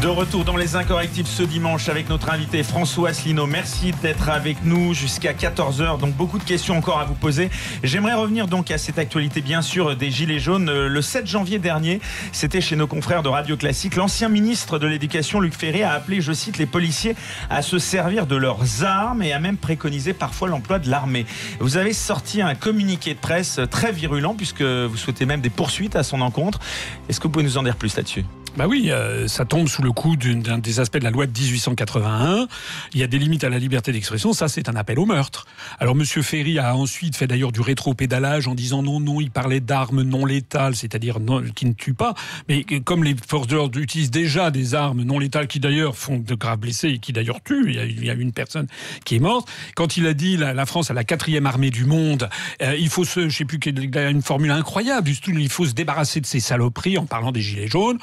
De 0.00 0.08
retour 0.08 0.46
dans 0.46 0.56
les 0.56 0.76
incorrectibles 0.76 1.28
ce 1.28 1.42
dimanche 1.42 1.90
avec 1.90 2.08
notre 2.08 2.30
invité 2.30 2.62
François 2.62 3.10
Asselineau. 3.10 3.44
Merci 3.46 3.92
d'être 4.00 4.30
avec 4.30 4.64
nous 4.64 4.94
jusqu'à 4.94 5.34
14h. 5.34 5.98
Donc 5.98 6.14
beaucoup 6.14 6.38
de 6.38 6.42
questions 6.42 6.78
encore 6.78 7.00
à 7.00 7.04
vous 7.04 7.14
poser. 7.14 7.50
J'aimerais 7.82 8.14
revenir 8.14 8.46
donc 8.46 8.70
à 8.70 8.78
cette 8.78 8.98
actualité 8.98 9.42
bien 9.42 9.60
sûr 9.60 9.94
des 9.96 10.10
Gilets 10.10 10.38
jaunes. 10.38 10.70
Le 10.70 11.02
7 11.02 11.26
janvier 11.26 11.58
dernier, 11.58 12.00
c'était 12.32 12.62
chez 12.62 12.76
nos 12.76 12.86
confrères 12.86 13.22
de 13.22 13.28
Radio 13.28 13.58
Classique. 13.58 13.94
L'ancien 13.94 14.30
ministre 14.30 14.78
de 14.78 14.86
l'Éducation, 14.86 15.38
Luc 15.38 15.52
Ferré, 15.52 15.82
a 15.82 15.92
appelé, 15.92 16.22
je 16.22 16.32
cite, 16.32 16.56
les 16.56 16.64
policiers 16.64 17.14
à 17.50 17.60
se 17.60 17.78
servir 17.78 18.26
de 18.26 18.36
leurs 18.36 18.82
armes 18.82 19.22
et 19.22 19.34
a 19.34 19.38
même 19.38 19.58
préconisé 19.58 20.14
parfois 20.14 20.48
l'emploi 20.48 20.78
de 20.78 20.88
l'armée. 20.88 21.26
Vous 21.60 21.76
avez 21.76 21.92
sorti 21.92 22.40
un 22.40 22.54
communiqué 22.54 23.12
de 23.12 23.20
presse 23.20 23.60
très 23.70 23.92
virulent 23.92 24.32
puisque 24.34 24.62
vous 24.62 24.96
souhaitez 24.96 25.26
même 25.26 25.42
des 25.42 25.50
poursuites 25.50 25.94
à 25.94 26.02
son 26.02 26.22
encontre. 26.22 26.58
Est-ce 27.10 27.20
que 27.20 27.24
vous 27.24 27.32
pouvez 27.32 27.44
nous 27.44 27.58
en 27.58 27.64
dire 27.64 27.76
plus 27.76 27.94
là-dessus? 27.94 28.24
Bah 28.56 28.66
oui, 28.66 28.90
euh, 28.90 29.28
ça 29.28 29.44
tombe 29.44 29.68
sous 29.68 29.82
le 29.82 29.92
coup 29.92 30.16
d'un 30.16 30.58
des 30.58 30.80
aspects 30.80 30.98
de 30.98 31.04
la 31.04 31.10
loi 31.10 31.26
de 31.26 31.38
1881. 31.38 32.48
Il 32.94 33.00
y 33.00 33.02
a 33.04 33.06
des 33.06 33.18
limites 33.18 33.44
à 33.44 33.48
la 33.48 33.58
liberté 33.58 33.92
d'expression. 33.92 34.32
Ça, 34.32 34.48
c'est 34.48 34.68
un 34.68 34.74
appel 34.74 34.98
au 34.98 35.06
meurtre. 35.06 35.46
Alors, 35.78 35.94
Monsieur 35.94 36.22
Ferry 36.22 36.58
a 36.58 36.74
ensuite 36.74 37.16
fait 37.16 37.28
d'ailleurs 37.28 37.52
du 37.52 37.60
rétro-pédalage 37.60 38.48
en 38.48 38.56
disant 38.56 38.82
non, 38.82 38.98
non, 38.98 39.20
il 39.20 39.30
parlait 39.30 39.60
d'armes 39.60 40.02
non 40.02 40.26
létales, 40.26 40.74
c'est-à-dire 40.74 41.18
qui 41.54 41.66
ne 41.66 41.72
tuent 41.72 41.94
pas. 41.94 42.14
Mais 42.48 42.64
comme 42.84 43.04
les 43.04 43.14
forces 43.26 43.46
de 43.46 43.54
l'ordre 43.54 43.78
utilisent 43.78 44.10
déjà 44.10 44.50
des 44.50 44.74
armes 44.74 45.02
non 45.02 45.20
létales 45.20 45.46
qui 45.46 45.60
d'ailleurs 45.60 45.96
font 45.96 46.18
de 46.18 46.34
graves 46.34 46.58
blessés 46.58 46.88
et 46.88 46.98
qui 46.98 47.12
d'ailleurs 47.12 47.42
tuent, 47.42 47.72
il 47.72 48.04
y, 48.04 48.10
a, 48.10 48.14
une 48.14 48.32
personne 48.32 48.66
qui 49.04 49.14
est 49.14 49.20
morte. 49.20 49.48
Quand 49.76 49.96
il 49.96 50.06
a 50.06 50.12
dit 50.12 50.36
la, 50.36 50.66
France 50.66 50.90
a 50.90 50.94
la 50.94 51.04
quatrième 51.04 51.46
armée 51.46 51.70
du 51.70 51.84
monde, 51.84 52.28
euh, 52.62 52.74
il 52.76 52.88
faut 52.88 53.04
se, 53.04 53.28
je 53.28 53.36
sais 53.36 53.44
plus, 53.44 53.60
il 53.64 53.96
a 53.96 54.10
une 54.10 54.22
formule 54.22 54.50
incroyable. 54.50 55.08
Il 55.28 55.48
faut 55.48 55.66
se 55.66 55.72
débarrasser 55.72 56.20
de 56.20 56.26
ces 56.26 56.40
saloperies 56.40 56.98
en 56.98 57.06
parlant 57.06 57.30
des 57.30 57.40
gilets 57.40 57.68
jaunes. 57.68 57.98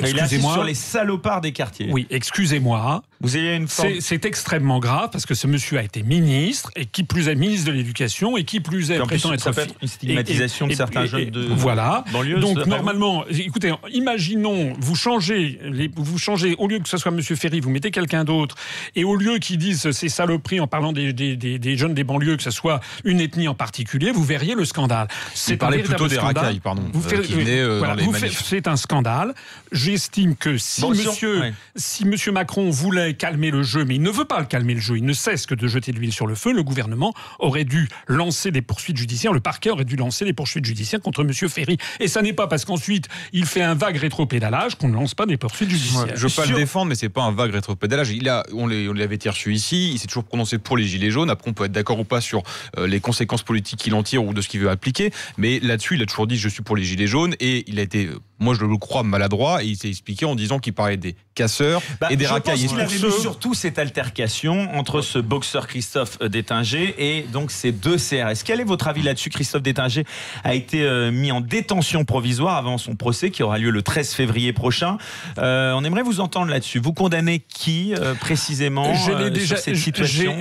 Excusez-moi. 0.00 0.52
sur 0.54 0.64
les 0.64 0.74
salopards 0.74 1.40
des 1.40 1.52
quartiers. 1.52 1.90
Oui, 1.92 2.06
excusez-moi. 2.10 3.02
Vous 3.22 3.36
avez 3.36 3.56
une 3.56 3.68
C'est 3.68 4.24
extrêmement 4.24 4.78
grave 4.78 5.10
parce 5.12 5.26
que 5.26 5.34
ce 5.34 5.46
monsieur 5.46 5.78
a 5.78 5.82
été 5.82 6.02
ministre 6.02 6.70
et 6.74 6.86
qui 6.86 7.04
plus 7.04 7.28
est 7.28 7.34
ministre 7.34 7.66
de 7.66 7.72
l'Éducation 7.72 8.38
et 8.38 8.44
qui 8.44 8.60
plus 8.60 8.90
est 8.90 8.98
prétend 8.98 9.34
être 9.34 9.50
peut 9.50 9.66
une 9.82 9.88
stigmatisation 9.88 10.66
de 10.66 10.72
certains 10.72 11.04
jeunes 11.04 11.28
de 11.28 11.46
voilà. 11.50 12.04
Donc 12.40 12.66
normalement, 12.66 13.24
écoutez, 13.28 13.72
imaginons 13.92 14.72
vous 14.78 14.94
changez, 14.94 15.58
les, 15.64 15.90
vous 15.94 16.18
changez 16.18 16.54
au 16.58 16.66
lieu 16.66 16.78
que 16.78 16.88
ce 16.88 16.96
soit 16.96 17.10
monsieur 17.10 17.36
Ferry, 17.36 17.60
vous 17.60 17.68
mettez 17.68 17.90
quelqu'un 17.90 18.24
d'autre 18.24 18.56
et 18.96 19.04
au 19.04 19.16
lieu 19.16 19.38
qu'ils 19.38 19.58
disent 19.58 19.90
ces 19.90 20.08
saloperies 20.08 20.60
en 20.60 20.66
parlant 20.66 20.92
des, 20.92 21.12
des, 21.12 21.36
des, 21.36 21.76
jeunes 21.76 21.94
des 21.94 22.04
banlieues, 22.04 22.36
que 22.36 22.42
ce 22.42 22.50
soit 22.50 22.80
une 23.04 23.20
ethnie 23.20 23.48
en 23.48 23.54
particulier, 23.54 24.12
vous 24.12 24.24
verriez 24.24 24.54
le 24.54 24.64
scandale. 24.64 25.08
C'est 25.34 25.58
plutôt 25.58 26.08
des 26.08 26.18
racailles, 26.18 26.60
pardon. 26.60 26.82
Vous 26.92 27.06
euh, 27.12 27.82
euh, 27.82 28.28
C'est 28.30 28.66
un 28.66 28.76
scandale. 28.76 29.34
J'estime 29.72 30.36
que 30.36 30.56
si 30.56 30.88
monsieur, 30.88 31.52
si 31.76 32.06
monsieur 32.06 32.32
Macron 32.32 32.70
voulait 32.70 33.09
calmer 33.14 33.50
le 33.50 33.62
jeu, 33.62 33.84
mais 33.84 33.96
il 33.96 34.02
ne 34.02 34.10
veut 34.10 34.24
pas 34.24 34.40
le 34.40 34.46
calmer 34.46 34.74
le 34.74 34.80
jeu. 34.80 34.96
Il 34.96 35.04
ne 35.04 35.12
cesse 35.12 35.46
que 35.46 35.54
de 35.54 35.66
jeter 35.66 35.92
de 35.92 35.98
l'huile 35.98 36.12
sur 36.12 36.26
le 36.26 36.34
feu. 36.34 36.52
Le 36.52 36.62
gouvernement 36.62 37.14
aurait 37.38 37.64
dû 37.64 37.88
lancer 38.06 38.50
des 38.50 38.62
poursuites 38.62 38.96
judiciaires. 38.96 39.32
Le 39.32 39.40
parquet 39.40 39.70
aurait 39.70 39.84
dû 39.84 39.96
lancer 39.96 40.24
des 40.24 40.32
poursuites 40.32 40.64
judiciaires 40.64 41.00
contre 41.00 41.22
M. 41.22 41.32
Ferry. 41.32 41.78
Et 42.00 42.08
ça 42.08 42.22
n'est 42.22 42.32
pas 42.32 42.46
parce 42.46 42.64
qu'ensuite 42.64 43.08
il 43.32 43.46
fait 43.46 43.62
un 43.62 43.74
vague 43.74 43.96
rétropédalage 43.96 44.74
qu'on 44.74 44.88
ne 44.88 44.94
lance 44.94 45.14
pas 45.14 45.26
des 45.26 45.36
poursuites 45.36 45.70
judiciaires. 45.70 46.16
je 46.16 46.26
veux 46.26 46.34
pas 46.34 46.46
le 46.46 46.54
défendre, 46.54 46.86
mais 46.86 46.94
c'est 46.94 47.08
pas 47.08 47.22
un 47.22 47.32
vague 47.32 47.52
rétropédalage. 47.52 48.10
Il 48.10 48.28
a, 48.28 48.44
on 48.52 48.66
l'avait 48.66 49.18
reçu 49.28 49.52
ici. 49.52 49.92
Il 49.92 49.98
s'est 49.98 50.06
toujours 50.06 50.24
prononcé 50.24 50.58
pour 50.58 50.76
les 50.76 50.84
gilets 50.84 51.10
jaunes. 51.10 51.30
Après, 51.30 51.50
on 51.50 51.52
peut 51.52 51.64
être 51.64 51.72
d'accord 51.72 51.98
ou 51.98 52.04
pas 52.04 52.20
sur 52.20 52.42
euh, 52.78 52.86
les 52.86 53.00
conséquences 53.00 53.42
politiques 53.42 53.80
qu'il 53.80 53.94
en 53.94 54.02
tire 54.02 54.24
ou 54.24 54.32
de 54.34 54.40
ce 54.40 54.48
qu'il 54.48 54.60
veut 54.60 54.70
appliquer. 54.70 55.12
Mais 55.36 55.60
là-dessus, 55.60 55.96
il 55.96 56.02
a 56.02 56.06
toujours 56.06 56.26
dit 56.26 56.36
je 56.36 56.48
suis 56.48 56.62
pour 56.62 56.76
les 56.76 56.84
gilets 56.84 57.06
jaunes 57.06 57.34
et 57.40 57.64
il 57.68 57.78
a 57.78 57.82
été, 57.82 58.08
moi 58.38 58.54
je 58.54 58.64
le 58.64 58.76
crois, 58.76 59.02
maladroit 59.02 59.62
et 59.62 59.66
il 59.66 59.76
s'est 59.76 59.88
expliqué 59.88 60.24
en 60.24 60.34
disant 60.34 60.58
qu'il 60.58 60.72
parlait 60.72 60.96
des 60.96 61.16
casseurs 61.34 61.82
bah, 62.00 62.08
et 62.10 62.16
des 62.16 62.26
racailles 62.26 62.64
surtout 63.08 63.54
cette 63.54 63.78
altercation 63.78 64.74
entre 64.74 65.00
ce 65.00 65.18
boxeur 65.18 65.66
Christophe 65.66 66.18
Détinger 66.20 66.94
et 66.98 67.22
donc 67.32 67.50
ces 67.50 67.72
deux 67.72 67.96
CRS. 67.96 68.42
Quel 68.44 68.60
est 68.60 68.64
votre 68.64 68.88
avis 68.88 69.02
là-dessus 69.02 69.30
Christophe 69.30 69.62
Détinger 69.62 70.04
a 70.44 70.54
été 70.54 70.82
euh, 70.82 71.10
mis 71.10 71.32
en 71.32 71.40
détention 71.40 72.04
provisoire 72.04 72.56
avant 72.56 72.76
son 72.76 72.96
procès 72.96 73.30
qui 73.30 73.42
aura 73.42 73.58
lieu 73.58 73.70
le 73.70 73.82
13 73.82 74.12
février 74.12 74.52
prochain. 74.52 74.98
Euh, 75.38 75.72
on 75.74 75.84
aimerait 75.84 76.02
vous 76.02 76.20
entendre 76.20 76.50
là-dessus. 76.50 76.78
Vous 76.78 76.92
condamnez 76.92 77.38
qui 77.38 77.94
euh, 77.94 78.14
précisément 78.14 78.92
déjà, 79.30 79.56
sur 79.56 79.58
cette 79.58 79.76
situation 79.76 80.36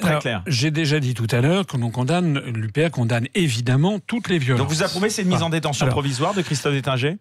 très 0.00 0.18
clair. 0.18 0.42
J'ai 0.46 0.70
déjà 0.70 1.00
dit 1.00 1.14
tout 1.14 1.28
à 1.30 1.40
l'heure 1.40 1.66
que 1.66 1.76
l'on 1.76 1.90
condamne, 1.90 2.38
l'UPR 2.38 2.90
condamne 2.90 3.28
évidemment 3.34 3.98
toutes 4.06 4.28
les 4.28 4.38
violences. 4.38 4.60
Donc 4.60 4.70
vous 4.70 4.82
approuvez 4.82 5.10
cette 5.10 5.26
mise 5.26 5.42
en 5.42 5.50
détention 5.50 5.86
provisoire 5.86 6.34
de 6.34 6.42
Christophe 6.42 6.74
Détinger? 6.74 7.18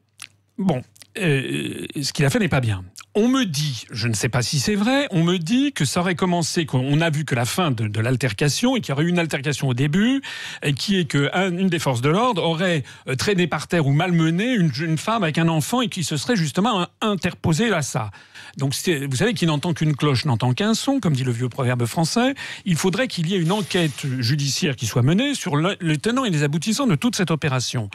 Bon, 0.58 0.82
euh, 1.18 1.86
ce 2.02 2.14
qu'il 2.14 2.26
a 2.26 2.30
fait 2.30 2.40
n'est 2.40 2.48
pas 2.48 2.62
bien. 2.62 2.84
On 3.14 3.28
me 3.28 3.44
dit, 3.44 3.84
je 3.92 4.08
ne 4.08 4.14
sais 4.14 4.30
pas 4.30 4.42
si 4.42 4.58
c'est 4.58 4.76
vrai, 4.76 5.08
on 5.12 5.22
me 5.22 5.38
dit 5.38 5.74
que 5.74 5.84
ça 5.84 6.00
aurait 6.00 6.16
commencé, 6.16 6.66
qu'on 6.66 7.02
a 7.02 7.10
vu 7.10 7.26
que 7.26 7.36
la 7.36 7.44
fin 7.44 7.70
de, 7.72 8.00
l'altercation, 8.00 8.78
et 8.78 8.80
qu'il 8.80 8.90
y 8.90 8.94
aurait 8.94 9.04
eu 9.04 9.10
une 9.10 9.20
altercation 9.20 9.68
au 9.68 9.74
début, 9.74 10.22
et 10.64 10.74
qui 10.74 10.98
est 10.98 11.06
qu'une 11.06 11.68
des 11.68 11.80
forces 11.80 12.00
de 12.00 12.08
l'ordre 12.08 12.42
aurait 12.42 12.84
euh, 13.10 13.16
traîné 13.16 13.48
par 13.48 13.68
terre 13.68 13.86
ou 13.86 13.92
malmené 13.92 14.54
une 14.54 14.74
jeune 14.74 14.98
femme 14.98 15.24
avec 15.24 15.38
un 15.38 15.50
enfant 15.50 15.82
et 15.82 15.90
qui 15.90 16.06
se 16.06 16.16
serait 16.16 16.38
justement 16.38 16.88
interposé 17.02 17.68
là 17.68 17.82
ça. 17.82 18.12
Donc 18.58 18.74
vous 18.74 19.16
savez 19.16 19.34
qui 19.34 19.46
n'entend 19.46 19.74
qu'une 19.74 19.96
cloche 19.96 20.26
n'entend 20.26 20.54
qu'un 20.54 20.74
son, 20.74 21.00
comme 21.00 21.14
dit 21.14 21.24
le 21.24 21.32
vieux 21.32 21.50
proverbe 21.50 21.86
français. 21.86 22.34
Il 22.66 22.76
faudrait 22.76 23.08
qu'il 23.08 23.28
y 23.28 23.36
ait 23.36 23.40
une 23.40 23.52
enquête 23.52 24.06
judiciaire 24.20 24.76
qui 24.76 24.86
soit 24.86 25.02
menée 25.02 25.36
sur 25.36 25.56
le, 25.56 25.76
tenant 25.98 26.26
et 26.26 26.30
les 26.30 26.44
aboutissants 26.44 26.88
de 26.88 26.96
toute 26.96 27.16
cette 27.16 27.32
opération. 27.32 27.90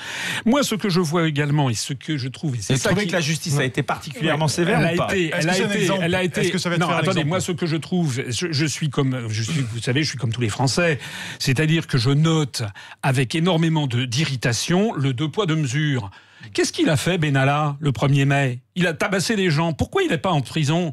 Moi, 0.44 0.62
ce 0.62 0.74
que 0.74 0.88
je 0.88 1.00
vois 1.00 1.28
également 1.28 1.70
et 1.70 1.74
ce 1.74 1.92
que 1.92 2.16
je 2.16 2.28
trouve, 2.28 2.56
c'est 2.60 2.76
ça 2.76 2.94
que 2.94 3.12
la 3.12 3.20
justice 3.20 3.58
a 3.58 3.64
été 3.64 3.82
particulièrement 3.82 4.48
sévère 4.48 4.80
elle 4.80 4.94
ou 4.94 4.98
pas 4.98 5.08
elle 5.16 5.48
a 5.48 5.58
été, 5.58 5.88
elle 6.00 6.14
a 6.14 6.22
été. 6.22 6.50
Que 6.50 6.58
ça 6.58 6.70
va 6.70 6.78
non, 6.78 6.88
attendez, 6.88 7.24
moi, 7.24 7.40
ce 7.40 7.52
que 7.52 7.66
je 7.66 7.76
trouve, 7.76 8.22
je, 8.28 8.66
suis 8.66 8.90
comme, 8.90 9.28
je 9.28 9.42
suis, 9.42 9.60
vous 9.60 9.80
savez, 9.80 10.02
je 10.02 10.10
suis 10.10 10.18
comme 10.18 10.32
tous 10.32 10.40
les 10.40 10.48
Français, 10.48 10.98
c'est-à-dire 11.38 11.86
que 11.86 11.98
je 11.98 12.10
note 12.10 12.62
avec 13.02 13.34
énormément 13.34 13.86
d'irritation 13.86 14.92
le 14.94 15.12
deux 15.12 15.28
poids 15.28 15.46
deux 15.46 15.56
mesures. 15.56 16.10
Qu'est-ce 16.52 16.72
qu'il 16.72 16.88
a 16.88 16.96
fait, 16.96 17.18
Benalla, 17.18 17.76
le 17.80 17.90
1er 17.90 18.24
mai? 18.24 18.60
Il 18.74 18.86
a 18.86 18.94
tabassé 18.94 19.36
des 19.36 19.50
gens. 19.50 19.72
Pourquoi 19.72 20.02
il 20.02 20.10
n'est 20.10 20.18
pas 20.18 20.30
en 20.30 20.40
prison? 20.40 20.92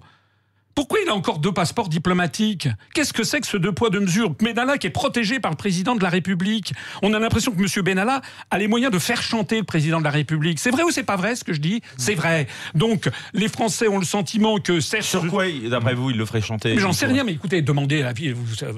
Pourquoi 0.75 0.97
il 1.03 1.09
a 1.09 1.13
encore 1.13 1.37
deux 1.37 1.51
passeports 1.51 1.87
diplomatiques? 1.87 2.67
Qu'est-ce 2.95 3.13
que 3.13 3.23
c'est 3.23 3.39
que 3.41 3.47
ce 3.47 3.57
deux 3.57 3.73
poids 3.73 3.91
deux 3.91 3.99
mesures? 3.99 4.31
Benalla 4.31 4.79
qui 4.79 4.87
est 4.87 4.91
protégé 4.91 5.39
par 5.39 5.51
le 5.51 5.57
président 5.57 5.95
de 5.95 6.01
la 6.01 6.09
République. 6.09 6.73
On 7.03 7.13
a 7.13 7.19
l'impression 7.19 7.51
que 7.51 7.61
M. 7.61 7.83
Benalla 7.83 8.21
a 8.49 8.57
les 8.57 8.67
moyens 8.67 8.91
de 8.91 8.97
faire 8.97 9.21
chanter 9.21 9.59
le 9.59 9.65
président 9.65 9.99
de 9.99 10.03
la 10.03 10.09
République. 10.09 10.59
C'est 10.59 10.71
vrai 10.71 10.81
ou 10.83 10.89
c'est 10.89 11.03
pas 11.03 11.15
vrai 11.15 11.35
ce 11.35 11.43
que 11.43 11.53
je 11.53 11.61
dis? 11.61 11.81
C'est 11.97 12.15
vrai. 12.15 12.47
Donc 12.73 13.07
les 13.33 13.49
Français 13.49 13.87
ont 13.87 13.99
le 13.99 14.05
sentiment 14.05 14.57
que 14.57 14.79
certes... 14.79 15.03
Sur 15.03 15.27
quoi, 15.27 15.45
d'après 15.69 15.93
vous, 15.93 16.09
il 16.09 16.17
le 16.17 16.25
ferait 16.25 16.41
chanter 16.41 16.77
J'en 16.79 16.91
sais 16.91 17.05
rien, 17.05 17.23
mais 17.23 17.33
écoutez, 17.33 17.61
demandez 17.61 18.01
la 18.01 18.13
vie. 18.13 18.33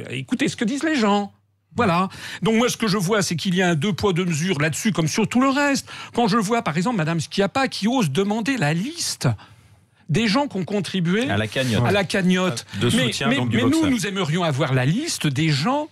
Écoutez 0.09 0.49
ce 0.49 0.57
que 0.57 0.65
disent 0.65 0.83
les 0.83 0.95
gens. 0.95 1.31
Voilà. 1.75 2.09
Donc 2.41 2.55
moi, 2.55 2.69
ce 2.69 2.77
que 2.77 2.87
je 2.87 2.97
vois, 2.97 3.21
c'est 3.21 3.35
qu'il 3.35 3.55
y 3.55 3.61
a 3.61 3.69
un 3.69 3.75
deux 3.75 3.93
poids 3.93 4.13
deux 4.13 4.25
mesures 4.25 4.59
là-dessus, 4.59 4.91
comme 4.91 5.07
sur 5.07 5.27
tout 5.27 5.41
le 5.41 5.49
reste. 5.49 5.87
Quand 6.13 6.27
je 6.27 6.37
vois, 6.37 6.61
par 6.61 6.77
exemple, 6.77 6.97
Madame 6.97 7.19
Schiappa 7.19 7.67
qui 7.67 7.87
ose 7.87 8.11
demander 8.11 8.57
la 8.57 8.73
liste 8.73 9.27
des 10.09 10.27
gens 10.27 10.47
qui 10.47 10.57
ont 10.57 10.65
contribué 10.65 11.29
à 11.29 11.37
la 11.37 11.47
cagnotte. 11.47 11.85
À 11.85 11.91
la 11.91 12.03
cagnotte. 12.03 12.65
De 12.79 12.89
soutien, 12.89 13.27
mais, 13.27 13.37
donc, 13.37 13.53
mais 13.53 13.63
nous, 13.63 13.87
nous 13.87 14.05
aimerions 14.05 14.43
avoir 14.43 14.73
la 14.73 14.85
liste 14.85 15.27
des 15.27 15.49
gens 15.49 15.89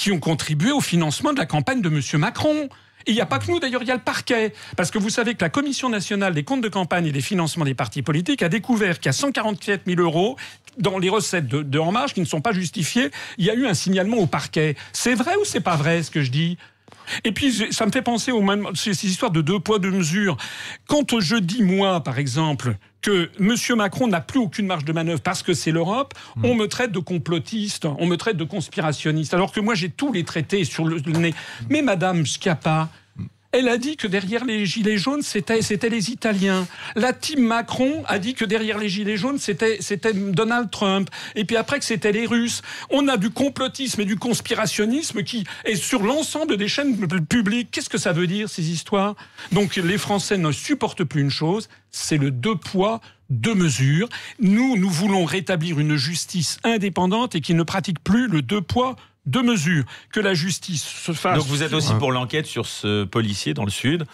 qui 0.00 0.10
ont 0.12 0.18
contribué 0.18 0.72
au 0.72 0.80
financement 0.80 1.34
de 1.34 1.38
la 1.38 1.44
campagne 1.44 1.82
de 1.82 1.90
M. 1.90 2.00
Macron. 2.18 2.70
Il 3.06 3.12
n'y 3.12 3.20
a 3.20 3.26
pas 3.26 3.38
que 3.38 3.50
nous, 3.50 3.60
d'ailleurs, 3.60 3.82
il 3.82 3.88
y 3.88 3.90
a 3.90 3.94
le 3.94 4.00
parquet. 4.00 4.54
Parce 4.74 4.90
que 4.90 4.96
vous 4.96 5.10
savez 5.10 5.34
que 5.34 5.44
la 5.44 5.50
Commission 5.50 5.90
nationale 5.90 6.32
des 6.32 6.42
comptes 6.42 6.62
de 6.62 6.70
campagne 6.70 7.04
et 7.04 7.12
des 7.12 7.20
financements 7.20 7.66
des 7.66 7.74
partis 7.74 8.00
politiques 8.00 8.42
a 8.42 8.48
découvert 8.48 8.98
qu'il 8.98 9.06
y 9.06 9.08
a 9.10 9.12
147 9.12 9.82
000 9.86 10.00
euros 10.00 10.36
dans 10.78 10.98
les 10.98 11.10
recettes 11.10 11.48
de, 11.48 11.62
de 11.62 11.78
En 11.78 11.92
qui 12.06 12.20
ne 12.20 12.24
sont 12.24 12.40
pas 12.40 12.52
justifiées. 12.52 13.10
Il 13.36 13.44
y 13.44 13.50
a 13.50 13.54
eu 13.54 13.66
un 13.66 13.74
signalement 13.74 14.16
au 14.16 14.26
parquet. 14.26 14.74
C'est 14.94 15.14
vrai 15.14 15.36
ou 15.36 15.44
c'est 15.44 15.60
pas 15.60 15.76
vrai 15.76 16.02
ce 16.02 16.10
que 16.10 16.22
je 16.22 16.30
dis? 16.30 16.56
Et 17.24 17.32
puis, 17.32 17.52
ça 17.72 17.86
me 17.86 17.92
fait 17.92 18.02
penser 18.02 18.32
aux 18.32 18.44
ces 18.74 19.06
histoires 19.06 19.30
de 19.30 19.40
deux 19.40 19.60
poids, 19.60 19.78
deux 19.78 19.90
mesures. 19.90 20.36
Quand 20.86 21.20
je 21.20 21.36
dis, 21.36 21.62
moi, 21.62 22.02
par 22.02 22.18
exemple, 22.18 22.76
que 23.02 23.30
M. 23.38 23.54
Macron 23.76 24.08
n'a 24.08 24.20
plus 24.20 24.40
aucune 24.40 24.66
marge 24.66 24.84
de 24.84 24.92
manœuvre 24.92 25.20
parce 25.20 25.42
que 25.42 25.54
c'est 25.54 25.70
l'Europe, 25.70 26.14
hmm. 26.36 26.44
on 26.44 26.54
me 26.54 26.66
traite 26.66 26.92
de 26.92 26.98
complotiste, 26.98 27.86
on 27.86 28.06
me 28.06 28.16
traite 28.16 28.36
de 28.36 28.44
conspirationniste, 28.44 29.32
alors 29.34 29.52
que 29.52 29.60
moi 29.60 29.74
j'ai 29.74 29.88
tous 29.88 30.12
les 30.12 30.24
traités 30.24 30.64
sur 30.64 30.84
le 30.84 31.00
nez. 31.00 31.34
Mais 31.68 31.82
Madame 31.82 32.26
Schiappa, 32.26 32.88
elle 33.52 33.68
a 33.68 33.78
dit 33.78 33.96
que 33.96 34.06
derrière 34.06 34.44
les 34.44 34.64
gilets 34.64 34.96
jaunes, 34.96 35.22
c'était, 35.22 35.88
les 35.88 36.10
Italiens. 36.10 36.68
La 36.94 37.12
team 37.12 37.40
Macron 37.40 38.04
a 38.06 38.18
dit 38.18 38.34
que 38.34 38.44
derrière 38.44 38.78
les 38.78 38.88
gilets 38.88 39.16
jaunes, 39.16 39.38
c'était, 39.38 39.78
c'était 39.80 40.12
Donald 40.12 40.70
Trump. 40.70 41.10
Et 41.34 41.44
puis 41.44 41.56
après 41.56 41.78
que 41.80 41.84
c'était 41.84 42.12
les 42.12 42.26
Russes. 42.26 42.62
On 42.90 43.08
a 43.08 43.16
du 43.16 43.30
complotisme 43.30 44.00
et 44.02 44.04
du 44.04 44.16
conspirationnisme 44.16 45.24
qui 45.24 45.44
est 45.64 45.74
sur 45.74 46.02
l'ensemble 46.02 46.56
des 46.56 46.68
chaînes 46.68 46.96
publiques. 47.28 47.70
Qu'est-ce 47.72 47.88
que 47.88 47.98
ça 47.98 48.12
veut 48.12 48.28
dire, 48.28 48.48
ces 48.48 48.70
histoires? 48.70 49.16
Donc 49.50 49.76
les 49.76 49.98
Français 49.98 50.38
ne 50.38 50.52
supportent 50.52 51.04
plus 51.04 51.20
une 51.20 51.30
chose, 51.30 51.68
c'est 51.90 52.18
le 52.18 52.30
deux 52.30 52.56
poids, 52.56 53.00
deux 53.30 53.54
mesures. 53.54 54.08
Nous, 54.38 54.76
nous 54.76 54.90
voulons 54.90 55.24
rétablir 55.24 55.80
une 55.80 55.96
justice 55.96 56.58
indépendante 56.62 57.34
et 57.34 57.40
qui 57.40 57.54
ne 57.54 57.62
pratique 57.62 58.02
plus 58.02 58.28
le 58.28 58.42
deux 58.42 58.60
poids, 58.60 58.96
deux 59.26 59.42
mesures, 59.42 59.84
que 60.12 60.20
la 60.20 60.34
justice 60.34 60.84
se 60.84 61.12
fasse. 61.12 61.38
Donc 61.38 61.46
vous 61.46 61.62
êtes 61.62 61.72
aussi 61.72 61.94
pour 61.94 62.12
l'enquête 62.12 62.46
sur 62.46 62.66
ce 62.66 63.04
policier 63.04 63.54
dans 63.54 63.64
le 63.64 63.70
Sud 63.70 64.06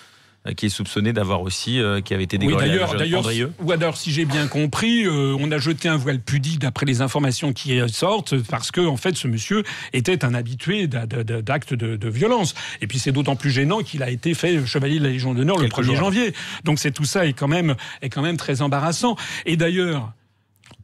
euh, 0.46 0.52
qui 0.52 0.66
est 0.66 0.70
soupçonné 0.70 1.12
d'avoir 1.12 1.42
aussi, 1.42 1.80
euh, 1.80 2.00
qui 2.00 2.14
avait 2.14 2.24
été 2.24 2.38
dégagé 2.38 2.56
oui, 2.56 2.98
d'ailleurs, 2.98 3.50
ou 3.60 3.72
alors, 3.72 3.96
si 3.96 4.12
j'ai 4.12 4.24
bien 4.24 4.46
compris, 4.46 5.04
euh, 5.04 5.36
on 5.38 5.50
a 5.50 5.58
jeté 5.58 5.88
un 5.88 5.96
voile 5.96 6.20
pudique 6.20 6.60
d'après 6.60 6.86
les 6.86 7.00
informations 7.00 7.52
qui 7.52 7.80
sortent, 7.88 8.36
parce 8.42 8.70
que 8.70 8.80
en 8.80 8.96
fait, 8.96 9.16
ce 9.16 9.28
monsieur 9.28 9.62
était 9.92 10.24
un 10.24 10.34
habitué 10.34 10.86
d'actes 10.86 11.74
de, 11.74 12.08
violence. 12.08 12.54
Et 12.80 12.86
puis 12.86 12.98
c'est 12.98 13.12
d'autant 13.12 13.36
plus 13.36 13.50
gênant 13.50 13.80
qu'il 13.80 14.02
a 14.02 14.10
été 14.10 14.34
fait 14.34 14.64
chevalier 14.64 14.98
de 14.98 15.04
la 15.04 15.10
Légion 15.10 15.34
d'honneur 15.34 15.58
le 15.58 15.68
1er 15.68 15.96
janvier. 15.96 16.32
Donc 16.64 16.78
c'est 16.78 16.92
tout 16.92 17.04
ça 17.04 17.26
est 17.26 17.32
quand 17.32 17.48
même 17.48 17.74
est 18.02 18.08
quand 18.08 18.22
même 18.22 18.36
très 18.36 18.62
embarrassant. 18.62 19.16
Et 19.44 19.56
d'ailleurs, 19.56 20.12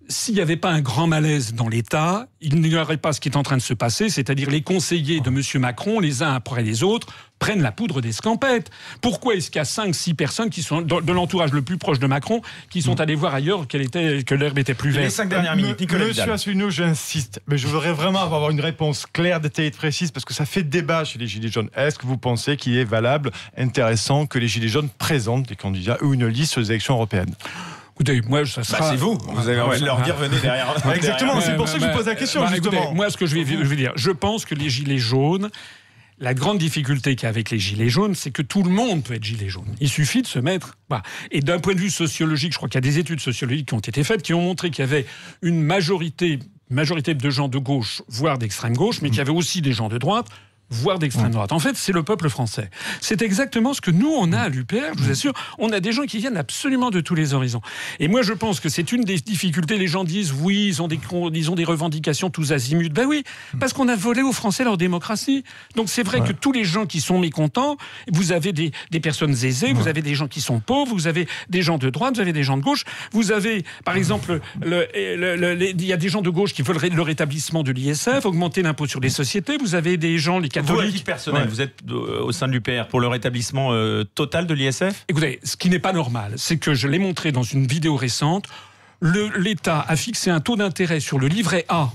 s'il 0.09 0.34
n'y 0.34 0.40
avait 0.40 0.57
pas 0.57 0.70
un 0.70 0.80
grand 0.80 1.07
malaise 1.07 1.55
dans 1.55 1.68
l'État, 1.68 2.26
il 2.40 2.61
n'y 2.61 2.76
aurait 2.76 2.96
pas 2.96 3.12
ce 3.12 3.20
qui 3.20 3.28
est 3.28 3.36
en 3.36 3.42
train 3.42 3.57
de 3.57 3.62
se 3.62 3.74
passer, 3.74 4.09
c'est-à-dire 4.09 4.50
les 4.50 4.62
conseillers 4.62 5.20
de 5.20 5.28
M. 5.28 5.40
Macron, 5.61 6.00
les 6.00 6.22
uns 6.22 6.34
après 6.34 6.62
les 6.62 6.82
autres, 6.82 7.09
prennent 7.38 7.62
la 7.62 7.72
poudre 7.72 8.00
d'escampette. 8.00 8.70
Pourquoi 9.00 9.34
est-ce 9.34 9.50
qu'il 9.50 9.59
y 9.59 9.62
a 9.62 9.64
5 9.64 9.94
six 9.94 10.14
personnes 10.14 10.48
qui 10.48 10.62
sont 10.62 10.80
de 10.80 11.12
l'entourage 11.12 11.53
le 11.53 11.62
plus 11.62 11.76
proche 11.76 11.98
de 11.98 12.07
Macron 12.07 12.40
qui 12.70 12.82
sont 12.82 12.94
mm. 12.94 13.00
allées 13.00 13.14
voir 13.16 13.34
ailleurs 13.34 13.66
était, 13.72 14.22
que 14.22 14.34
l'herbe 14.34 14.59
était 14.59 14.74
plus 14.74 14.90
verte? 14.90 15.05
Les 15.05 15.11
cinq 15.11 15.28
dernières 15.28 15.57
minutes, 15.57 15.80
Nicolas 15.80 16.07
Monsieur 16.07 16.32
Asselineau, 16.32 16.70
j'insiste, 16.70 17.40
mais 17.48 17.59
je 17.59 17.66
voudrais 17.66 17.92
vraiment 17.92 18.22
avoir 18.22 18.50
une 18.50 18.61
réponse 18.61 19.07
claire, 19.07 19.40
détaillée, 19.40 19.72
précise, 19.72 20.12
parce 20.12 20.24
que 20.24 20.34
ça 20.34 20.46
fait 20.46 20.62
débat 20.62 21.05
chez 21.05 21.18
les 21.18 21.26
Gilets 21.26 21.50
jaunes. 21.50 21.70
Est-ce 21.74 21.98
que 21.98 22.07
vous 22.07 22.18
pensez 22.18 22.57
qu'il 22.57 22.76
est 22.76 22.84
valable, 22.84 23.32
intéressant 23.57 24.26
que 24.26 24.38
les 24.38 24.46
Gilets 24.46 24.68
jaunes 24.68 24.90
présentent 24.98 25.48
des 25.48 25.57
candidats 25.57 25.98
ou 26.00 26.14
une 26.14 26.26
liste 26.26 26.59
aux 26.59 26.62
élections 26.62 26.94
européennes? 26.94 27.34
Écoutez, 27.95 28.20
moi, 28.22 28.47
ça 28.47 28.64
sera. 28.64 28.80
Bah, 28.80 28.88
c'est 28.90 28.97
vous. 28.97 29.18
Vous 29.18 29.49
avez 29.49 29.61
envie 29.61 29.80
de 29.80 29.84
leur 29.84 30.01
dire, 30.03 30.16
venez 30.16 30.38
derrière. 30.40 30.74
Exactement. 30.95 31.40
C'est 31.40 31.57
pour 31.57 31.68
ça 31.68 31.78
que 31.78 31.84
je 31.84 31.88
vous 31.88 31.97
pose 31.97 32.07
la 32.07 32.14
question, 32.14 32.40
bah, 32.43 32.51
justement. 32.51 32.95
moi, 32.95 33.11
ce 33.11 33.16
que 33.16 33.26
je 33.26 33.34
vais, 33.34 33.45
je 33.45 33.57
vais 33.57 33.76
dire, 33.76 33.93
je 33.97 34.11
pense 34.11 34.45
que 34.45 34.55
les 34.55 34.70
gilets 34.70 34.99
jaunes. 34.99 35.51
La 36.18 36.34
grande 36.34 36.59
difficulté 36.59 37.16
qu'il 37.16 37.24
y 37.24 37.26
a 37.26 37.30
avec 37.30 37.51
les 37.51 37.59
gilets 37.59 37.88
jaunes, 37.88 38.14
c'est 38.14 38.30
que 38.30 38.43
tout 38.43 38.62
le 38.62 38.70
monde 38.70 39.03
peut 39.03 39.14
être 39.14 39.24
gilet 39.24 39.49
jaune. 39.49 39.74
Il 39.80 39.88
suffit 39.88 40.22
de 40.22 40.26
se 40.28 40.38
mettre. 40.38 40.78
Et 41.32 41.40
d'un 41.40 41.59
point 41.59 41.74
de 41.74 41.80
vue 41.80 41.90
sociologique, 41.90 42.53
je 42.53 42.59
crois 42.59 42.68
qu'il 42.68 42.76
y 42.76 42.78
a 42.78 42.88
des 42.88 43.01
études 43.01 43.18
sociologiques 43.18 43.68
qui 43.68 43.74
ont 43.74 43.80
été 43.80 44.05
faites 44.05 44.22
qui 44.22 44.32
ont 44.32 44.43
montré 44.43 44.70
qu'il 44.70 44.84
y 44.84 44.88
avait 44.88 45.05
une 45.40 45.61
majorité, 45.61 46.38
majorité 46.70 47.14
de 47.14 47.30
gens 47.30 47.49
de 47.49 47.59
gauche, 47.59 48.03
voire 48.09 48.38
d'extrême 48.38 48.76
gauche, 48.76 49.03
mais 49.03 49.09
qu'il 49.09 49.18
y 49.18 49.20
avait 49.22 49.32
aussi 49.32 49.62
des 49.62 49.72
gens 49.72 49.88
de 49.88 49.99
droite 49.99 50.28
voire 50.73 50.99
d'extrême 50.99 51.31
droite. 51.31 51.53
En 51.53 51.59
fait, 51.59 51.77
c'est 51.77 51.93
le 51.93 52.03
peuple 52.03 52.29
français. 52.29 52.70
C'est 53.01 53.23
exactement 53.23 53.75
ce 53.75 53.81
que 53.81 53.91
nous, 53.91 54.11
on 54.11 54.33
a 54.33 54.39
à 54.39 54.49
l'UPR, 54.49 54.97
je 54.97 55.03
vous 55.05 55.11
assure. 55.11 55.33
On 55.59 55.70
a 55.70 55.81
des 55.81 55.93
gens 55.93 56.05
qui 56.05 56.18
viennent 56.18 56.37
absolument 56.37 56.91
de 56.91 57.01
tous 57.01 57.14
les 57.14 57.35
horizons. 57.35 57.61
Et 58.01 58.09
moi, 58.09 58.23
je 58.23 58.33
pense 58.33 58.61
que 58.61 58.68
c'est 58.68 58.93
une 58.93 59.05
des 59.05 59.16
difficultés. 59.18 59.79
Les 59.79 59.87
gens 59.87 60.05
disent, 60.05 60.33
oui, 60.33 60.66
ils 60.66 60.83
ont 60.83 60.89
des, 60.89 60.99
ils 61.35 61.51
ont 61.51 61.55
des 61.55 61.64
revendications 61.64 62.31
tous 62.31 62.53
azimuts. 62.53 62.89
Ben 62.89 63.07
oui, 63.07 63.25
parce 63.61 63.73
qu'on 63.73 63.89
a 63.89 63.97
volé 63.97 64.23
aux 64.23 64.33
Français 64.33 64.64
leur 64.64 64.77
démocratie. 64.77 65.45
Donc 65.77 65.89
c'est 65.89 66.03
vrai 66.03 66.20
que 66.20 66.33
tous 66.33 66.53
les 66.53 66.64
gens 66.64 66.87
qui 66.87 67.01
sont 67.01 67.18
mécontents, 67.18 67.77
vous 68.11 68.33
avez 68.33 68.53
des, 68.53 68.73
des 68.91 69.01
personnes 69.01 69.33
aisées, 69.33 69.73
vous 69.73 69.89
avez 69.89 70.03
des 70.03 70.14
gens 70.14 70.29
qui 70.29 70.41
sont 70.41 70.61
pauvres, 70.61 70.95
vous 70.95 71.07
avez 71.07 71.29
des 71.49 71.62
gens 71.62 71.79
de 71.79 71.91
droite, 71.91 72.14
vous 72.14 72.20
avez 72.20 72.33
des 72.33 72.43
gens 72.43 72.57
de 72.57 72.62
gauche. 72.62 72.85
Vous 73.12 73.33
avez, 73.33 73.64
par 73.85 73.97
exemple, 73.97 74.41
il 74.64 75.85
y 75.85 75.93
a 75.93 75.97
des 75.97 76.09
gens 76.09 76.23
de 76.23 76.31
gauche 76.31 76.53
qui 76.53 76.62
veulent 76.62 76.79
le 76.93 77.03
rétablissement 77.03 77.62
de 77.62 77.73
l'ISF, 77.73 78.25
augmenter 78.25 78.62
l'impôt 78.62 78.87
sur 78.87 79.01
les 79.01 79.11
sociétés. 79.11 79.57
Vous 79.59 79.75
avez 79.75 79.97
des 79.97 80.18
gens, 80.18 80.39
les 80.39 80.49
vous, 80.62 81.60
êtes 81.60 81.78
euh, 81.90 82.22
au 82.22 82.32
sein 82.32 82.48
de 82.48 82.52
l'UPR 82.52 82.86
pour 82.88 83.00
le 83.00 83.08
rétablissement 83.08 83.72
euh, 83.72 84.04
total 84.04 84.46
de 84.46 84.54
l'ISF 84.54 85.04
Écoutez, 85.08 85.40
ce 85.42 85.56
qui 85.56 85.70
n'est 85.70 85.78
pas 85.78 85.92
normal, 85.92 86.34
c'est 86.36 86.58
que 86.58 86.74
je 86.74 86.88
l'ai 86.88 86.98
montré 86.98 87.32
dans 87.32 87.42
une 87.42 87.66
vidéo 87.66 87.96
récente. 87.96 88.46
L'État 89.00 89.84
a 89.86 89.96
fixé 89.96 90.30
un 90.30 90.40
taux 90.40 90.56
d'intérêt 90.56 91.00
sur 91.00 91.18
le 91.18 91.26
livret 91.26 91.64
A 91.68 91.90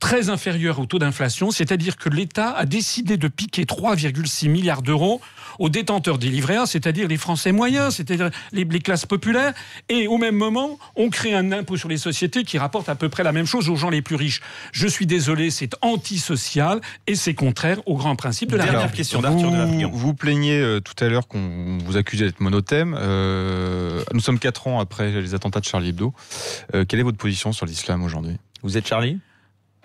très 0.00 0.30
inférieur 0.30 0.78
au 0.78 0.86
taux 0.86 0.98
d'inflation, 0.98 1.50
c'est-à-dire 1.50 1.96
que 1.96 2.08
l'État 2.08 2.50
a 2.52 2.66
décidé 2.66 3.16
de 3.16 3.28
piquer 3.28 3.64
3,6 3.64 4.48
milliards 4.48 4.82
d'euros 4.82 5.20
aux 5.58 5.68
détenteurs 5.68 6.18
des 6.18 6.28
livrets 6.28 6.56
A, 6.56 6.66
c'est-à-dire 6.66 7.08
les 7.08 7.16
Français 7.16 7.52
moyens, 7.52 7.96
c'est-à-dire 7.96 8.30
les, 8.52 8.66
classes 8.80 9.06
populaires, 9.06 9.54
et 9.88 10.06
au 10.06 10.16
même 10.16 10.36
moment, 10.36 10.78
on 10.94 11.10
crée 11.10 11.34
un 11.34 11.50
impôt 11.50 11.76
sur 11.76 11.88
les 11.88 11.96
sociétés 11.96 12.44
qui 12.44 12.58
rapporte 12.58 12.88
à 12.88 12.94
peu 12.94 13.08
près 13.08 13.24
la 13.24 13.32
même 13.32 13.46
chose 13.46 13.68
aux 13.68 13.76
gens 13.76 13.90
les 13.90 14.02
plus 14.02 14.14
riches. 14.14 14.40
Je 14.72 14.86
suis 14.86 15.06
désolé, 15.06 15.50
c'est 15.50 15.74
antisocial 15.82 16.80
et 17.06 17.16
c'est 17.16 17.34
contraire 17.34 17.80
au 17.86 17.96
grand 17.96 18.14
principe 18.14 18.52
de 18.52 18.56
la 18.56 18.66
Dernière 18.66 18.92
question 18.92 19.20
d'Arthur 19.20 19.50
Vous, 19.50 19.90
vous 19.90 20.14
plaignez 20.14 20.60
euh, 20.60 20.80
tout 20.80 20.94
à 21.02 21.08
l'heure 21.08 21.26
qu'on 21.26 21.78
vous 21.84 21.96
accusait 21.96 22.26
d'être 22.26 22.40
monothème. 22.40 22.96
Euh, 22.98 24.02
nous 24.12 24.20
sommes 24.20 24.38
quatre 24.38 24.68
ans 24.68 24.78
après 24.78 25.10
les 25.10 25.34
attentats 25.34 25.60
de 25.60 25.64
Charlie 25.64 25.88
Hebdo. 25.88 26.12
Euh, 26.74 26.84
quelle 26.86 27.00
est 27.00 27.04
votre 27.04 27.18
position 27.18 27.52
sur 27.52 27.66
l'islam 27.66 28.04
aujourd'hui? 28.04 28.36
Vous 28.62 28.76
êtes 28.76 28.86
Charlie? 28.86 29.18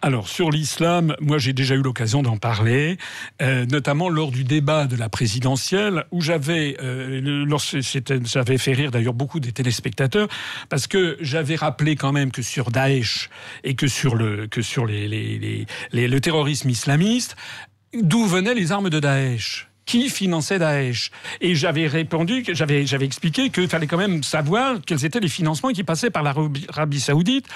Alors 0.05 0.27
sur 0.27 0.51
l'islam, 0.51 1.15
moi 1.21 1.37
j'ai 1.37 1.53
déjà 1.53 1.75
eu 1.75 1.81
l'occasion 1.81 2.23
d'en 2.23 2.35
parler, 2.35 2.97
euh, 3.41 3.65
notamment 3.65 4.09
lors 4.09 4.31
du 4.31 4.43
débat 4.43 4.85
de 4.85 4.97
la 4.97 5.07
présidentielle 5.07 6.03
où 6.11 6.19
j'avais, 6.19 6.75
euh, 6.83 7.45
j'avais 8.25 8.57
fait 8.57 8.73
rire 8.73 8.91
d'ailleurs 8.91 9.13
beaucoup 9.13 9.39
des 9.39 9.53
téléspectateurs 9.53 10.27
parce 10.67 10.87
que 10.87 11.15
j'avais 11.21 11.55
rappelé 11.55 11.95
quand 11.95 12.11
même 12.11 12.31
que 12.31 12.41
sur 12.41 12.69
Daesh 12.69 13.29
et 13.63 13.75
que 13.75 13.87
sur 13.87 14.15
le 14.15 14.47
que 14.47 14.61
sur 14.61 14.85
les, 14.85 15.07
les, 15.07 15.65
les, 15.93 16.07
le 16.09 16.19
terrorisme 16.19 16.69
islamiste, 16.69 17.37
d'où 17.93 18.25
venaient 18.25 18.55
les 18.55 18.73
armes 18.73 18.89
de 18.89 18.99
Daesh? 18.99 19.69
Qui 19.85 20.09
finançait 20.09 20.59
Daesh? 20.59 21.11
Et 21.39 21.55
j'avais 21.55 21.87
répondu, 21.87 22.43
j'avais 22.51 23.05
expliqué 23.05 23.51
qu'il 23.51 23.69
fallait 23.69 23.87
quand 23.87 23.97
même 23.97 24.21
savoir 24.21 24.79
quels 24.85 25.05
étaient 25.05 25.21
les 25.21 25.29
financements 25.29 25.71
qui 25.71 25.85
passaient 25.85 26.09
par 26.09 26.23
l'Arabie 26.23 26.99
Saoudite 26.99 27.47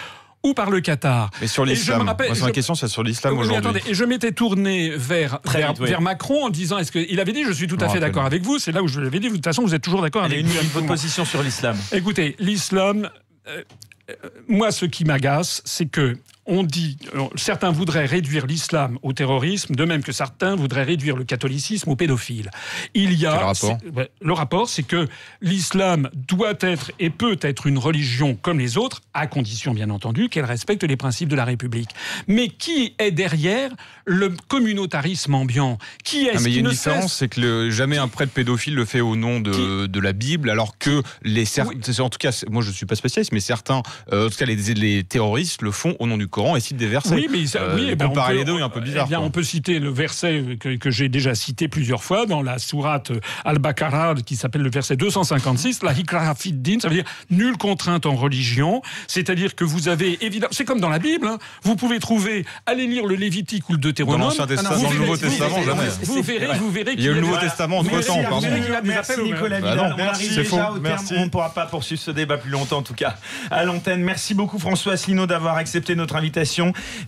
ou 0.44 0.54
par 0.54 0.70
le 0.70 0.80
Qatar. 0.82 1.30
Mais 1.42 1.48
sur 1.48 1.66
l'islam, 1.66 2.06
ma 2.06 2.52
question 2.52 2.76
c'est 2.76 2.88
sur 2.88 3.04
l'islam 3.04 3.38
aujourd'hui. 3.38 3.82
et 3.88 3.94
je 3.94 4.04
m'étais 4.04 4.32
tourné 4.32 4.92
vers, 4.96 5.40
vers, 5.46 6.02
Macron 6.02 6.46
en 6.46 6.50
disant, 6.50 6.78
est-ce 6.78 6.92
qu'il 6.92 7.20
avait 7.20 7.34
dit, 7.34 7.44
je 7.44 7.52
suis 7.52 7.68
tout 7.68 7.78
à 7.80 7.90
fait 7.90 8.00
d'accord 8.00 8.26
avec 8.26 8.44
vous, 8.44 8.60
c'est 8.60 8.72
là 8.72 8.84
où 8.84 8.88
je 8.88 9.00
l'avais 9.00 9.20
dit, 9.20 9.30
de 9.30 9.36
toute 9.36 9.44
façon 9.44 9.64
vous 9.64 9.76
êtes 9.76 9.82
toujours 9.82 10.02
d'accord 10.02 10.24
avec 10.24 10.40
une, 10.40 10.48
votre 10.48 10.88
position 10.88 11.26
sur 11.26 11.44
l'islam. 11.44 11.78
Écoutez, 11.92 12.36
l'islam, 12.40 13.10
euh, 13.48 13.64
euh, 14.10 14.14
moi 14.48 14.72
ce 14.72 14.86
qui 14.86 15.06
m'agace, 15.06 15.62
c'est 15.66 15.88
que 15.88 16.18
on 16.48 16.64
dit, 16.64 16.98
certains 17.36 17.72
voudraient 17.72 18.06
réduire 18.06 18.48
l'islam 18.48 18.98
au 19.02 19.14
terrorisme, 19.14 19.76
de 19.76 19.86
même 19.86 20.04
que 20.04 20.12
certains 20.12 20.56
voudraient 20.56 20.84
réduire 20.84 21.16
le 21.16 21.24
catholicisme 21.24 21.89
aux 21.89 21.95
pédophiles. 21.95 22.50
Il 22.93 23.14
y 23.14 23.26
a 23.26 23.32
le 23.32 23.45
rapport, 23.45 23.78
le 24.22 24.34
rapport, 24.34 24.70
c'est 24.70 24.84
que 24.84 25.08
l'islam 25.41 26.10
doit 26.14 26.56
être 26.62 26.91
et 27.00 27.10
peut 27.10 27.38
être 27.41 27.68
une 27.68 27.78
religion 27.78 28.36
comme 28.41 28.60
les 28.60 28.78
autres, 28.78 29.02
à 29.14 29.28
condition 29.28 29.74
bien 29.74 29.89
entendu 29.89 30.30
qu'elle 30.30 30.45
respecte 30.45 30.84
les 30.84 30.98
principes 30.98 31.30
de 31.30 31.36
la 31.36 31.45
République. 31.45 31.89
Mais 32.28 32.48
qui 32.48 32.95
est 32.98 33.12
derrière 33.12 33.72
le 34.06 34.34
communautarisme 34.48 35.36
ambiant? 35.36 35.78
Qui 36.04 36.28
est-ce 36.28 36.38
ah, 36.38 36.43
qui 36.43 36.50
Il 36.50 36.54
y 36.54 36.58
a 36.58 36.60
une 36.62 36.70
différence, 36.70 37.14
c'est 37.14 37.28
que 37.28 37.70
jamais 37.70 37.98
un 37.98 38.08
prêtre 38.08 38.32
pédophile 38.32 38.76
le 38.76 38.86
fait 38.86 39.02
au 39.02 39.16
nom 39.16 39.39
de, 39.39 39.86
de 39.86 40.00
la 40.00 40.14
Bible, 40.14 40.50
alors 40.50 40.78
que 40.78 41.04
les 41.24 41.45
en 41.60 42.10
tout 42.10 42.18
cas, 42.20 42.43
moi 42.50 42.62
je 42.62 42.72
suis 42.72 42.86
pas 42.86 42.95
spécialiste, 42.95 43.32
mais 43.32 43.39
certains, 43.39 43.82
euh, 44.12 44.28
en 44.28 44.30
tout 44.30 44.38
cas 44.38 44.45
les, 44.45 44.56
les 44.74 45.04
terroristes 45.04 45.62
le 45.62 45.72
font 45.72 45.95
au 46.00 46.08
nom 46.08 46.18
du 46.18 46.28
et 46.56 46.60
cite 46.60 46.78
des 46.78 46.88
versets. 46.88 47.16
Oui, 47.16 47.28
mais 47.30 47.44
euh, 47.56 47.76
oui, 47.76 47.96
ben 47.96 48.08
comparer 48.08 48.36
les 48.36 48.46
deux 48.46 48.58
est 48.58 48.62
un 48.62 48.70
peu 48.70 48.80
bizarre. 48.80 49.06
Eh 49.08 49.10
bien, 49.10 49.20
on 49.20 49.30
peut 49.30 49.44
citer 49.44 49.80
le 49.80 49.90
verset 49.90 50.58
que, 50.60 50.92
j'ai 50.92 51.10
déjà 51.10 51.36
cité 51.36 51.68
plusieurs 51.68 52.04
fois 52.04 52.26
dans 52.26 52.42
la 52.42 52.60
sourate 52.60 53.12
Al-Baqarah 53.46 54.16
qui 54.26 54.36
s'appelle 54.36 54.62
le 54.62 54.70
verset 54.70 54.96
256, 54.96 55.84
la 55.84 55.94
din, 55.94 56.80
ça 56.80 56.88
veut 56.88 56.96
dire 56.96 57.06
nulle 57.30 57.58
contrainte 57.58 58.06
en 58.06 58.16
religion, 58.16 58.82
c'est-à-dire 59.08 59.56
que 59.56 59.64
vous 59.64 59.90
avez 59.90 60.18
évidemment, 60.24 60.52
c'est 60.52 60.66
comme 60.66 60.80
dans 60.80 60.90
la 60.90 61.00
Bible, 61.00 61.28
hein. 61.28 61.38
vous 61.64 61.76
pouvez 61.76 62.00
trouver, 62.00 62.46
allez 62.66 62.88
lire 62.88 63.06
le 63.06 63.16
Lévitique 63.16 63.68
ou 63.70 63.74
le 63.74 63.80
Deutéronome. 63.80 64.22
Dans 64.22 64.28
l'Ancien 64.28 64.48
Testament, 64.48 64.82
dans 64.82 64.92
le 64.92 65.00
Nouveau 65.00 65.18
Testament, 65.18 65.64
jamais. 65.64 65.88
Vous 66.04 66.22
verrez, 66.22 66.58
vous 66.58 66.72
verrez. 66.72 66.94
Il 66.98 67.04
y 67.04 67.10
a 67.10 67.14
le 67.14 67.22
Nouveau 67.22 67.38
Testament 67.38 67.80
entre 67.80 68.06
temps, 68.06 68.24
pardon. 68.24 68.48
Merci 68.84 69.22
Nicolas 69.24 69.60
bah 69.60 69.72
Vidal. 69.72 69.96
On 69.98 70.02
arrive 70.02 70.36
déjà 70.36 70.72
au 70.72 70.80
terme. 70.80 71.06
On 71.18 71.26
ne 71.26 71.30
pourra 71.30 71.50
pas 71.50 71.66
poursuivre 71.66 72.02
ce 72.02 72.12
débat 72.12 72.38
plus 72.38 72.52
longtemps, 72.52 72.78
en 72.78 72.84
tout 72.84 72.94
cas, 72.94 73.16
à 73.52 73.64
l'antenne. 73.64 74.02
Merci 74.02 74.34
beaucoup 74.34 74.60
François 74.60 74.94
Asselineau 74.94 75.26
d'avoir 75.26 75.58
accepté 75.58 75.96
notre 75.96 76.16
invitation. 76.16 76.26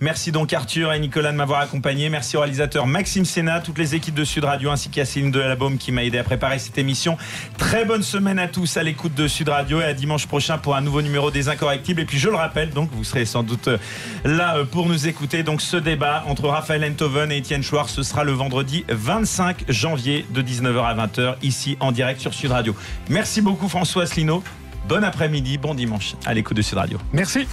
Merci 0.01 0.31
donc 0.31 0.53
Arthur 0.53 0.93
et 0.93 0.99
Nicolas 0.99 1.31
de 1.31 1.37
m'avoir 1.37 1.61
accompagné. 1.61 2.09
Merci 2.09 2.37
au 2.37 2.41
réalisateur 2.41 2.87
Maxime 2.87 3.25
Sénat, 3.25 3.59
toutes 3.59 3.77
les 3.77 3.95
équipes 3.95 4.15
de 4.15 4.23
Sud 4.23 4.45
Radio 4.45 4.69
ainsi 4.71 4.89
qu'à 4.89 5.05
Céline 5.05 5.31
de 5.31 5.55
Baume 5.55 5.77
qui 5.77 5.91
m'a 5.91 6.03
aidé 6.03 6.17
à 6.17 6.23
préparer 6.23 6.59
cette 6.59 6.77
émission. 6.77 7.17
Très 7.57 7.85
bonne 7.85 8.03
semaine 8.03 8.39
à 8.39 8.47
tous 8.47 8.77
à 8.77 8.83
l'écoute 8.83 9.13
de 9.13 9.27
Sud 9.27 9.49
Radio 9.49 9.81
et 9.81 9.85
à 9.85 9.93
dimanche 9.93 10.27
prochain 10.27 10.57
pour 10.57 10.75
un 10.75 10.81
nouveau 10.81 11.01
numéro 11.01 11.31
des 11.31 11.49
Incorrectibles. 11.49 12.01
Et 12.01 12.05
puis 12.05 12.19
je 12.19 12.29
le 12.29 12.35
rappelle, 12.35 12.71
donc 12.71 12.89
vous 12.91 13.03
serez 13.03 13.25
sans 13.25 13.43
doute 13.43 13.67
euh, 13.67 13.77
là 14.23 14.57
euh, 14.57 14.65
pour 14.65 14.87
nous 14.87 15.07
écouter. 15.07 15.43
Donc 15.43 15.61
ce 15.61 15.77
débat 15.77 16.23
entre 16.27 16.47
Raphaël 16.47 16.83
Enthoven 16.83 17.31
et 17.31 17.37
Étienne 17.37 17.63
Chouard, 17.63 17.89
ce 17.89 18.03
sera 18.03 18.23
le 18.23 18.31
vendredi 18.31 18.85
25 18.89 19.65
janvier 19.69 20.25
de 20.31 20.41
19h 20.41 20.83
à 20.83 21.07
20h 21.07 21.35
ici 21.41 21.77
en 21.79 21.91
direct 21.91 22.21
sur 22.21 22.33
Sud 22.33 22.51
Radio. 22.51 22.75
Merci 23.09 23.41
beaucoup 23.41 23.67
François 23.67 24.03
Asselineau. 24.03 24.43
Bon 24.87 25.03
après-midi, 25.03 25.57
bon 25.57 25.75
dimanche 25.75 26.15
à 26.25 26.33
l'écoute 26.33 26.57
de 26.57 26.61
Sud 26.61 26.77
Radio. 26.77 26.97
Merci. 27.13 27.47